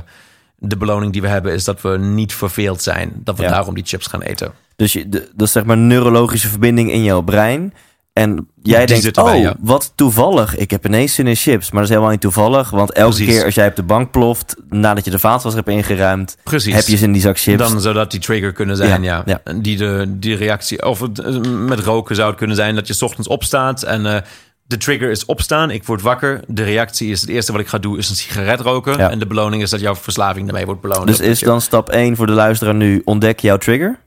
[0.58, 3.12] de beloning die we hebben is dat we niet verveeld zijn.
[3.24, 4.52] Dat we daarom die chips gaan eten.
[4.80, 7.74] Dus je, de- dat is zeg maar een neurologische verbinding in jouw brein.
[8.14, 9.56] En jij Die denkt, erbij, oh, ja.
[9.60, 10.56] wat toevallig.
[10.58, 11.66] Ik heb ineens zin in chips.
[11.66, 12.70] Maar dat is helemaal niet toevallig.
[12.70, 13.36] Want elke Precies.
[13.36, 14.56] keer als jij op de bank ploft...
[14.70, 16.38] nadat je de vaatwasser hebt ingeruimd...
[16.44, 16.74] Precies.
[16.74, 17.58] heb je ze in die zak chips.
[17.58, 19.24] Dan zou dat die trigger kunnen zijn, ja.
[19.26, 22.88] Ja, Die, de, die reactie, of het, eh, met roken zou het kunnen zijn dat
[22.88, 24.22] je 's ochtends opstaat en eh,
[24.64, 25.72] de trigger is opstaan.
[25.72, 26.40] Ik word wakker.
[26.48, 28.98] De reactie is het eerste wat ik ga doen is een sigaret roken.
[28.98, 29.10] Ja.
[29.10, 31.08] En de beloning is dat jouw verslaving daarmee wordt beloond.
[31.08, 33.02] dus is dan stap 1 voor de luisteraar nu...
[33.06, 34.00] ontdek jouw trigger.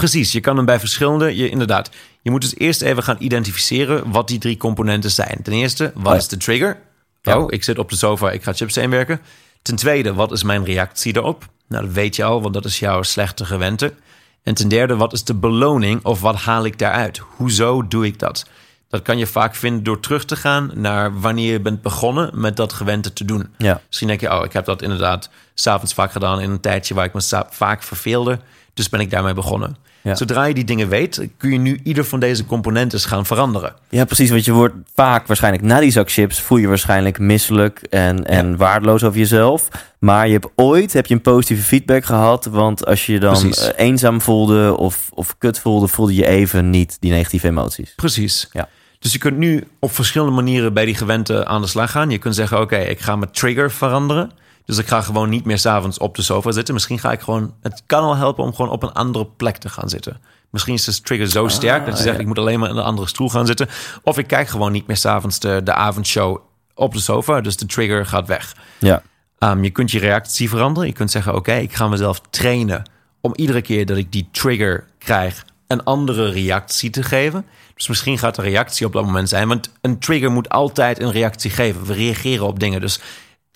[0.00, 1.36] Precies, je kan hem bij verschillende.
[1.36, 1.90] Je, inderdaad,
[2.22, 5.38] je moet dus eerst even gaan identificeren wat die drie componenten zijn.
[5.42, 6.78] Ten eerste, wat Oh is de trigger?
[7.24, 9.20] Oh, ik zit op de sofa, ik ga chips inwerken.
[9.62, 11.48] Ten tweede, wat is mijn reactie daarop?
[11.68, 13.94] Nou, dat weet je al, want dat is jouw slechte gewente.
[14.42, 17.18] En ten derde, wat is de beloning of wat haal ik daaruit?
[17.18, 18.46] Hoezo doe ik dat?
[18.88, 22.56] Dat kan je vaak vinden door terug te gaan naar wanneer je bent begonnen met
[22.56, 23.54] dat gewente te doen.
[23.58, 23.80] Ja.
[23.86, 27.04] Misschien denk je, oh, ik heb dat inderdaad s'avonds vaak gedaan in een tijdje waar
[27.04, 28.38] ik me vaak verveelde.
[28.76, 29.76] Dus ben ik daarmee begonnen.
[30.02, 30.14] Ja.
[30.14, 33.74] Zodra je die dingen weet, kun je nu ieder van deze componenten gaan veranderen.
[33.88, 34.30] Ja, precies.
[34.30, 36.40] Want je wordt vaak waarschijnlijk na die zak chips...
[36.40, 39.68] voel je waarschijnlijk misselijk en, en waardeloos over jezelf.
[39.98, 42.44] Maar je hebt ooit heb je een positieve feedback gehad.
[42.44, 43.70] Want als je je dan Precies.
[43.72, 45.88] eh, eenzaam voelde of, of kut voelde...
[45.88, 47.92] voelde je even niet die negatieve emoties.
[47.94, 48.48] Precies.
[48.52, 48.68] Ja.
[48.98, 52.10] Dus je kunt nu op verschillende manieren bij die gewente aan de slag gaan.
[52.10, 54.30] Je kunt zeggen, oké, ik ga mijn trigger veranderen.
[54.66, 56.74] Dus ik ga gewoon niet meer s'avonds op de sofa zitten.
[56.74, 57.54] Misschien ga ik gewoon...
[57.62, 60.20] Het kan al helpen om gewoon op een andere plek te gaan zitten.
[60.50, 62.14] Misschien is de trigger zo sterk dat je zegt...
[62.14, 62.20] ja.
[62.20, 63.68] ik moet alleen maar in een andere stoel gaan zitten.
[64.02, 66.38] Of ik kijk gewoon niet meer s'avonds de, de avondshow
[66.74, 67.40] op de sofa.
[67.40, 68.56] Dus de trigger gaat weg.
[68.78, 69.02] Ja.
[69.38, 70.88] Um, je kunt je reactie veranderen.
[70.88, 72.82] Je kunt zeggen: Oké, ik ga mezelf trainen
[73.20, 77.44] om iedere keer dat ik die trigger krijg, een andere reactie te geven.
[77.74, 79.48] Dus misschien gaat de reactie op dat moment zijn.
[79.48, 81.84] Want een trigger moet altijd een reactie geven.
[81.84, 82.80] We reageren op dingen.
[82.80, 83.00] Dus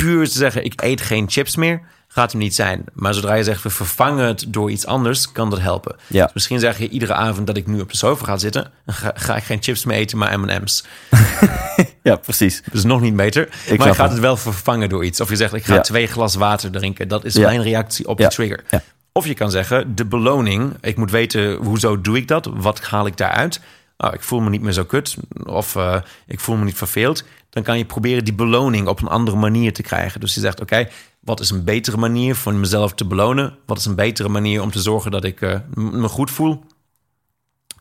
[0.03, 2.85] puur te zeggen: Ik eet geen chips meer, gaat hem niet zijn.
[2.93, 5.97] Maar zodra je zegt: We vervangen het door iets anders, kan dat helpen.
[6.07, 6.25] Ja.
[6.25, 9.13] Dus misschien zeg je iedere avond dat ik nu op de sofa ga zitten, ga,
[9.15, 10.85] ga ik geen chips meer eten, maar MM's.
[12.03, 12.63] ja, precies.
[12.73, 13.49] Dus nog niet beter.
[13.51, 14.19] maar snap je gaat het.
[14.21, 15.21] wel vervangen door iets.
[15.21, 15.81] Of je zegt, ik ga Ja.
[15.81, 17.09] twee glas water drinken.
[17.09, 17.47] Dat is Ja.
[17.49, 18.65] mijn reactie op de trigger.
[19.13, 20.73] Of je kan zeggen, de beloning.
[20.81, 22.49] Ik moet weten, hoezo doe ik dat?
[22.55, 23.61] Wat haal ik daaruit?
[23.97, 25.17] Oh, ik voel me niet meer zo kut.
[25.45, 25.97] Of eh,
[26.27, 27.25] ik voel me niet verveeld.
[27.51, 30.21] Dan kan je proberen die beloning op een andere manier te krijgen.
[30.21, 30.89] Dus je zegt, oké,
[31.21, 33.57] wat is een betere manier voor mezelf te belonen?
[33.67, 36.65] Wat is een betere manier om te zorgen dat ik eh, me goed voel?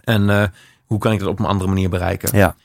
[0.03, 0.43] En eh,
[0.85, 2.37] hoe kan ik dat op een andere manier bereiken?
[2.37, 2.55] Ja.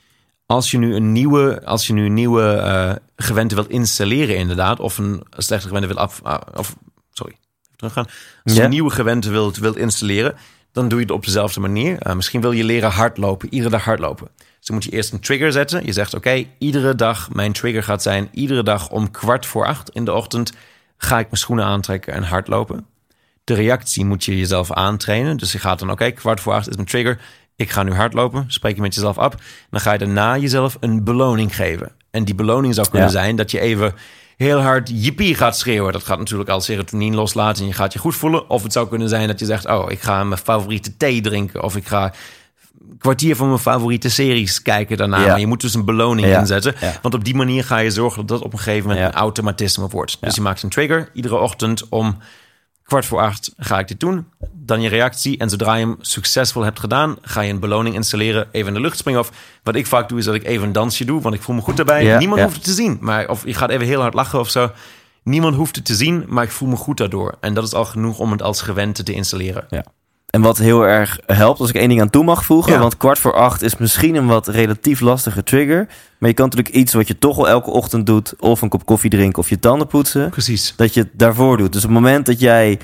[0.45, 4.79] als je nu een nieuwe, als je nu een nieuwe eh, gewente wilt installeren, inderdaad,
[4.79, 6.75] of een slechte gewente wilt af, ah, of
[7.11, 7.35] sorry,
[7.75, 8.05] teruggaan.
[8.43, 8.63] Als je Ja.
[8.63, 10.35] een nieuwe gewente wilt, wilt installeren,
[10.71, 12.15] dan doe je het op dezelfde manier.
[12.15, 14.27] Misschien wil je leren hardlopen, iedere dag hardlopen.
[14.65, 15.85] Dus dan moet je eerst een trigger zetten.
[15.85, 19.89] Je zegt, oké, iedere dag, mijn trigger gaat zijn, iedere dag om kwart voor acht
[19.89, 20.51] in de ochtend
[20.97, 22.85] ga ik mijn schoenen aantrekken en hardlopen.
[23.43, 25.37] De reactie moet je jezelf aantrainen.
[25.37, 27.21] Dus je gaat dan, oké, kwart voor acht is mijn trigger.
[27.55, 28.45] Ik ga nu hardlopen.
[28.47, 29.33] Spreek je met jezelf af.
[29.69, 31.91] Dan ga je daarna jezelf een beloning geven.
[32.11, 33.13] En die beloning zou kunnen Ja.
[33.13, 33.93] zijn dat je even
[34.37, 35.93] heel hard jippie gaat schreeuwen.
[35.93, 38.49] Dat gaat natuurlijk al serotonine loslaten en je gaat je goed voelen.
[38.49, 41.63] Of het zou kunnen zijn dat je zegt, oh, ik ga mijn favoriete thee drinken.
[41.63, 42.13] Of ik ga
[42.97, 45.19] kwartier van mijn favoriete series kijken daarna.
[45.19, 45.27] Ja.
[45.27, 46.39] Maar je moet dus een beloning Ja.
[46.39, 46.75] inzetten.
[46.81, 46.93] Ja.
[47.01, 49.87] Want op die manier ga je zorgen dat dat op een gegeven moment een automatisme
[49.87, 50.17] wordt.
[50.21, 52.17] Dus je maakt een trigger iedere ochtend om
[52.83, 54.25] kwart voor acht ga ik dit doen.
[54.53, 55.37] Dan je reactie.
[55.37, 58.47] En zodra je hem succesvol hebt gedaan, ga je een beloning installeren.
[58.51, 59.19] Even in de lucht springen.
[59.19, 59.31] Of
[59.63, 61.21] wat ik vaak doe, is dat ik even een dansje doe.
[61.21, 62.17] Want ik voel me goed daarbij.
[62.17, 62.97] Niemand hoeft het te zien.
[63.01, 64.71] Maar of je gaat even heel hard lachen of zo.
[65.23, 67.37] Niemand hoeft het te zien, maar ik voel me goed daardoor.
[67.39, 69.65] En dat is al genoeg om het als gewente te installeren.
[69.69, 69.85] Ja.
[70.35, 72.79] En wat heel erg helpt, als ik één ding aan toe mag voegen, Ja.
[72.79, 76.75] want kwart voor acht is misschien een wat relatief lastige trigger, maar je kan natuurlijk
[76.75, 79.59] iets wat je toch al elke ochtend doet, of een kop koffie drinken of je
[79.59, 80.73] tanden poetsen, Precies.
[80.75, 81.73] dat je het daarvoor doet.
[81.73, 82.79] Dus op het moment dat jij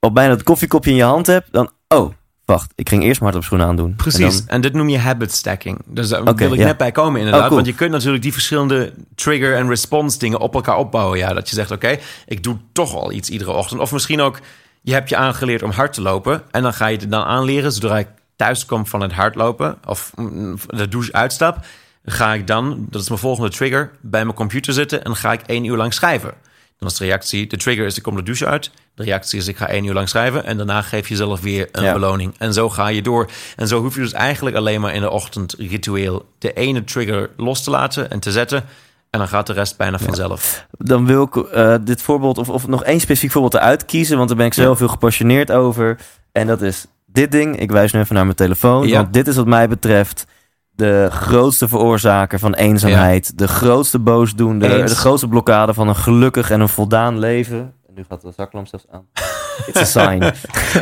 [0.00, 2.12] al bijna het koffiekopje in je hand hebt, dan, oh,
[2.44, 3.90] wacht, ik ging eerst maar hard op schoenen aandoen.
[3.90, 4.38] En Precies.
[4.40, 5.78] En, dan- dit noem je habit stacking.
[5.86, 6.64] Dus daar wil ik ja.
[6.66, 7.40] net bij komen inderdaad.
[7.42, 7.60] Oh, cool.
[7.60, 11.18] Want je kunt natuurlijk die verschillende trigger- en response dingen op elkaar opbouwen.
[11.18, 13.80] Ja, dat je zegt, oké, ik doe toch al iets iedere ochtend.
[13.80, 14.40] Of misschien ook,
[14.86, 16.42] je hebt je aangeleerd om hard te lopen.
[16.50, 17.72] En dan ga je het dan aanleren.
[17.72, 21.58] Zodra ik thuis kom van het hardlopen of mm, de douche uitstap...
[22.04, 25.04] ga ik dan, dat is mijn volgende trigger, bij mijn computer zitten...
[25.04, 26.34] en ga ik één uur lang schrijven.
[26.78, 28.70] Dan is de reactie, de trigger is ik kom de douche uit.
[28.94, 30.44] De reactie is ik ga één uur lang schrijven.
[30.44, 31.92] En daarna geef je jezelf weer een Ja.
[31.92, 32.34] beloning.
[32.38, 33.30] En zo ga je door.
[33.56, 37.30] En zo hoef je dus eigenlijk alleen maar in de ochtend ritueel de ene trigger
[37.36, 38.64] los te laten en te zetten.
[39.10, 40.66] En dan gaat de rest bijna vanzelf.
[40.70, 44.28] dan wil ik eh, dit voorbeeld, of, of nog één specifiek voorbeeld eruit kiezen, want
[44.28, 45.98] daar ben ik zelf heel gepassioneerd over.
[46.32, 47.58] En dat is dit ding.
[47.60, 48.96] Ik wijs nu even naar mijn telefoon, Ja.
[49.00, 50.24] want dit is wat mij betreft
[50.70, 54.90] de grootste veroorzaker van eenzaamheid, de grootste boosdoener, Eens.
[54.90, 57.58] de grootste blokkade van een gelukkig en een voldaan leven.
[57.88, 59.06] En nu gaat de zaklamp zelfs aan.
[59.66, 60.32] It's a sign.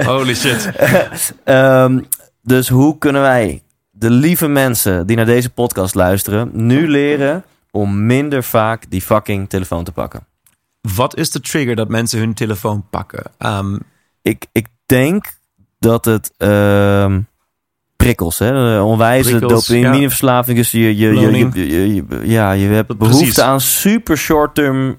[0.07, 0.71] Holy shit.
[1.45, 2.01] Ehm,
[2.43, 7.45] dus hoe kunnen wij de lieve mensen die naar deze podcast luisteren nu leren
[7.75, 10.27] om minder vaak die fucking telefoon te pakken?
[10.95, 13.23] Wat is de trigger dat mensen hun telefoon pakken?
[13.39, 13.79] Ehm,
[14.23, 15.39] Ik, ik denk
[15.79, 17.21] dat het ehm,
[17.97, 20.57] prikkels, hè, de onwijze dopamineverslaving.
[20.57, 23.19] Dus je, je, je, je, ja, je hebt Precies.
[23.19, 24.97] behoefte aan super short-term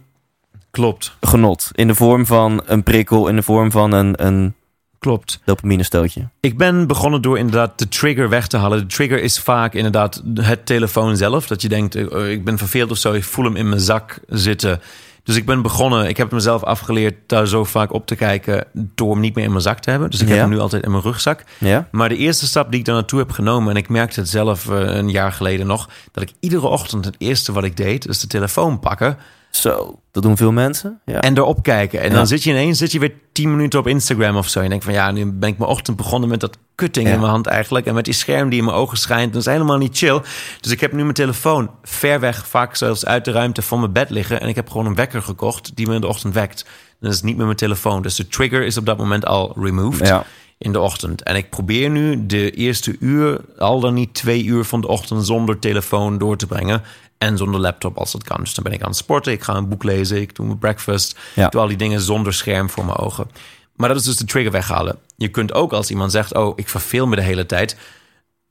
[0.71, 1.69] klopt, genot.
[1.73, 4.53] In de vorm van een prikkel, in de vorm van een, een
[4.99, 5.41] klopt.
[5.45, 6.29] dopaminestootje.
[6.39, 8.79] Ik ben begonnen door inderdaad de trigger weg te halen.
[8.79, 11.47] De trigger is vaak inderdaad het telefoon zelf.
[11.47, 13.13] Dat je denkt, eh, ik ben verveeld of zo.
[13.13, 14.81] Ik voel hem in mijn zak zitten.
[15.25, 19.11] Dus ik ben begonnen, ik heb mezelf afgeleerd daar zo vaak op te kijken door
[19.11, 20.09] hem niet meer in mijn zak te hebben.
[20.09, 21.43] Dus ik heb hem nu altijd in mijn rugzak.
[21.57, 21.87] Ja?
[21.91, 24.69] Maar de eerste stap die ik daar naartoe heb genomen, en ik merkte het zelf
[24.69, 28.19] eh, een jaar geleden nog, dat ik iedere ochtend het eerste wat ik deed, is
[28.19, 29.17] de telefoon pakken
[29.55, 30.99] Zo, dat doen veel mensen.
[31.05, 31.19] Ja.
[31.21, 31.99] en erop kijken.
[32.01, 32.15] En Ja.
[32.15, 34.57] dan zit je ineens zit je weer tien minuten op Instagram of zo.
[34.57, 37.13] En je denkt van ja, nu ben ik mijn ochtend begonnen met dat kutting Ja.
[37.13, 37.85] in mijn hand eigenlijk.
[37.85, 39.33] En met die scherm die in mijn ogen schijnt.
[39.33, 40.21] Dat is helemaal niet chill.
[40.61, 43.91] Dus ik heb nu mijn telefoon ver weg, vaak zelfs uit de ruimte van mijn
[43.91, 44.41] bed liggen.
[44.41, 46.65] En ik heb gewoon een wekker gekocht die me in de ochtend wekt.
[46.99, 48.01] Dat is niet meer mijn telefoon.
[48.01, 50.25] Dus de trigger is op dat moment al removed Ja.
[50.57, 51.23] In de ochtend.
[51.23, 55.25] En ik probeer nu de eerste uur, al dan niet twee uur van de ochtend
[55.25, 56.83] zonder telefoon door te brengen.
[57.17, 58.39] En zonder laptop als dat kan.
[58.39, 60.59] Dus dan ben ik aan het sporten, ik ga een boek lezen, ik doe mijn
[60.59, 61.19] breakfast.
[61.35, 61.45] Ja.
[61.45, 63.29] Ik doe al die dingen zonder scherm voor mijn ogen.
[63.75, 64.99] Maar dat is dus de trigger weghalen.
[65.15, 67.77] Je kunt ook als iemand zegt, oh, ik verveel me de hele tijd.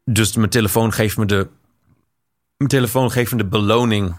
[0.04, 1.48] Dus mijn telefoon geeft me de,
[2.56, 4.14] mijn telefoon geeft me de beloning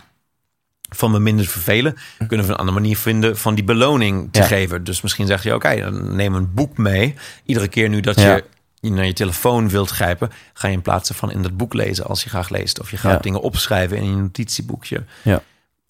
[0.90, 1.96] van me minder vervelen.
[2.28, 4.46] Kunnen we een andere manier vinden van die beloning te Ja.
[4.46, 4.84] geven.
[4.84, 7.16] Dus misschien zeg je, oké, dan neem een boek mee.
[7.46, 8.42] Iedere keer nu dat Ja.
[8.80, 12.06] je naar je telefoon wilt grijpen, ga je in plaats van in dat boek lezen
[12.06, 12.80] als je graag leest.
[12.80, 13.20] Of je gaat Ja.
[13.20, 15.04] dingen opschrijven in je notitieboekje.
[15.22, 15.42] Ja.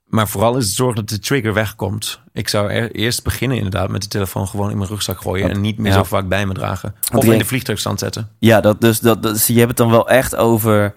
[0.06, 2.20] Maar vooral is het zorgen dat de trigger wegkomt.
[2.34, 5.62] Ik zou er eerst beginnen inderdaad met de telefoon gewoon in mijn rugzak gooien en
[5.62, 6.96] niet meer zo vaak bij me dragen.
[7.14, 8.30] Of in de vliegtuigstand zetten.
[8.40, 10.96] Ja, dat, dus, dat, dat, je hebt het dan wel echt over.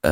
[0.00, 0.10] Eh,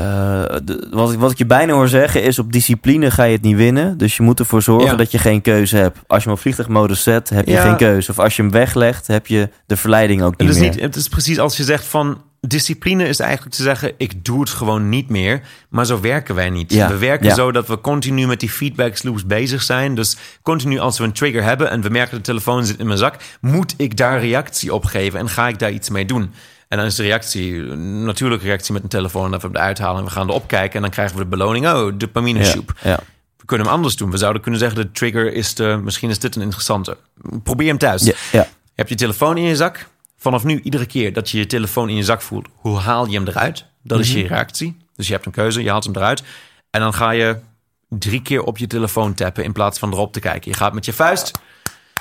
[0.65, 3.43] de- wat, ik, wat ik je bijna hoor zeggen is: op discipline ga je het
[3.43, 3.99] niet winnen.
[3.99, 4.97] Dus je moet ervoor zorgen Ja.
[4.97, 5.99] dat je geen keuze hebt.
[6.07, 7.63] Als je hem op vliegtuigmodus zet, heb je Ja.
[7.63, 8.11] geen keuze.
[8.11, 10.71] Of als je hem weglegt, heb je de verleiding ook niet Het is, meer.
[10.71, 14.41] niet, het is precies als je zegt van discipline is eigenlijk te zeggen ik doe
[14.41, 15.41] het gewoon niet meer.
[15.69, 16.73] Maar zo werken wij niet.
[16.73, 19.95] Ja, We werken zo dat we continu met die feedback loops bezig zijn.
[19.95, 22.99] Dus continu als we een trigger hebben en we merken de telefoon zit in mijn
[22.99, 26.31] zak, moet ik daar reactie op geven en ga ik daar iets mee doen.
[26.69, 29.31] En dan is de reactie, een natuurlijke reactie met een telefoon...
[29.31, 30.75] dat we hem eruit halen en we gaan erop kijken...
[30.75, 32.73] en dan krijgen we de beloning, oh, dopamine soep.
[32.83, 33.01] ja.
[33.37, 34.11] We kunnen hem anders doen.
[34.11, 35.81] We zouden kunnen zeggen, de trigger is de...
[35.83, 36.97] misschien is dit een interessante.
[37.43, 38.05] Probeer hem thuis.
[38.05, 38.41] Ja, ja.
[38.43, 39.89] Je hebt je telefoon in je zak.
[40.17, 43.19] Vanaf nu, iedere keer dat je je telefoon in je zak voelt, hoe haal je
[43.19, 43.65] hem eruit?
[43.83, 44.77] Dat is je reactie.
[44.97, 46.23] Dus je hebt een keuze, je haalt hem eruit.
[46.71, 47.37] En dan ga je
[47.89, 50.51] drie keer op je telefoon tappen in plaats van erop te kijken.
[50.51, 51.31] Je gaat met je vuist,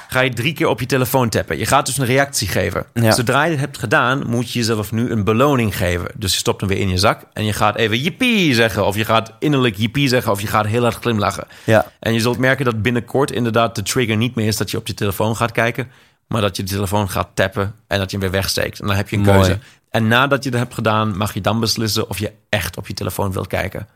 [0.09, 1.57] ga je drie keer op je telefoon tappen.
[1.57, 2.85] Je gaat dus een reactie geven.
[2.93, 3.11] Ja.
[3.11, 6.11] Zodra je het hebt gedaan, moet je jezelf nu een beloning geven.
[6.15, 8.85] Dus je stopt hem weer in je zak en je gaat even jippie zeggen.
[8.85, 11.47] Of je gaat innerlijk jippie zeggen of je gaat heel hard glimlachen.
[11.63, 11.85] Ja.
[11.99, 14.87] En je zult merken dat binnenkort inderdaad de trigger niet meer is dat je op
[14.87, 15.91] je telefoon gaat kijken,
[16.27, 18.79] maar dat je de telefoon gaat tappen en dat je hem weer wegsteekt.
[18.79, 19.37] En dan heb je een Mooi.
[19.37, 19.59] keuze.
[19.89, 22.93] En nadat je dat hebt gedaan, mag je dan beslissen of je echt op je
[22.93, 23.87] telefoon wilt kijken.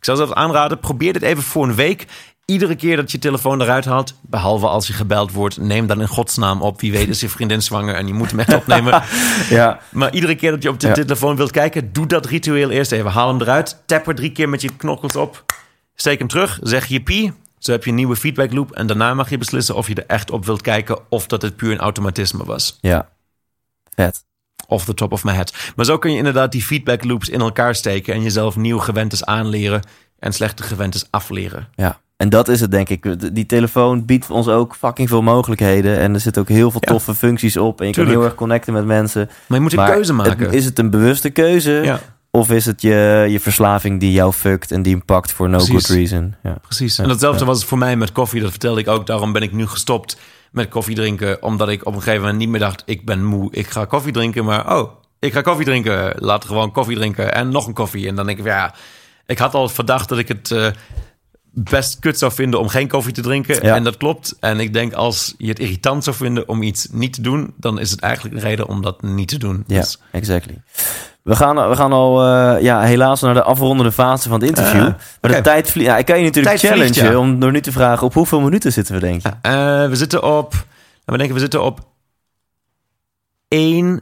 [0.00, 2.06] Ik zou zelfs aanraden, probeer dit even voor een week.
[2.44, 6.00] Iedere keer dat je je telefoon eruit haalt, behalve als je gebeld wordt, neem dan
[6.00, 6.80] in godsnaam op.
[6.80, 9.02] Wie weet is je vriendin zwanger en je moet hem echt opnemen.
[9.50, 9.80] Ja.
[9.90, 10.92] Maar iedere keer dat je op de Ja.
[10.94, 13.10] telefoon wilt kijken, doe dat ritueel eerst even.
[13.10, 15.44] Haal hem eruit, tap er drie keer met je knokkels op,
[15.94, 17.32] steek hem terug, zeg je pie.
[17.58, 20.06] Zo heb je een nieuwe feedback loop en daarna mag je beslissen of je er
[20.06, 22.78] echt op wilt kijken of dat het puur een automatisme was.
[22.80, 23.08] Ja.
[23.94, 24.24] Vet.
[24.70, 25.54] Off the top of my head.
[25.76, 29.24] Maar zo kun je inderdaad die feedback loops in elkaar steken en jezelf nieuwe gewentes
[29.24, 29.80] aanleren
[30.18, 31.68] en slechte gewentes afleren.
[31.74, 32.00] Ja.
[32.16, 33.34] En dat is het, denk ik.
[33.34, 35.98] Die telefoon biedt ons ook fucking veel mogelijkheden.
[35.98, 36.92] En er zitten ook heel veel Ja.
[36.92, 37.80] toffe functies op.
[37.80, 38.14] En je Tuurlijk.
[38.14, 39.26] kan heel erg connecten met mensen.
[39.46, 40.52] Maar je moet een Maar keuze het- maken.
[40.52, 41.70] is het een bewuste keuze?
[41.84, 42.00] Ja,
[42.32, 45.56] Of is het je, je verslaving die jou fuckt en die hem pakt voor no
[45.56, 45.86] Precies.
[45.86, 46.34] good reason?
[46.42, 46.56] Ja.
[46.62, 46.98] precies.
[46.98, 48.40] En datzelfde was het voor mij met koffie.
[48.40, 49.06] Dat vertelde ik ook.
[49.06, 50.16] Daarom ben ik nu gestopt
[50.50, 51.42] met koffie drinken.
[51.42, 52.82] Omdat ik op een gegeven moment niet meer dacht...
[52.86, 54.44] ik ben moe, ik ga koffie drinken.
[54.44, 56.12] Maar oh, ik ga koffie drinken.
[56.16, 58.08] Laat gewoon koffie drinken en nog een koffie.
[58.08, 58.74] En dan denk ik, ja,
[59.26, 60.50] ik had al verdacht dat ik het...
[60.50, 60.66] eh,
[61.52, 63.66] best kut zou vinden om geen koffie te drinken.
[63.66, 63.74] Ja.
[63.74, 64.36] En dat klopt.
[64.40, 67.54] En ik denk als je het irritant zou vinden om iets niet te doen...
[67.56, 69.64] dan is het eigenlijk een reden om dat niet te doen.
[69.66, 70.62] Ja, Dus- exactly.
[71.30, 74.80] We gaan, we gaan al uh, ja, helaas naar de afrondende fase van het interview.
[74.80, 75.88] Uh, maar de tijd vliegt.
[75.88, 77.18] Ja, ik kan je natuurlijk Tijd vliegt, challengen ja.
[77.18, 79.28] om door nu te vragen op hoeveel minuten zitten we, denk je?
[79.28, 80.52] Uh, we zitten op.
[81.04, 81.80] We denken, we zitten op
[83.48, 84.00] 1.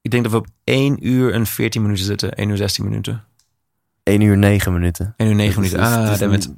[0.00, 2.32] Ik denk dat we op 1 uur en 14 minuten zitten.
[2.32, 3.24] 1 uur 16 minuten.
[4.04, 5.14] 1 uur 9 minuten.
[5.16, 5.80] 1 uur 9 minuten.
[5.80, 6.48] Ah, dat dammit.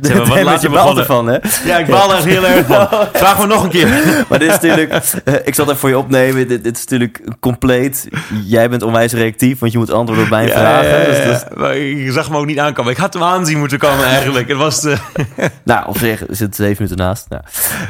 [0.00, 1.42] Zeg maar, wat je je baalt begonnen?
[1.42, 1.68] ervan, hè?
[1.72, 2.88] Ja, ik baal er echt heel erg van.
[3.12, 3.88] Vraag me nog een keer.
[4.28, 4.92] Maar dit is natuurlijk...
[5.24, 6.48] eh, ik zal het even voor je opnemen.
[6.48, 8.08] Dit, dit is natuurlijk compleet...
[8.44, 10.88] Jij bent onwijs reactief, want je moet antwoorden op mijn vragen.
[10.90, 12.92] Ja, ja, Dus dat Maar ik zag hem ook niet aankomen.
[12.92, 14.48] Ik had hem aanzien moeten komen eigenlijk.
[14.48, 14.96] Het was de...
[15.64, 17.26] nou, op zich zit zeven minuten naast.
[17.28, 17.42] Nou,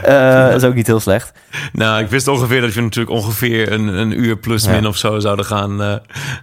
[0.03, 1.33] eh, dat is ook niet heel slecht.
[1.73, 5.19] Nou, ik wist ongeveer dat we natuurlijk ongeveer een, een uur plus min of zo
[5.19, 5.95] zouden gaan, eh,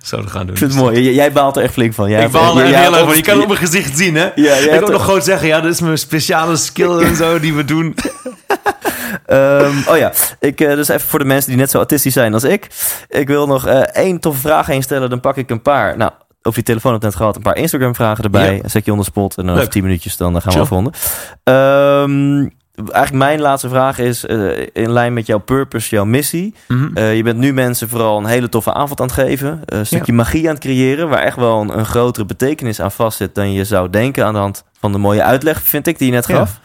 [0.03, 0.51] zouden gaan doen.
[0.51, 0.99] Ik vind het mooi.
[1.01, 2.09] J- Jij baalt er echt flink van.
[2.09, 3.15] Jij Ik baal heel erg van.
[3.15, 4.29] Je kan het op mijn gezicht zien, hè?
[4.35, 7.53] Ja, ik er- nog gewoon zeggen, ja, dit is mijn speciale skill en zo die
[7.53, 7.95] we doen.
[9.25, 12.33] Ehm, oh ja, ik, eh, dus even voor de mensen die net zo autistisch zijn
[12.33, 12.67] als ik.
[13.09, 15.97] Ik wil nog eh, één toffe vraag heen stellen, dan pak ik een paar.
[15.97, 16.11] Nou,
[16.41, 18.55] over die telefoon heb net gehad, een paar Instagram vragen erbij.
[18.55, 18.69] Ja.
[18.69, 19.61] Zet je on the spot en dan Leuk.
[19.61, 20.93] over 10 minuutjes dan, gaan we afronden.
[21.43, 26.53] Ehm, eigenlijk mijn laatste vraag is eh, in lijn met jouw purpose, jouw missie.
[26.67, 26.97] Mhm.
[26.97, 29.61] Eh, je bent nu mensen vooral een hele toffe avond aan het geven.
[29.65, 31.09] eh, Een stukje magie aan het creëren.
[31.09, 34.25] Waar echt wel een, een grotere betekenis aan vastzit dan je zou denken.
[34.25, 36.35] Aan de hand van de mooie uitleg, vind ik, die je net Ja.
[36.35, 36.59] gaf.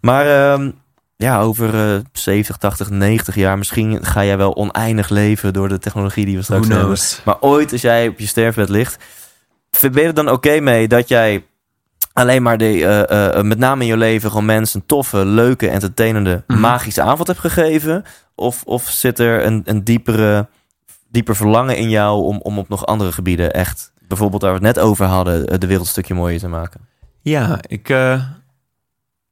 [0.00, 0.70] Maar ehm,
[1.16, 5.78] ja, over eh 70, 80, 90 jaar misschien ga jij wel oneindig leven door de
[5.78, 6.98] technologie die we straks Who hebben.
[7.24, 8.96] Maar ooit, als jij op je sterfbed ligt,
[9.80, 11.44] ben je er dan oké mee dat jij
[12.20, 15.68] alleen maar de, eh, eh, met name in je leven gewoon mensen een toffe, leuke,
[15.68, 16.60] entertainende, Mhm.
[16.60, 18.04] magische avond hebt gegeven?
[18.34, 20.48] Of, of zit er een, een diepere,
[21.10, 24.76] dieper verlangen in jou om, om op nog andere gebieden echt, bijvoorbeeld waar we het
[24.76, 26.80] net over hadden, eh, de wereld een stukje mooier te maken?
[27.22, 28.22] Ja, ik eh,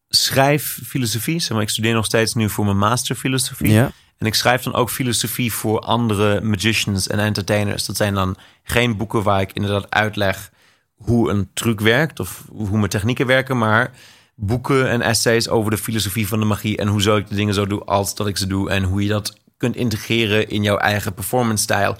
[0.08, 1.40] schrijf filosofie.
[1.40, 3.72] Zeg maar, ik studeer nog steeds nu voor mijn master filosofie.
[3.72, 7.86] Ja, En ik schrijf dan ook filosofie voor andere magicians en entertainers.
[7.86, 10.50] Dat zijn dan geen boeken waar ik inderdaad uitleg
[10.98, 13.90] hoe een truc werkt of hoe mijn technieken werken, maar
[14.34, 17.54] boeken en essays over de filosofie van de magie en hoe zo ik de dingen
[17.54, 20.76] zo doe als dat ik ze doe en hoe je dat kunt integreren in jouw
[20.76, 21.96] eigen performance stijl.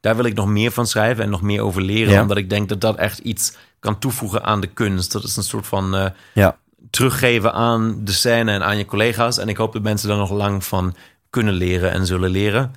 [0.00, 2.20] Daar wil ik nog meer van schrijven en nog meer over leren, Ja.
[2.22, 5.12] omdat ik denk dat dat echt iets kan toevoegen aan de kunst.
[5.12, 6.56] Dat is een soort van eh, ja.
[6.90, 9.38] teruggeven aan de scène en aan je collega's.
[9.38, 10.94] En ik hoop dat mensen daar nog lang van
[11.30, 12.74] kunnen leren en zullen leren.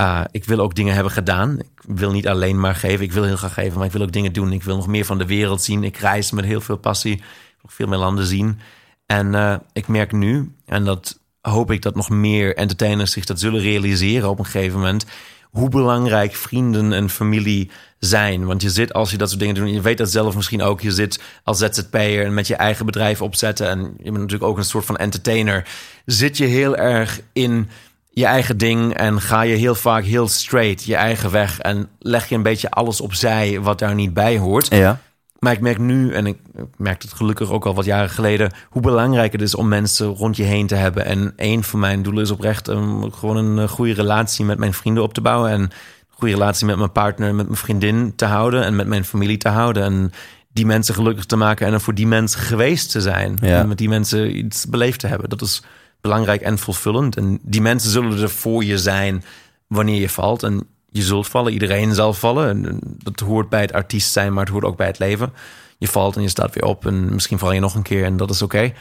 [0.00, 1.58] Ah, ik wil ook dingen hebben gedaan.
[1.58, 3.04] Ik wil niet alleen maar geven.
[3.04, 4.52] Ik wil heel graag geven, maar ik wil ook dingen doen.
[4.52, 5.84] Ik wil nog meer van de wereld zien.
[5.84, 7.22] Ik reis met heel veel passie.
[7.62, 8.60] Nog veel meer landen zien.
[9.06, 13.40] En eh, ik merk nu, en dat hoop ik dat nog meer entertainers zich dat
[13.40, 15.06] zullen realiseren op een gegeven moment.
[15.50, 18.46] Hoe belangrijk vrienden en familie zijn.
[18.46, 20.80] Want je zit als je dat soort dingen doet, je weet dat zelf misschien ook.
[20.80, 23.68] Je zit als ZZP'er en met je eigen bedrijf opzetten.
[23.68, 25.68] En je bent natuurlijk ook een soort van entertainer.
[26.04, 27.68] Zit je heel erg in
[28.10, 32.28] je eigen ding en ga je heel vaak heel straight je eigen weg en leg
[32.28, 34.74] je een beetje alles opzij wat daar niet bij hoort.
[34.74, 35.00] Ja.
[35.40, 36.38] Maar ik merk nu, en ik
[36.76, 40.36] merkte het gelukkig ook al wat jaren geleden, hoe belangrijk het is om mensen rond
[40.36, 41.04] je heen te hebben.
[41.04, 44.74] En een van mijn doelen is oprecht um, gewoon een eh, goede relatie met mijn
[44.74, 45.50] vrienden op te bouwen.
[45.50, 45.70] En een
[46.08, 49.48] goede relatie met mijn partner, met mijn vriendin te houden en met mijn familie te
[49.48, 49.82] houden.
[49.82, 50.12] En
[50.52, 53.38] die mensen gelukkig te maken en er voor die mensen geweest te zijn.
[53.40, 53.58] Ja.
[53.58, 55.28] En met die mensen iets beleefd te hebben.
[55.28, 55.62] Dat is
[56.00, 57.16] belangrijk en vervullend.
[57.16, 59.24] En die mensen zullen er voor je zijn
[59.66, 60.42] wanneer je valt.
[60.42, 62.48] En je zult vallen, iedereen zal vallen.
[62.48, 65.32] En dat hoort bij het artiest zijn, maar het hoort ook bij het leven.
[65.78, 68.16] Je valt en je staat weer op en misschien val je nog een keer en
[68.16, 68.72] dat is oké.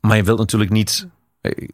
[0.00, 1.06] Maar je wilt natuurlijk niet...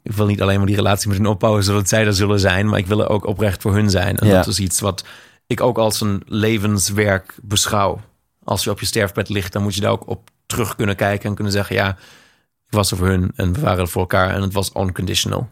[0.02, 2.68] Ik wil niet alleen maar die relatie met hun opbouwen zodat zij er zullen zijn,
[2.68, 4.16] maar ik wil er ook oprecht voor hun zijn.
[4.16, 4.34] En Ja.
[4.34, 5.04] dat is iets wat
[5.46, 8.00] ik ook als een levenswerk beschouw.
[8.44, 11.28] Als je op je sterfbed ligt, dan moet je daar ook op terug kunnen kijken
[11.28, 11.96] en kunnen zeggen: ja,
[12.70, 15.48] was er voor hun en we waren er voor elkaar en het was unconditional.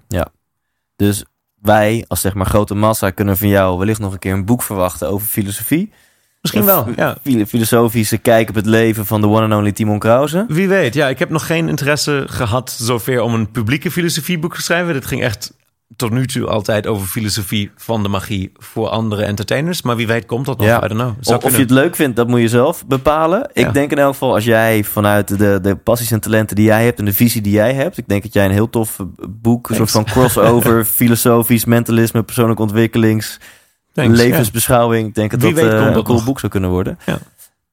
[0.96, 1.24] Dus
[1.60, 4.62] wij, als zeg maar grote massa, kunnen van jou wellicht nog een keer een boek
[4.62, 5.92] verwachten over filosofie.
[6.40, 7.16] Misschien wel, ja.
[7.22, 10.44] filo- Filosofische kijk op het leven van de one and only Timon Krause.
[10.48, 14.62] Wie weet, ja, ik heb nog geen interesse gehad zover om een publieke filosofieboek te
[14.62, 14.92] schrijven.
[14.92, 15.52] Dit ging echt
[15.96, 19.82] tot nu toe altijd over filosofie van de magie voor andere entertainers.
[19.82, 20.76] Maar wie weet komt dat nog, Ja.
[20.84, 21.12] I don't know.
[21.20, 23.50] Zou Of, of je het leuk vindt, dat moet je zelf bepalen.
[23.52, 23.70] Ik Ja.
[23.72, 26.98] denk in elk geval, als jij vanuit de, de passies en talenten die jij hebt
[26.98, 28.96] en de visie die jij hebt, ik denk dat jij een heel tof
[29.30, 33.40] boek, een soort van crossover, filosofisch, mentalisme, persoonlijke ontwikkelings,
[33.92, 35.08] Thanks, levensbeschouwing.
[35.08, 36.26] Ik denk dat Wie dat weet eh, komt een dat cool nog.
[36.26, 36.98] boek zou kunnen worden.
[37.06, 37.18] Ja.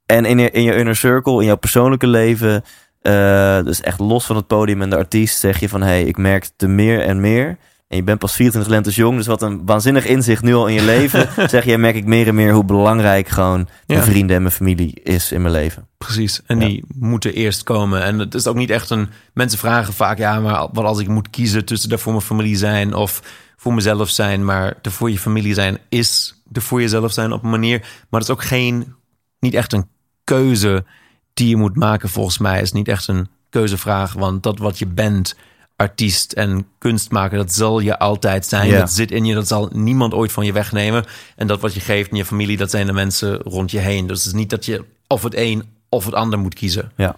[0.06, 2.64] En in je, in je inner circle, in jouw persoonlijke leven,
[3.02, 6.04] eh, dus echt los van het podium en de artiest, zeg je van, hé, hey,
[6.04, 7.58] ik merk te meer en meer.
[7.88, 10.74] En je bent pas 24 lentes jong, dus wat een waanzinnig inzicht nu al in
[10.74, 11.49] je leven.
[11.49, 14.06] zeg je, merk ik meer en meer hoe belangrijk gewoon mijn Ja.
[14.06, 15.88] vrienden en mijn familie is in mijn leven.
[15.98, 16.41] Precies.
[16.45, 16.66] En Ja.
[16.68, 18.03] die moeten eerst komen.
[18.03, 19.10] En het is ook niet echt een.
[19.34, 22.56] Mensen vragen vaak: ja, maar wat als ik moet kiezen tussen er voor mijn familie
[22.56, 23.22] zijn of
[23.57, 24.45] voor mezelf zijn.
[24.45, 27.80] Maar er voor je familie zijn is er voor jezelf zijn op een manier.
[28.10, 28.94] Maar het is ook geen.
[29.40, 29.88] Niet echt een
[30.24, 30.86] keuze
[31.34, 32.62] die je moet maken, volgens mij.
[32.62, 34.14] is niet echt een keuzevraag.
[34.14, 35.36] Want dat wat je bent,
[35.76, 38.72] artiest en kunstmaker, dat zal je altijd zijn.
[38.72, 41.06] Dat zit in je, dat zal niemand ooit van je wegnemen.
[41.36, 44.08] En dat wat je geeft in je familie, dat zijn de mensen rond je heen.
[44.08, 46.92] Dus het is niet dat je of het een of het ander moet kiezen.
[46.96, 47.16] Ja.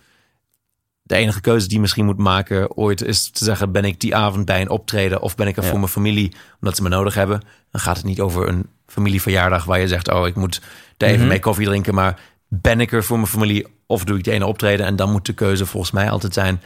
[1.03, 4.15] De enige keuze die je misschien moet maken ooit is te zeggen: ben ik die
[4.15, 5.69] avond bij een optreden of ben ik er Ja.
[5.69, 7.41] voor mijn familie omdat ze me nodig hebben?
[7.71, 10.61] Dan gaat het niet over een familieverjaardag waar je zegt: oh, ik moet
[10.97, 11.27] er even Mhm.
[11.27, 11.93] mee koffie drinken.
[11.93, 14.85] Maar ben ik er voor mijn familie of doe ik de ene optreden?
[14.85, 16.61] En dan moet de keuze volgens mij altijd zijn: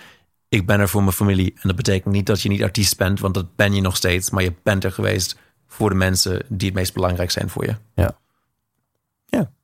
[0.52, 1.54] ik ben er voor mijn familie.
[1.54, 4.30] En dat betekent niet dat je niet artiest bent, want dat ben je nog steeds.
[4.30, 5.38] Maar je bent er geweest
[5.68, 7.76] voor de mensen die het meest belangrijk zijn voor je.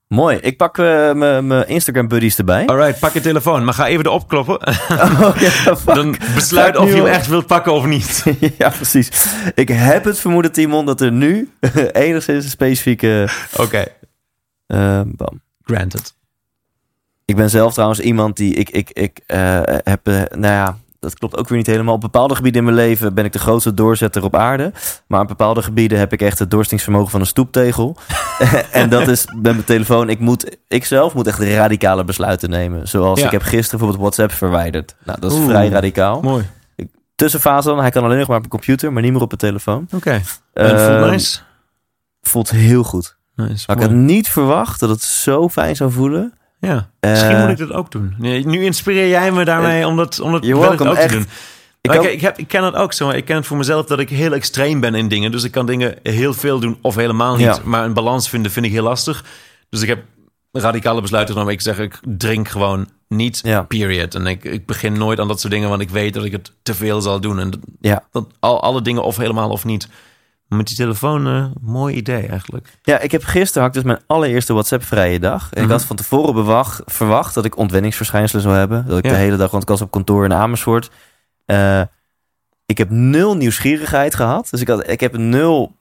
[0.08, 0.38] Mooi.
[0.38, 2.66] Ik pak eh, mijn mijn Instagram buddies erbij.
[2.66, 4.60] Alright, pak je telefoon, maar ga even erop kloppen.
[4.90, 5.76] Oh, ja.
[5.94, 8.24] Dan besluit of je hem echt wilt pakken of niet.
[8.58, 9.28] ja, precies.
[9.56, 11.52] Ik heb het vermoeden, Timon, dat er nu
[11.92, 13.30] enigszins een specifieke...
[13.58, 13.86] Oké,
[14.68, 15.42] eh, bam.
[15.64, 16.17] granted.
[17.28, 18.54] Ik ben zelf trouwens iemand die...
[18.54, 20.08] Ik, ik, ik eh, heb...
[20.08, 21.94] eh, nou ja, dat klopt ook weer niet helemaal.
[21.94, 24.72] Op bepaalde gebieden in mijn leven ben ik de grootste doorzetter op aarde.
[25.08, 27.98] Maar op bepaalde gebieden heb ik echt het doorstingsvermogen van een stoeptegel.
[28.72, 30.10] en dat is met mijn telefoon.
[30.10, 32.88] Ik, moet, ik zelf moet echt radicale besluiten nemen.
[32.88, 33.26] Zoals Ja.
[33.26, 34.96] ik heb gisteren bijvoorbeeld WhatsApp verwijderd.
[35.04, 35.48] Nou, dat is Oeh.
[35.48, 36.22] vrij radicaal.
[36.22, 36.46] Mooi.
[37.16, 37.80] Tussenfase dan.
[37.80, 39.88] Hij kan alleen nog maar op mijn computer, maar niet meer op mijn telefoon.
[39.96, 40.22] Oké.
[40.54, 41.40] Ehm, nice?
[42.22, 43.18] Voelt heel goed.
[43.36, 43.72] Nice.
[43.72, 46.34] Ik had niet verwacht dat het zo fijn zou voelen.
[46.60, 48.16] Ja, Eh, misschien moet ik dat ook doen.
[48.18, 51.26] Nee, nu inspireer jij me daarmee om dat, om dat welcome, ook te doen.
[51.82, 53.10] Ik ook- ik, heb, ik ken het ook zo.
[53.10, 55.32] Ik ken het voor mezelf dat ik heel extreem ben in dingen.
[55.32, 57.46] Dus ik kan dingen heel veel doen of helemaal niet.
[57.46, 57.58] Ja.
[57.64, 59.24] Maar een balans vinden vind ik heel lastig.
[59.70, 60.00] Dus ik heb
[60.52, 61.54] radicale besluiten genomen.
[61.56, 63.62] Ik zeg, ik drink gewoon niet, Ja.
[63.64, 64.16] period.
[64.16, 66.52] En ik, ik begin nooit aan dat soort dingen, want ik weet dat ik het
[66.64, 67.40] te veel zal doen.
[67.40, 68.04] En dat, Ja.
[68.12, 69.88] dat al, alle dingen of helemaal of niet.
[70.48, 72.78] Met die telefoon, eh, mooi idee eigenlijk.
[72.82, 75.44] Ja, ik heb gisteren had ik dus mijn allereerste WhatsApp-vrije dag.
[75.52, 75.72] En ik Mhm.
[75.72, 78.86] had van tevoren bewacht, verwacht dat ik ontwenningsverschijnselen zou hebben.
[78.88, 79.12] Dat ik Ja.
[79.12, 80.90] de hele dag, want ik was op kantoor in Amersfoort.
[81.46, 81.82] Eh,
[82.66, 84.48] ik heb nul nieuwsgierigheid gehad.
[84.52, 85.76] Dus ik, had, ik heb nul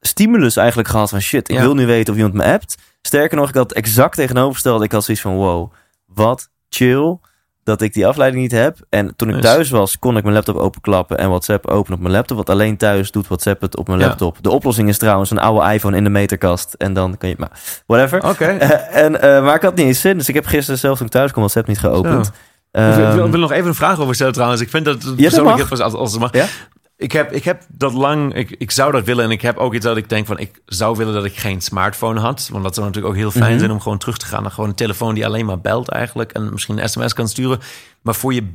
[0.00, 1.62] stimulus eigenlijk gehad van shit, ik Ja.
[1.62, 2.76] wil nu weten of iemand me appt.
[3.02, 4.82] Sterker nog, ik had exact tegenovergesteld.
[4.82, 5.72] Ik had zoiets van wow,
[6.06, 7.18] wat chill
[7.64, 8.76] dat ik die afleiding niet heb.
[8.88, 9.46] En toen ik Nice.
[9.46, 12.36] thuis was, kon ik mijn laptop openklappen en WhatsApp openen op mijn laptop.
[12.36, 14.06] Want alleen thuis doet WhatsApp het op mijn Ja.
[14.06, 14.36] laptop.
[14.40, 16.74] De oplossing is trouwens een oude iPhone in de meterkast.
[16.78, 17.50] En dan kan je, maar
[17.86, 18.28] whatever.
[18.28, 18.44] Oké.
[18.60, 20.18] Eh, en, eh, maar ik had niet eens zin.
[20.18, 22.26] Dus ik heb gisteren zelfs toen ik thuis kwam WhatsApp niet geopend.
[22.26, 24.60] Ik, wil, ik wil- Ehm, nog even een vraag over stellen trouwens.
[24.60, 26.32] Ik vind dat het dat persoonlijk is als, als het mag.
[26.34, 26.44] Ja?
[27.02, 29.74] Ik heb, ik heb dat lang, ik, ik zou dat willen en ik heb ook
[29.74, 32.48] iets dat ik denk van, ik zou willen dat ik geen smartphone had.
[32.52, 33.58] Want dat zou natuurlijk ook heel fijn Mhm.
[33.58, 36.32] zijn om gewoon terug te gaan naar gewoon een telefoon die alleen maar belt eigenlijk
[36.32, 37.58] en misschien een sms kan sturen.
[38.02, 38.54] Maar voor je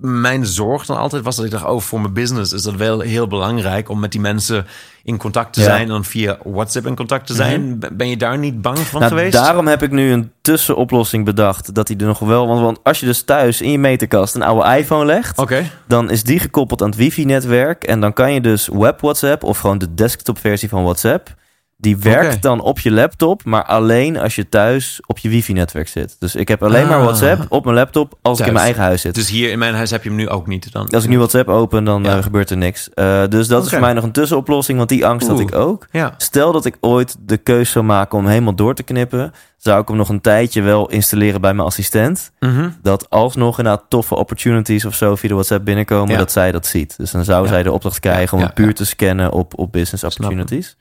[0.00, 3.00] mijn zorg dan altijd was dat ik dacht, oh, voor mijn business is dat wel
[3.00, 4.66] heel belangrijk om met die mensen
[5.02, 5.66] in contact te Ja.
[5.66, 7.78] zijn en dan via WhatsApp in contact te zijn.
[7.78, 9.32] Ben- Ben je daar niet bang van Nou, geweest?
[9.32, 11.74] daarom heb ik nu een tussenoplossing bedacht.
[11.74, 12.46] Dat hij er nog wel...
[12.46, 15.38] Want, want als je dus thuis in je meterkast een oude iPhone legt...
[15.86, 17.84] Dan is die gekoppeld aan het wifi-netwerk.
[17.84, 21.34] En dan kan je dus web WhatsApp of gewoon de desktop-versie van WhatsApp.
[21.80, 26.16] Die werkt dan op je laptop, maar alleen als je thuis op je wifi-netwerk zit.
[26.18, 27.02] Dus ik heb alleen maar Ah.
[27.04, 29.14] WhatsApp op mijn laptop als ik in mijn eigen huis zit.
[29.14, 30.88] Dus hier in mijn huis heb je hem nu ook niet dan?
[30.88, 32.16] als ik nu WhatsApp open, dan Ja.
[32.16, 32.90] eh, gebeurt er niks.
[32.94, 35.86] Eh, dus dat is voor mij nog een tussenoplossing, want die angst had ik ook.
[35.90, 36.14] Ja.
[36.16, 39.88] Stel dat ik ooit de keus zou maken om helemaal door te knippen, zou ik
[39.88, 42.30] hem nog een tijdje wel installeren bij mijn assistent.
[42.40, 42.68] Mhm.
[42.82, 46.18] Dat alsnog inderdaad toffe opportunities of zo via de WhatsApp binnenkomen, Ja.
[46.18, 46.94] dat zij dat ziet.
[46.96, 50.04] Dus dan zou zij de opdracht krijgen om het puur te scannen op, op business
[50.04, 50.76] opportunities.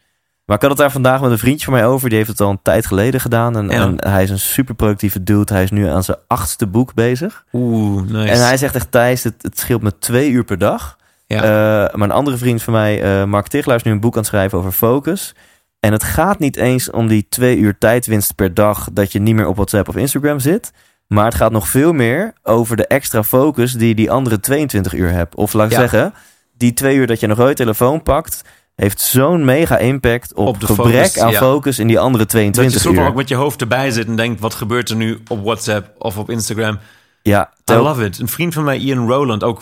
[0.48, 2.10] Maar ik had het daar vandaag met een vriendje van mij over.
[2.10, 3.58] Die heeft het al een tijd geleden gedaan.
[3.58, 3.82] En, Ja.
[3.82, 5.54] en hij is een super productieve dude.
[5.54, 7.44] Hij is nu aan zijn achtste boek bezig.
[7.54, 8.32] Oeh, nice.
[8.32, 10.98] En hij zegt echt, Thijs, het, het scheelt me twee uur per dag.
[11.26, 11.38] Ja.
[11.44, 14.20] Eh, maar een andere vriend van mij, eh Mark Tichelaar, is nu een boek aan
[14.20, 15.36] het schrijven over focus.
[15.80, 19.36] En het gaat niet eens om die twee uur tijdwinst per dag dat je niet
[19.36, 20.72] meer op WhatsApp of Instagram zit.
[21.08, 25.12] Maar het gaat nog veel meer over de extra focus die die andere 22 uur
[25.12, 25.36] hebt.
[25.36, 25.80] Of laat ik Ja.
[25.80, 26.14] zeggen,
[26.58, 28.42] die twee uur dat je nog ooit telefoon pakt,
[28.78, 31.38] heeft zo'n mega impact op, Op de gebrek focus, aan ja.
[31.38, 33.10] focus in die andere dat je 22 soort van uur.
[33.10, 36.18] ook met je hoofd erbij zit en denkt, wat gebeurt er nu op WhatsApp of
[36.18, 36.80] op Instagram?
[37.22, 38.20] Ja, I love it.
[38.20, 39.62] Een vriend van mij, Ian Rowland, ook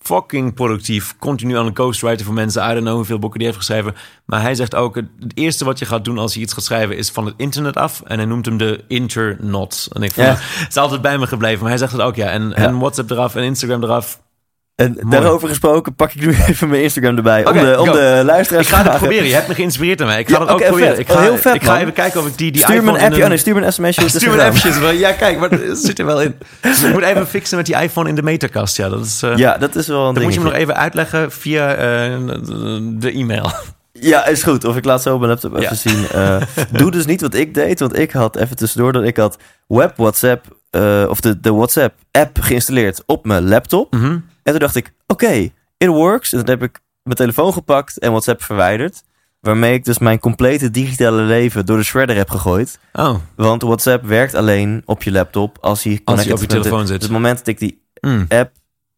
[0.00, 1.14] fucking productief.
[1.18, 2.62] Continu aan een ghostwriter voor mensen.
[2.62, 3.94] I don't know hoeveel boeken die heeft geschreven.
[4.24, 6.96] Maar hij zegt ook, het eerste wat je gaat doen als je iets gaat schrijven...
[6.96, 8.02] is van het internet af.
[8.06, 9.88] En hij noemt hem de internot.
[9.92, 10.32] En ik vond, Ja.
[10.38, 11.60] het is altijd bij me gebleven.
[11.60, 12.26] Maar hij zegt het ook, ja.
[12.30, 14.20] En, en WhatsApp eraf en Instagram eraf.
[14.74, 15.10] En Mooi.
[15.10, 17.46] daarover gesproken pak ik nu even mijn Instagram erbij.
[17.46, 17.92] Oké, om de, om go.
[17.92, 19.26] de luisteraars Ik ga het proberen.
[19.26, 20.18] Je hebt me geïnspireerd mij.
[20.20, 20.88] Ik ga Ja, het ook proberen.
[20.88, 20.98] vet.
[20.98, 22.80] Ik ga, Oh, heel vet, ik ga even kijken of ik die, die Stuur me
[22.80, 23.16] iPhone een appje.
[23.18, 24.08] in Oh nee, stuur me een sms'je.
[24.08, 24.76] Stuur me een appjes.
[24.98, 26.34] Ja, kijk, maar het zit er wel in.
[26.60, 28.76] Dus ik moet even fixen met die iPhone in de meterkast.
[28.76, 29.22] Ja, dat is...
[29.22, 31.84] eh, Ja, dat is wel een Dan moet je me nog even uitleggen via eh,
[32.98, 33.50] de e-mail.
[33.92, 34.64] Ja, is goed.
[34.64, 35.74] Of ik laat zo mijn laptop even Ja.
[35.74, 36.06] zien.
[36.08, 36.36] Eh,
[36.70, 37.80] doe dus niet wat ik deed.
[37.80, 39.36] Want ik had even tussendoor dat ik had
[39.66, 40.44] web WhatsApp...
[41.08, 43.92] of de, de WhatsApp app geïnstalleerd op mijn laptop.
[43.94, 44.16] Mhm.
[44.42, 45.32] En toen dacht ik, oké,
[45.76, 46.32] it works.
[46.32, 49.02] En toen heb ik mijn telefoon gepakt en WhatsApp verwijderd.
[49.40, 52.78] Waarmee ik dus mijn complete digitale leven door de shredder heb gegooid.
[52.92, 56.88] Oh, Want WhatsApp werkt alleen op je laptop als hij als op je telefoon Dus
[56.88, 57.02] zit.
[57.02, 58.24] het moment dat ik die Mm.
[58.28, 58.50] app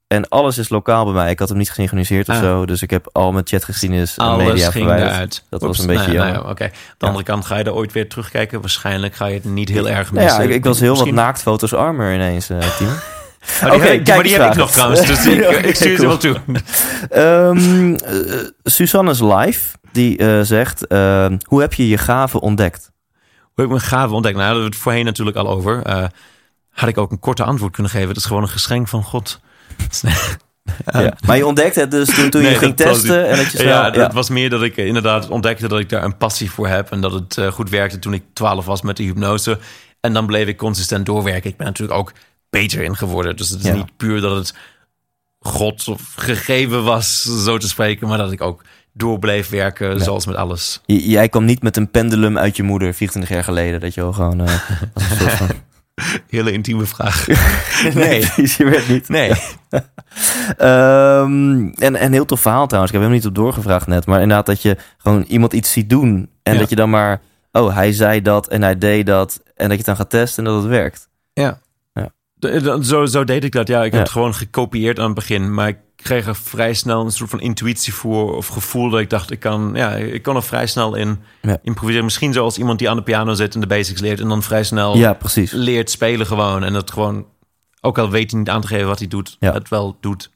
[0.07, 1.31] en alles is lokaal bij mij.
[1.31, 2.41] Ik had hem niet gesynchroniseerd of Ah.
[2.43, 2.67] zo.
[2.67, 5.11] Dus ik heb al mijn chatgeschiedenis en Alles media ging verwijderd.
[5.13, 5.45] eruit.
[5.51, 6.45] Dat was een beetje nou, nou jammer.
[6.45, 6.65] ja, Oké.
[6.65, 8.61] Aan de andere kant ga je er ooit weer terugkijken.
[8.61, 10.43] Waarschijnlijk ga je het niet heel erg Nou missen.
[10.43, 12.91] ja, ik, ik was heel Misschien- wat naaktfoto's armer ineens, eh team.
[13.61, 15.07] Die Oké, heb ik- kijk maar die heb ik nog trouwens.
[15.07, 16.37] Dus ik, Oké, ik stuur ze wel toe.
[17.11, 17.51] Eh,
[18.63, 20.87] Susanne's Live, die eh, zegt...
[20.87, 22.91] ehm, hoe heb je je gaven ontdekt?
[23.41, 24.37] Hoe heb ik mijn gave ontdekt?
[24.37, 25.83] Nou, daar hadden we het voorheen natuurlijk al over.
[25.83, 26.05] Eh,
[26.71, 28.09] had ik ook een korte antwoord kunnen geven.
[28.09, 29.41] Het is gewoon een geschenk van God.
[30.93, 31.15] Ja.
[31.27, 33.69] Maar je ontdekte het dus toen, toen je ging was testen en dat je snel...
[33.69, 34.03] ja, ja.
[34.03, 36.91] het was meer dat ik eh, inderdaad ontdekte dat ik daar een passie voor heb.
[36.91, 39.59] En dat het eh, goed werkte toen ik 12 was met de hypnose.
[40.01, 41.51] En dan bleef ik consistent doorwerken.
[41.51, 42.13] Ik ben natuurlijk ook
[42.61, 43.37] beter in geworden.
[43.37, 43.75] Dus het is Ja.
[43.75, 44.55] niet puur dat het
[45.41, 48.09] God of gegeven was, zo te spreken.
[48.09, 48.63] Maar dat ik ook
[48.93, 50.81] door bleef werken, zoals met alles.
[50.87, 53.81] J- Jij kwam niet met een pendulum uit je moeder 24 jaar geleden.
[53.81, 54.49] Dat je al gewoon...
[55.39, 55.49] van...
[56.29, 57.27] Hele intieme vraag.
[57.95, 58.21] nee,
[58.57, 59.09] je werd niet.
[59.09, 59.33] nee.
[60.57, 62.93] Ehm, en, en heel tof verhaal trouwens.
[62.95, 64.07] Ik heb hem niet op doorgevraagd net.
[64.07, 66.31] Maar inderdaad dat je gewoon iemand iets ziet doen.
[66.43, 66.59] En Ja.
[66.59, 67.21] dat je dan maar...
[67.53, 69.41] Oh, hij zei dat en hij deed dat.
[69.45, 71.09] En dat je het dan gaat testen en dat het werkt.
[71.33, 71.59] Ja.
[72.51, 73.69] De- Zo, zo deed ik dat.
[73.69, 75.55] Ja, ik heb het gewoon gekopieerd aan het begin.
[75.55, 78.37] Maar ik kreeg er vrij snel een soort van intuïtie voor.
[78.37, 81.59] Of gevoel dat ik dacht, ik kan, ja, ik kan er vrij snel in Ja.
[81.63, 82.05] improviseren.
[82.05, 84.21] Misschien zoals iemand die aan de piano zit en de basics leert.
[84.21, 85.51] En dan vrij snel Ja, precies.
[85.53, 86.65] leert spelen gewoon.
[86.65, 87.27] En dat gewoon,
[87.81, 89.53] ook al weet hij niet aan te geven wat hij doet, Ja.
[89.53, 90.31] het wel doet.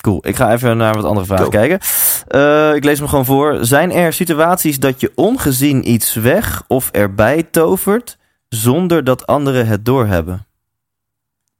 [0.00, 0.18] Cool.
[0.26, 1.50] Ik ga even naar wat andere vragen Go.
[1.50, 1.78] kijken.
[2.26, 3.58] Eh, ik lees hem gewoon voor.
[3.60, 8.18] Zijn er situaties dat je ongezien iets weg of erbij tovert...
[8.48, 10.46] zonder dat anderen het doorhebben?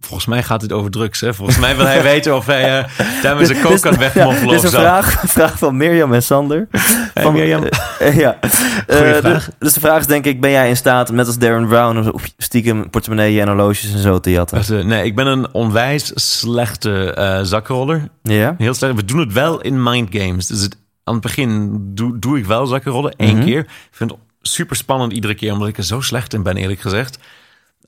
[0.06, 1.20] Volgens mij gaat het over drugs.
[1.20, 1.34] Hè?
[1.34, 4.62] Volgens mij wil hij weten of hij uh, daarmee zijn kook kan ja, wegmoffelen dit
[4.62, 6.68] is of een vraag, vraag van Mirjam en Sander.
[7.14, 7.64] van, Mirjam.
[7.98, 8.38] eh, ja.
[8.86, 9.44] Goeie Eh, vraag.
[9.44, 12.10] Dus, dus de vraag is denk ik, ben jij in staat, net als Darren Brown...
[12.14, 14.58] oef, stiekem portemonnee en horloges en zo te jatten?
[14.58, 18.08] Dus, eh, nee, ik ben een onwijs slechte eh zakkenroller.
[18.22, 18.54] Ja?
[18.58, 18.94] Heel slecht.
[18.94, 20.46] We doen het wel in mind games.
[20.46, 23.14] Dus het, aan het begin doe, doe ik wel zakkenrollen.
[23.16, 23.44] één Mhm.
[23.44, 23.58] keer.
[23.60, 26.80] Ik vind het super spannend iedere keer, omdat ik er zo slecht in ben, eerlijk
[26.80, 27.18] gezegd.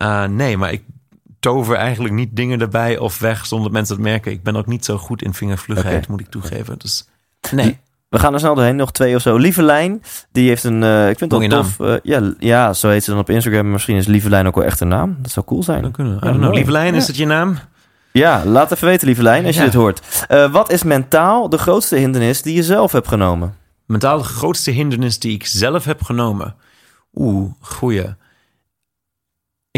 [0.03, 0.83] Uh, nee, maar ik
[1.41, 4.33] tover eigenlijk niet dingen erbij of weg zonder dat mensen het merken.
[4.33, 6.79] Ik ben ook niet zo goed in vingervlugheid, moet ik toegeven.
[6.79, 7.09] Dus
[7.51, 7.79] nee.
[8.09, 9.37] We gaan er snel doorheen, nog twee of zo.
[9.37, 10.03] Lievelijn,
[10.33, 11.81] die heeft een, eh, ik vind het wel Mooie tof.
[11.81, 13.71] eh, ja, ja, zo heet ze dan op Instagram.
[13.71, 15.17] Misschien is Lievelijn ook wel echt een naam.
[15.23, 15.83] Dat zou cool zijn.
[15.83, 16.19] Dan kunnen we.
[16.19, 16.51] I Ja, don't know.
[16.51, 16.57] mooi.
[16.65, 17.59] Lieve Lijn, is dat je naam?
[18.13, 20.25] Ja, laat even weten, lieve Lijn, als je dit hoort.
[20.29, 23.55] Eh, wat is mentaal de grootste hindernis die je zelf hebt genomen?
[23.87, 26.55] Mentaal de grootste hindernis die ik zelf heb genomen.
[27.15, 28.05] Oeh, goeie.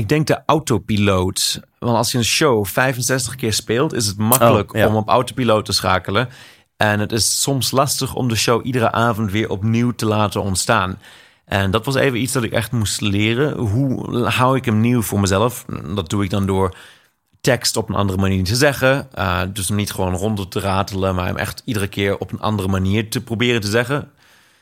[0.01, 1.61] Ik denk de autopiloot.
[1.79, 4.87] Want als je een show 65 keer speelt, is het makkelijk Oh, ja.
[4.87, 6.29] om op autopiloot te schakelen.
[6.77, 10.99] En het is soms lastig om de show iedere avond weer opnieuw te laten ontstaan.
[11.45, 13.59] En dat was even iets dat ik echt moest leren.
[13.59, 15.65] Hoe hou ik hem nieuw voor mezelf?
[15.95, 16.77] Dat doe ik dan door
[17.41, 19.09] tekst op een andere manier te zeggen.
[19.19, 22.41] Uh, dus hem niet gewoon rond te ratelen, maar hem echt iedere keer op een
[22.41, 24.11] andere manier te proberen te zeggen.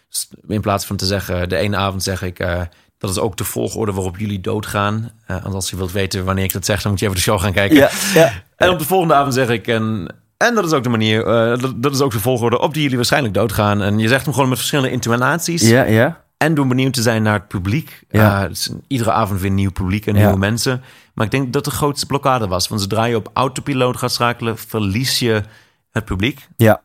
[0.09, 2.63] Dus in plaats van te zeggen, de ene avond zeg ik, uh,
[2.99, 5.11] dat is ook de volgorde waarop jullie doodgaan.
[5.31, 7.23] Uh, want als je wilt weten wanneer ik dat zeg, dan moet je even de
[7.25, 7.77] show gaan kijken.
[7.77, 8.33] Ja, ja.
[8.57, 11.61] En op de volgende avond zeg ik, en, en dat is ook de manier, uh,
[11.61, 13.83] dat, dat is ook de volgorde op die jullie waarschijnlijk doodgaan.
[13.83, 15.69] En je zegt hem gewoon met verschillende intonaties.
[15.69, 16.27] Ja, ja.
[16.37, 18.03] En door benieuwd te zijn naar het publiek.
[18.11, 18.49] Ja.
[18.49, 18.55] Uh,
[18.87, 20.21] iedere avond weer nieuw publiek en Ja.
[20.21, 20.83] nieuwe mensen.
[21.15, 22.69] Maar ik denk dat de grootste blokkade was.
[22.69, 25.43] Want zodra je op autopiloot gaat schakelen, verlies je
[25.91, 26.49] het publiek.
[26.57, 26.81] Ja.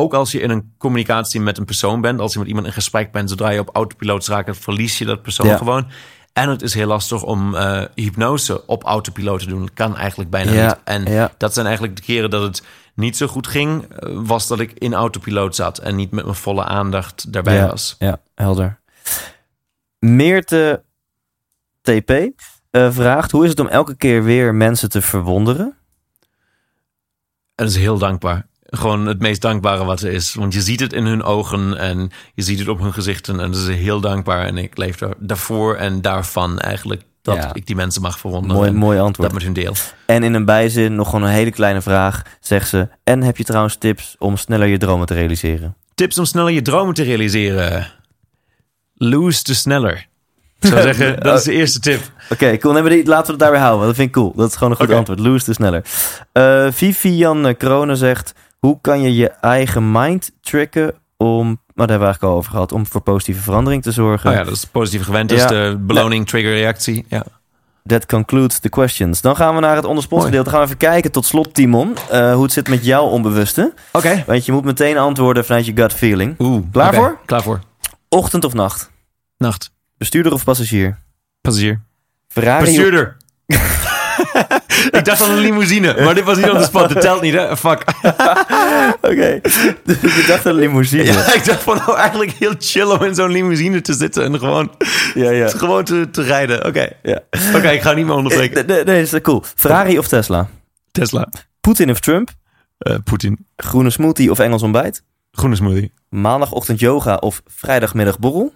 [0.00, 2.72] Ook als je in een communicatie met een persoon bent, als je met iemand in
[2.72, 5.56] gesprek bent, zodra je op autopiloot schakelt, verlies je dat persoon Ja.
[5.56, 5.86] gewoon.
[6.32, 9.60] En het is heel lastig om uh, hypnose op autopiloot te doen.
[9.60, 10.76] Dat kan eigenlijk bijna Ja, niet.
[10.84, 11.32] En ja.
[11.38, 12.62] dat zijn eigenlijk de keren dat het
[12.94, 16.36] niet zo goed ging, eh, was dat ik in autopiloot zat en niet met mijn
[16.36, 17.96] volle aandacht daarbij ja, was.
[17.98, 18.80] Ja, helder.
[19.98, 20.82] Meerte
[21.82, 22.10] TP
[22.70, 25.66] eh, vraagt: hoe is het om elke keer weer mensen te verwonderen?
[27.54, 28.46] En dat is heel dankbaar.
[28.70, 30.34] Gewoon het meest dankbare wat er is.
[30.34, 33.40] Want je ziet het in hun ogen en je ziet het op hun gezichten.
[33.40, 34.46] En dat is heel dankbaar.
[34.46, 37.54] En ik leef daar, daarvoor en daarvan eigenlijk dat Ja.
[37.54, 38.56] ik die mensen mag verwonderen.
[38.56, 39.32] Mooi, mooi dat antwoord.
[39.32, 39.74] met hun deel.
[40.06, 42.22] En in een bijzin nog gewoon een hele kleine vraag.
[42.40, 45.76] Zegt ze: En heb je trouwens tips om sneller je dromen te realiseren?
[45.94, 47.86] Tips om sneller je dromen te realiseren.
[48.94, 50.08] Lose te sneller.
[50.60, 52.00] Ik zou zeggen, dat is de eerste tip.
[52.30, 52.82] Oké, cool.
[52.82, 53.86] Die, laten we het daarbij houden.
[53.86, 54.32] Dat vind ik cool.
[54.36, 55.18] Dat is gewoon een goed antwoord.
[55.18, 55.82] Loose te sneller.
[56.32, 61.46] Eh Vivian Kronen zegt: Hoe kan je je eigen mind tricken om.
[61.46, 62.72] Maar daar hebben we eigenlijk al over gehad.
[62.72, 64.30] Om voor positieve verandering te zorgen.
[64.30, 65.28] Oh ja, dat is positief gewend.
[65.28, 65.44] Dat Ja.
[65.44, 67.04] is de beloning, trigger, reactie.
[67.08, 67.24] Ja.
[67.86, 69.20] That concludes the questions.
[69.20, 70.30] Dan gaan we naar het onderspot Mooi.
[70.30, 70.50] gedeelte.
[70.50, 71.96] Gaan we even kijken tot slot, Timon.
[72.10, 73.72] eh, hoe het zit met jouw onbewuste.
[73.92, 74.24] Oké.
[74.26, 76.34] Want je moet meteen antwoorden vanuit je gut feeling.
[76.38, 76.62] Oeh.
[76.72, 77.18] Klaar voor?
[77.26, 77.60] Klaar voor.
[78.08, 78.90] Ochtend of nacht?
[79.38, 79.72] Nacht.
[79.98, 80.98] Bestuurder of passagier?
[81.40, 81.80] Passagier.
[82.28, 83.16] Ferrari Bestuurder.
[84.98, 86.88] ik dacht aan een limousine, maar dit was niet op de spot.
[86.88, 87.56] Dat telt niet, hè?
[87.56, 87.84] Fuck.
[89.10, 89.40] Oké.
[90.20, 91.04] ik dacht een limousine.
[91.04, 94.24] Ja, Ja, ik dacht van, nou, eigenlijk heel chill om in zo'n limousine te zitten
[94.24, 94.72] en gewoon,
[95.14, 95.48] ja.
[95.48, 96.66] gewoon te, te rijden.
[96.66, 96.88] Oké.
[97.02, 97.20] ja.
[97.54, 98.66] Oké, ik ga niet meer onderbreken.
[98.66, 99.42] nee, nee, is cool.
[99.56, 100.48] Ferrari of Tesla?
[100.90, 101.28] Tesla.
[101.60, 102.30] Poetin of Trump?
[102.78, 103.46] Eh, Poetin.
[103.56, 105.02] Groene smoothie of Engels ontbijt?
[105.32, 105.92] Groene smoothie.
[106.08, 108.52] Maandagochtend yoga of vrijdagmiddag borrel?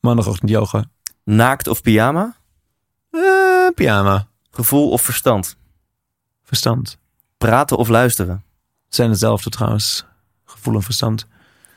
[0.00, 0.84] Maandagochtend yoga.
[1.24, 2.36] Naakt of pyjama?
[3.10, 3.20] Eh,
[3.74, 4.28] pyjama.
[4.58, 5.56] Gevoel of verstand?
[6.42, 6.98] Verstand.
[7.36, 8.44] Praten of luisteren?
[8.88, 10.04] Zijn hetzelfde trouwens.
[10.44, 11.26] Gevoel en verstand.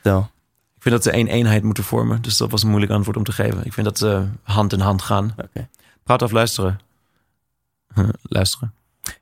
[0.00, 0.30] Stel.
[0.76, 2.22] Ik vind dat ze één eenheid moeten vormen.
[2.22, 3.64] Dus dat was een moeilijk antwoord om te geven.
[3.64, 5.34] Ik vind dat ze hand in hand gaan.
[5.36, 5.68] Oké.
[6.02, 6.80] Praat of luisteren.
[7.94, 8.74] Huh, luisteren.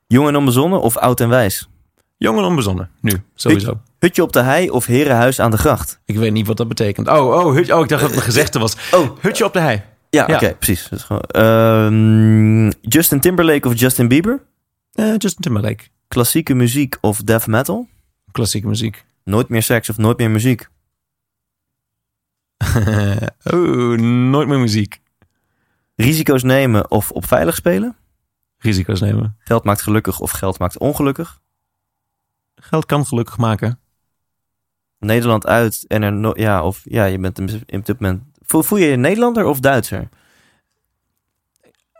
[0.06, 1.68] Jong en onbezonnen of oud en wijs?
[2.16, 2.90] Jong en onbezonnen.
[3.00, 3.80] Nu, sowieso.
[3.98, 6.00] Hutje op de hei of herenhuis aan de gracht?
[6.04, 7.08] Ik weet niet wat dat betekent.
[7.08, 8.76] Oh, oh, hut, oh ik dacht dat het een gezegde was.
[8.92, 9.82] Oh, Hutje op de hei.
[10.10, 10.34] Ja, Ja.
[10.34, 10.88] oké, precies.
[10.88, 14.42] Dat is gewoon, Ehm, Justin Timberlake of Justin Bieber?
[14.92, 15.84] Eh, Justin Timberlake.
[16.08, 17.88] Klassieke muziek of death metal?
[18.32, 19.04] Klassieke muziek.
[19.24, 20.68] Nooit meer seks of nooit meer muziek?
[23.52, 23.96] oh,
[24.30, 25.00] nooit meer muziek.
[25.96, 27.96] Risico's nemen of op veilig spelen?
[28.58, 29.36] Risico's nemen.
[29.38, 31.40] Geld maakt gelukkig of geld maakt ongelukkig?
[32.54, 33.78] Geld kan gelukkig maken.
[34.98, 38.22] Nederland uit en er no ja, of ja, je bent in dit moment.
[38.50, 40.08] Voel, voel je je Nederlander of Duitser?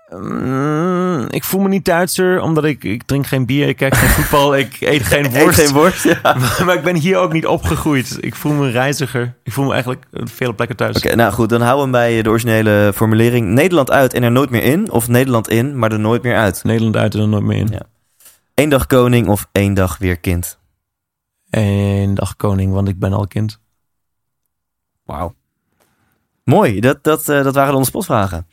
[0.09, 4.09] Mm, ik voel me niet Duitser, omdat ik, ik drink geen bier, ik kijk geen
[4.09, 5.61] voetbal, ik eet geen Eet worst.
[5.61, 6.05] geen worst.
[6.05, 6.37] Ja.
[6.65, 8.19] maar ik ben hier ook niet opgegroeid.
[8.21, 9.35] Ik voel me een reiziger.
[9.43, 10.97] Ik voel me eigenlijk op vele plekken thuis.
[10.97, 13.47] Oké, nou goed, dan houden we hem bij de originele formulering.
[13.47, 14.91] Nederland uit en er nooit meer in.
[14.91, 16.65] Of Nederland in, maar er nooit meer uit.
[16.65, 17.69] Nederland uit en er nooit meer in.
[17.71, 17.83] Ja.
[18.55, 20.59] Eén dag koning of één dag weer kind.
[21.51, 23.61] Eén dag koning, want ik ben al kind.
[25.05, 25.35] Wauw.
[26.51, 28.47] Mooi, dat, dat, eh, dat waren de onderspotvragen.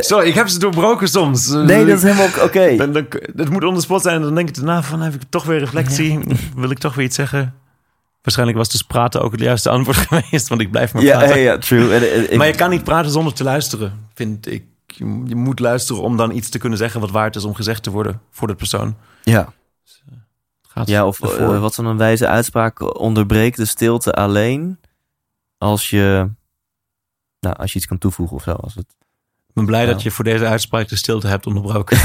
[0.00, 1.48] Sorry, ik heb ze doorbroken soms.
[1.48, 2.60] Nee, dat is helemaal oké.
[2.60, 3.06] Eh, Dan, dan,
[3.36, 5.58] het moet onder spot zijn en dan denk ik daarna van, heb ik toch weer
[5.58, 6.20] reflectie?
[6.56, 7.54] Wil ik toch weer iets zeggen?
[8.22, 11.28] Waarschijnlijk was dus praten ook het juiste antwoord geweest, want ik blijf maar praten.
[11.28, 11.94] ja, ja, true.
[11.94, 14.64] Eh, Maar je kan niet praten zonder te luisteren, vind ik.
[14.86, 17.90] Je, moet luisteren om dan iets te kunnen zeggen wat waard is om gezegd te
[17.90, 18.96] worden voor de persoon.
[19.22, 19.54] ja.
[20.62, 24.78] Het gaat ja, of eh, wat zo'n wijze uitspraak onderbreekt de stilte alleen
[25.58, 26.30] als je,
[27.40, 28.52] nou, als je iets kan toevoegen of zo.
[28.52, 28.86] Als het,
[29.48, 31.98] ik ben blij dat je voor deze uitspraak de stilte hebt onderbroken.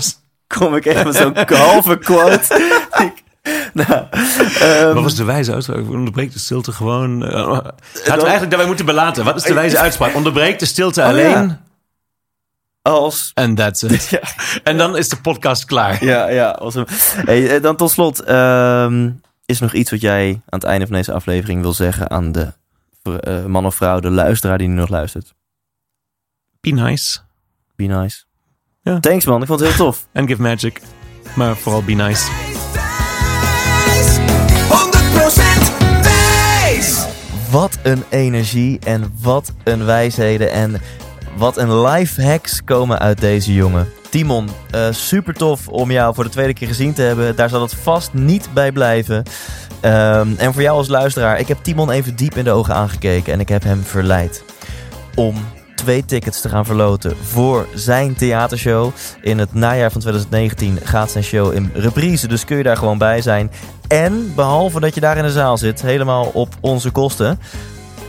[0.58, 2.54] Kom ik even met zo'n halve quote.
[3.04, 3.24] Ik-
[3.72, 4.06] nou,
[4.60, 5.78] ehm, Wat was de wijze uitspraak?
[5.88, 7.18] Onderbreekt de stilte gewoon...
[7.18, 9.24] laten we eigenlijk daarbij moeten belaten.
[9.24, 10.14] Wat is de wijze uitspraak?
[10.14, 11.30] Onderbreekt de stilte Oh, alleen...
[11.48, 11.60] ja.
[12.82, 13.30] als...
[13.34, 14.08] En that's it.
[14.10, 14.20] Ja,
[14.62, 16.04] En dan is de podcast klaar.
[16.04, 16.86] ja, ja awesome.
[17.24, 19.10] Hey, eh, dan tot slot, ehm,
[19.44, 22.32] is er nog iets wat jij aan het einde van deze aflevering wil zeggen aan
[22.32, 22.52] de
[23.46, 25.34] man of vrouw, de luisteraar die nu nog luistert?
[26.60, 27.18] Be nice.
[27.76, 28.24] Be nice.
[28.82, 29.00] Ja.
[29.00, 30.06] Thanks man, ik vond het heel tof.
[30.14, 30.80] And give magic.
[31.36, 32.30] Maar vooral be nice.
[32.30, 32.32] 100%
[36.02, 37.06] wijs!
[37.50, 40.80] Wat een energie en wat een wijsheden en
[41.36, 43.88] wat een life hacks komen uit deze jongen.
[44.10, 47.36] Timon, eh, super tof om jou voor de tweede keer gezien te hebben.
[47.36, 49.22] Daar zal het vast niet bij blijven.
[49.80, 53.32] Ehm, en voor jou als luisteraar, ik heb Timon even diep in de ogen aangekeken
[53.32, 54.44] en ik heb hem verleid
[55.14, 55.34] om
[55.74, 58.90] twee tickets te gaan verloten voor zijn theatershow.
[59.20, 62.98] In het najaar van 2019 gaat zijn show in reprise, dus kun je daar gewoon
[62.98, 63.50] bij zijn.
[63.88, 67.38] En behalve dat je daar in de zaal zit, helemaal op onze kosten,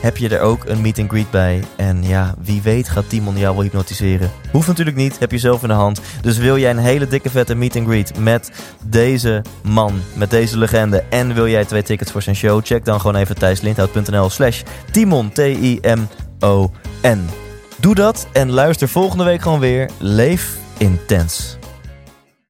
[0.02, 1.64] heb je er ook een meet and greet bij.
[1.76, 4.32] En ja, wie weet gaat Timon jou wel hypnotiseren.
[4.52, 6.02] Hoeft natuurlijk niet, heb je zelf in de hand.
[6.22, 8.52] Dus wil jij een hele dikke vette meet and greet met
[8.86, 11.04] deze man, met deze legende...
[11.10, 12.62] en wil jij twee tickets voor zijn show?
[12.64, 14.62] Check dan gewoon even thijslindhout.nl slash
[14.92, 17.26] Timon, T-I-M-O-N.
[17.80, 19.90] Doe dat en luister volgende week gewoon weer.
[19.98, 21.57] Leef intens.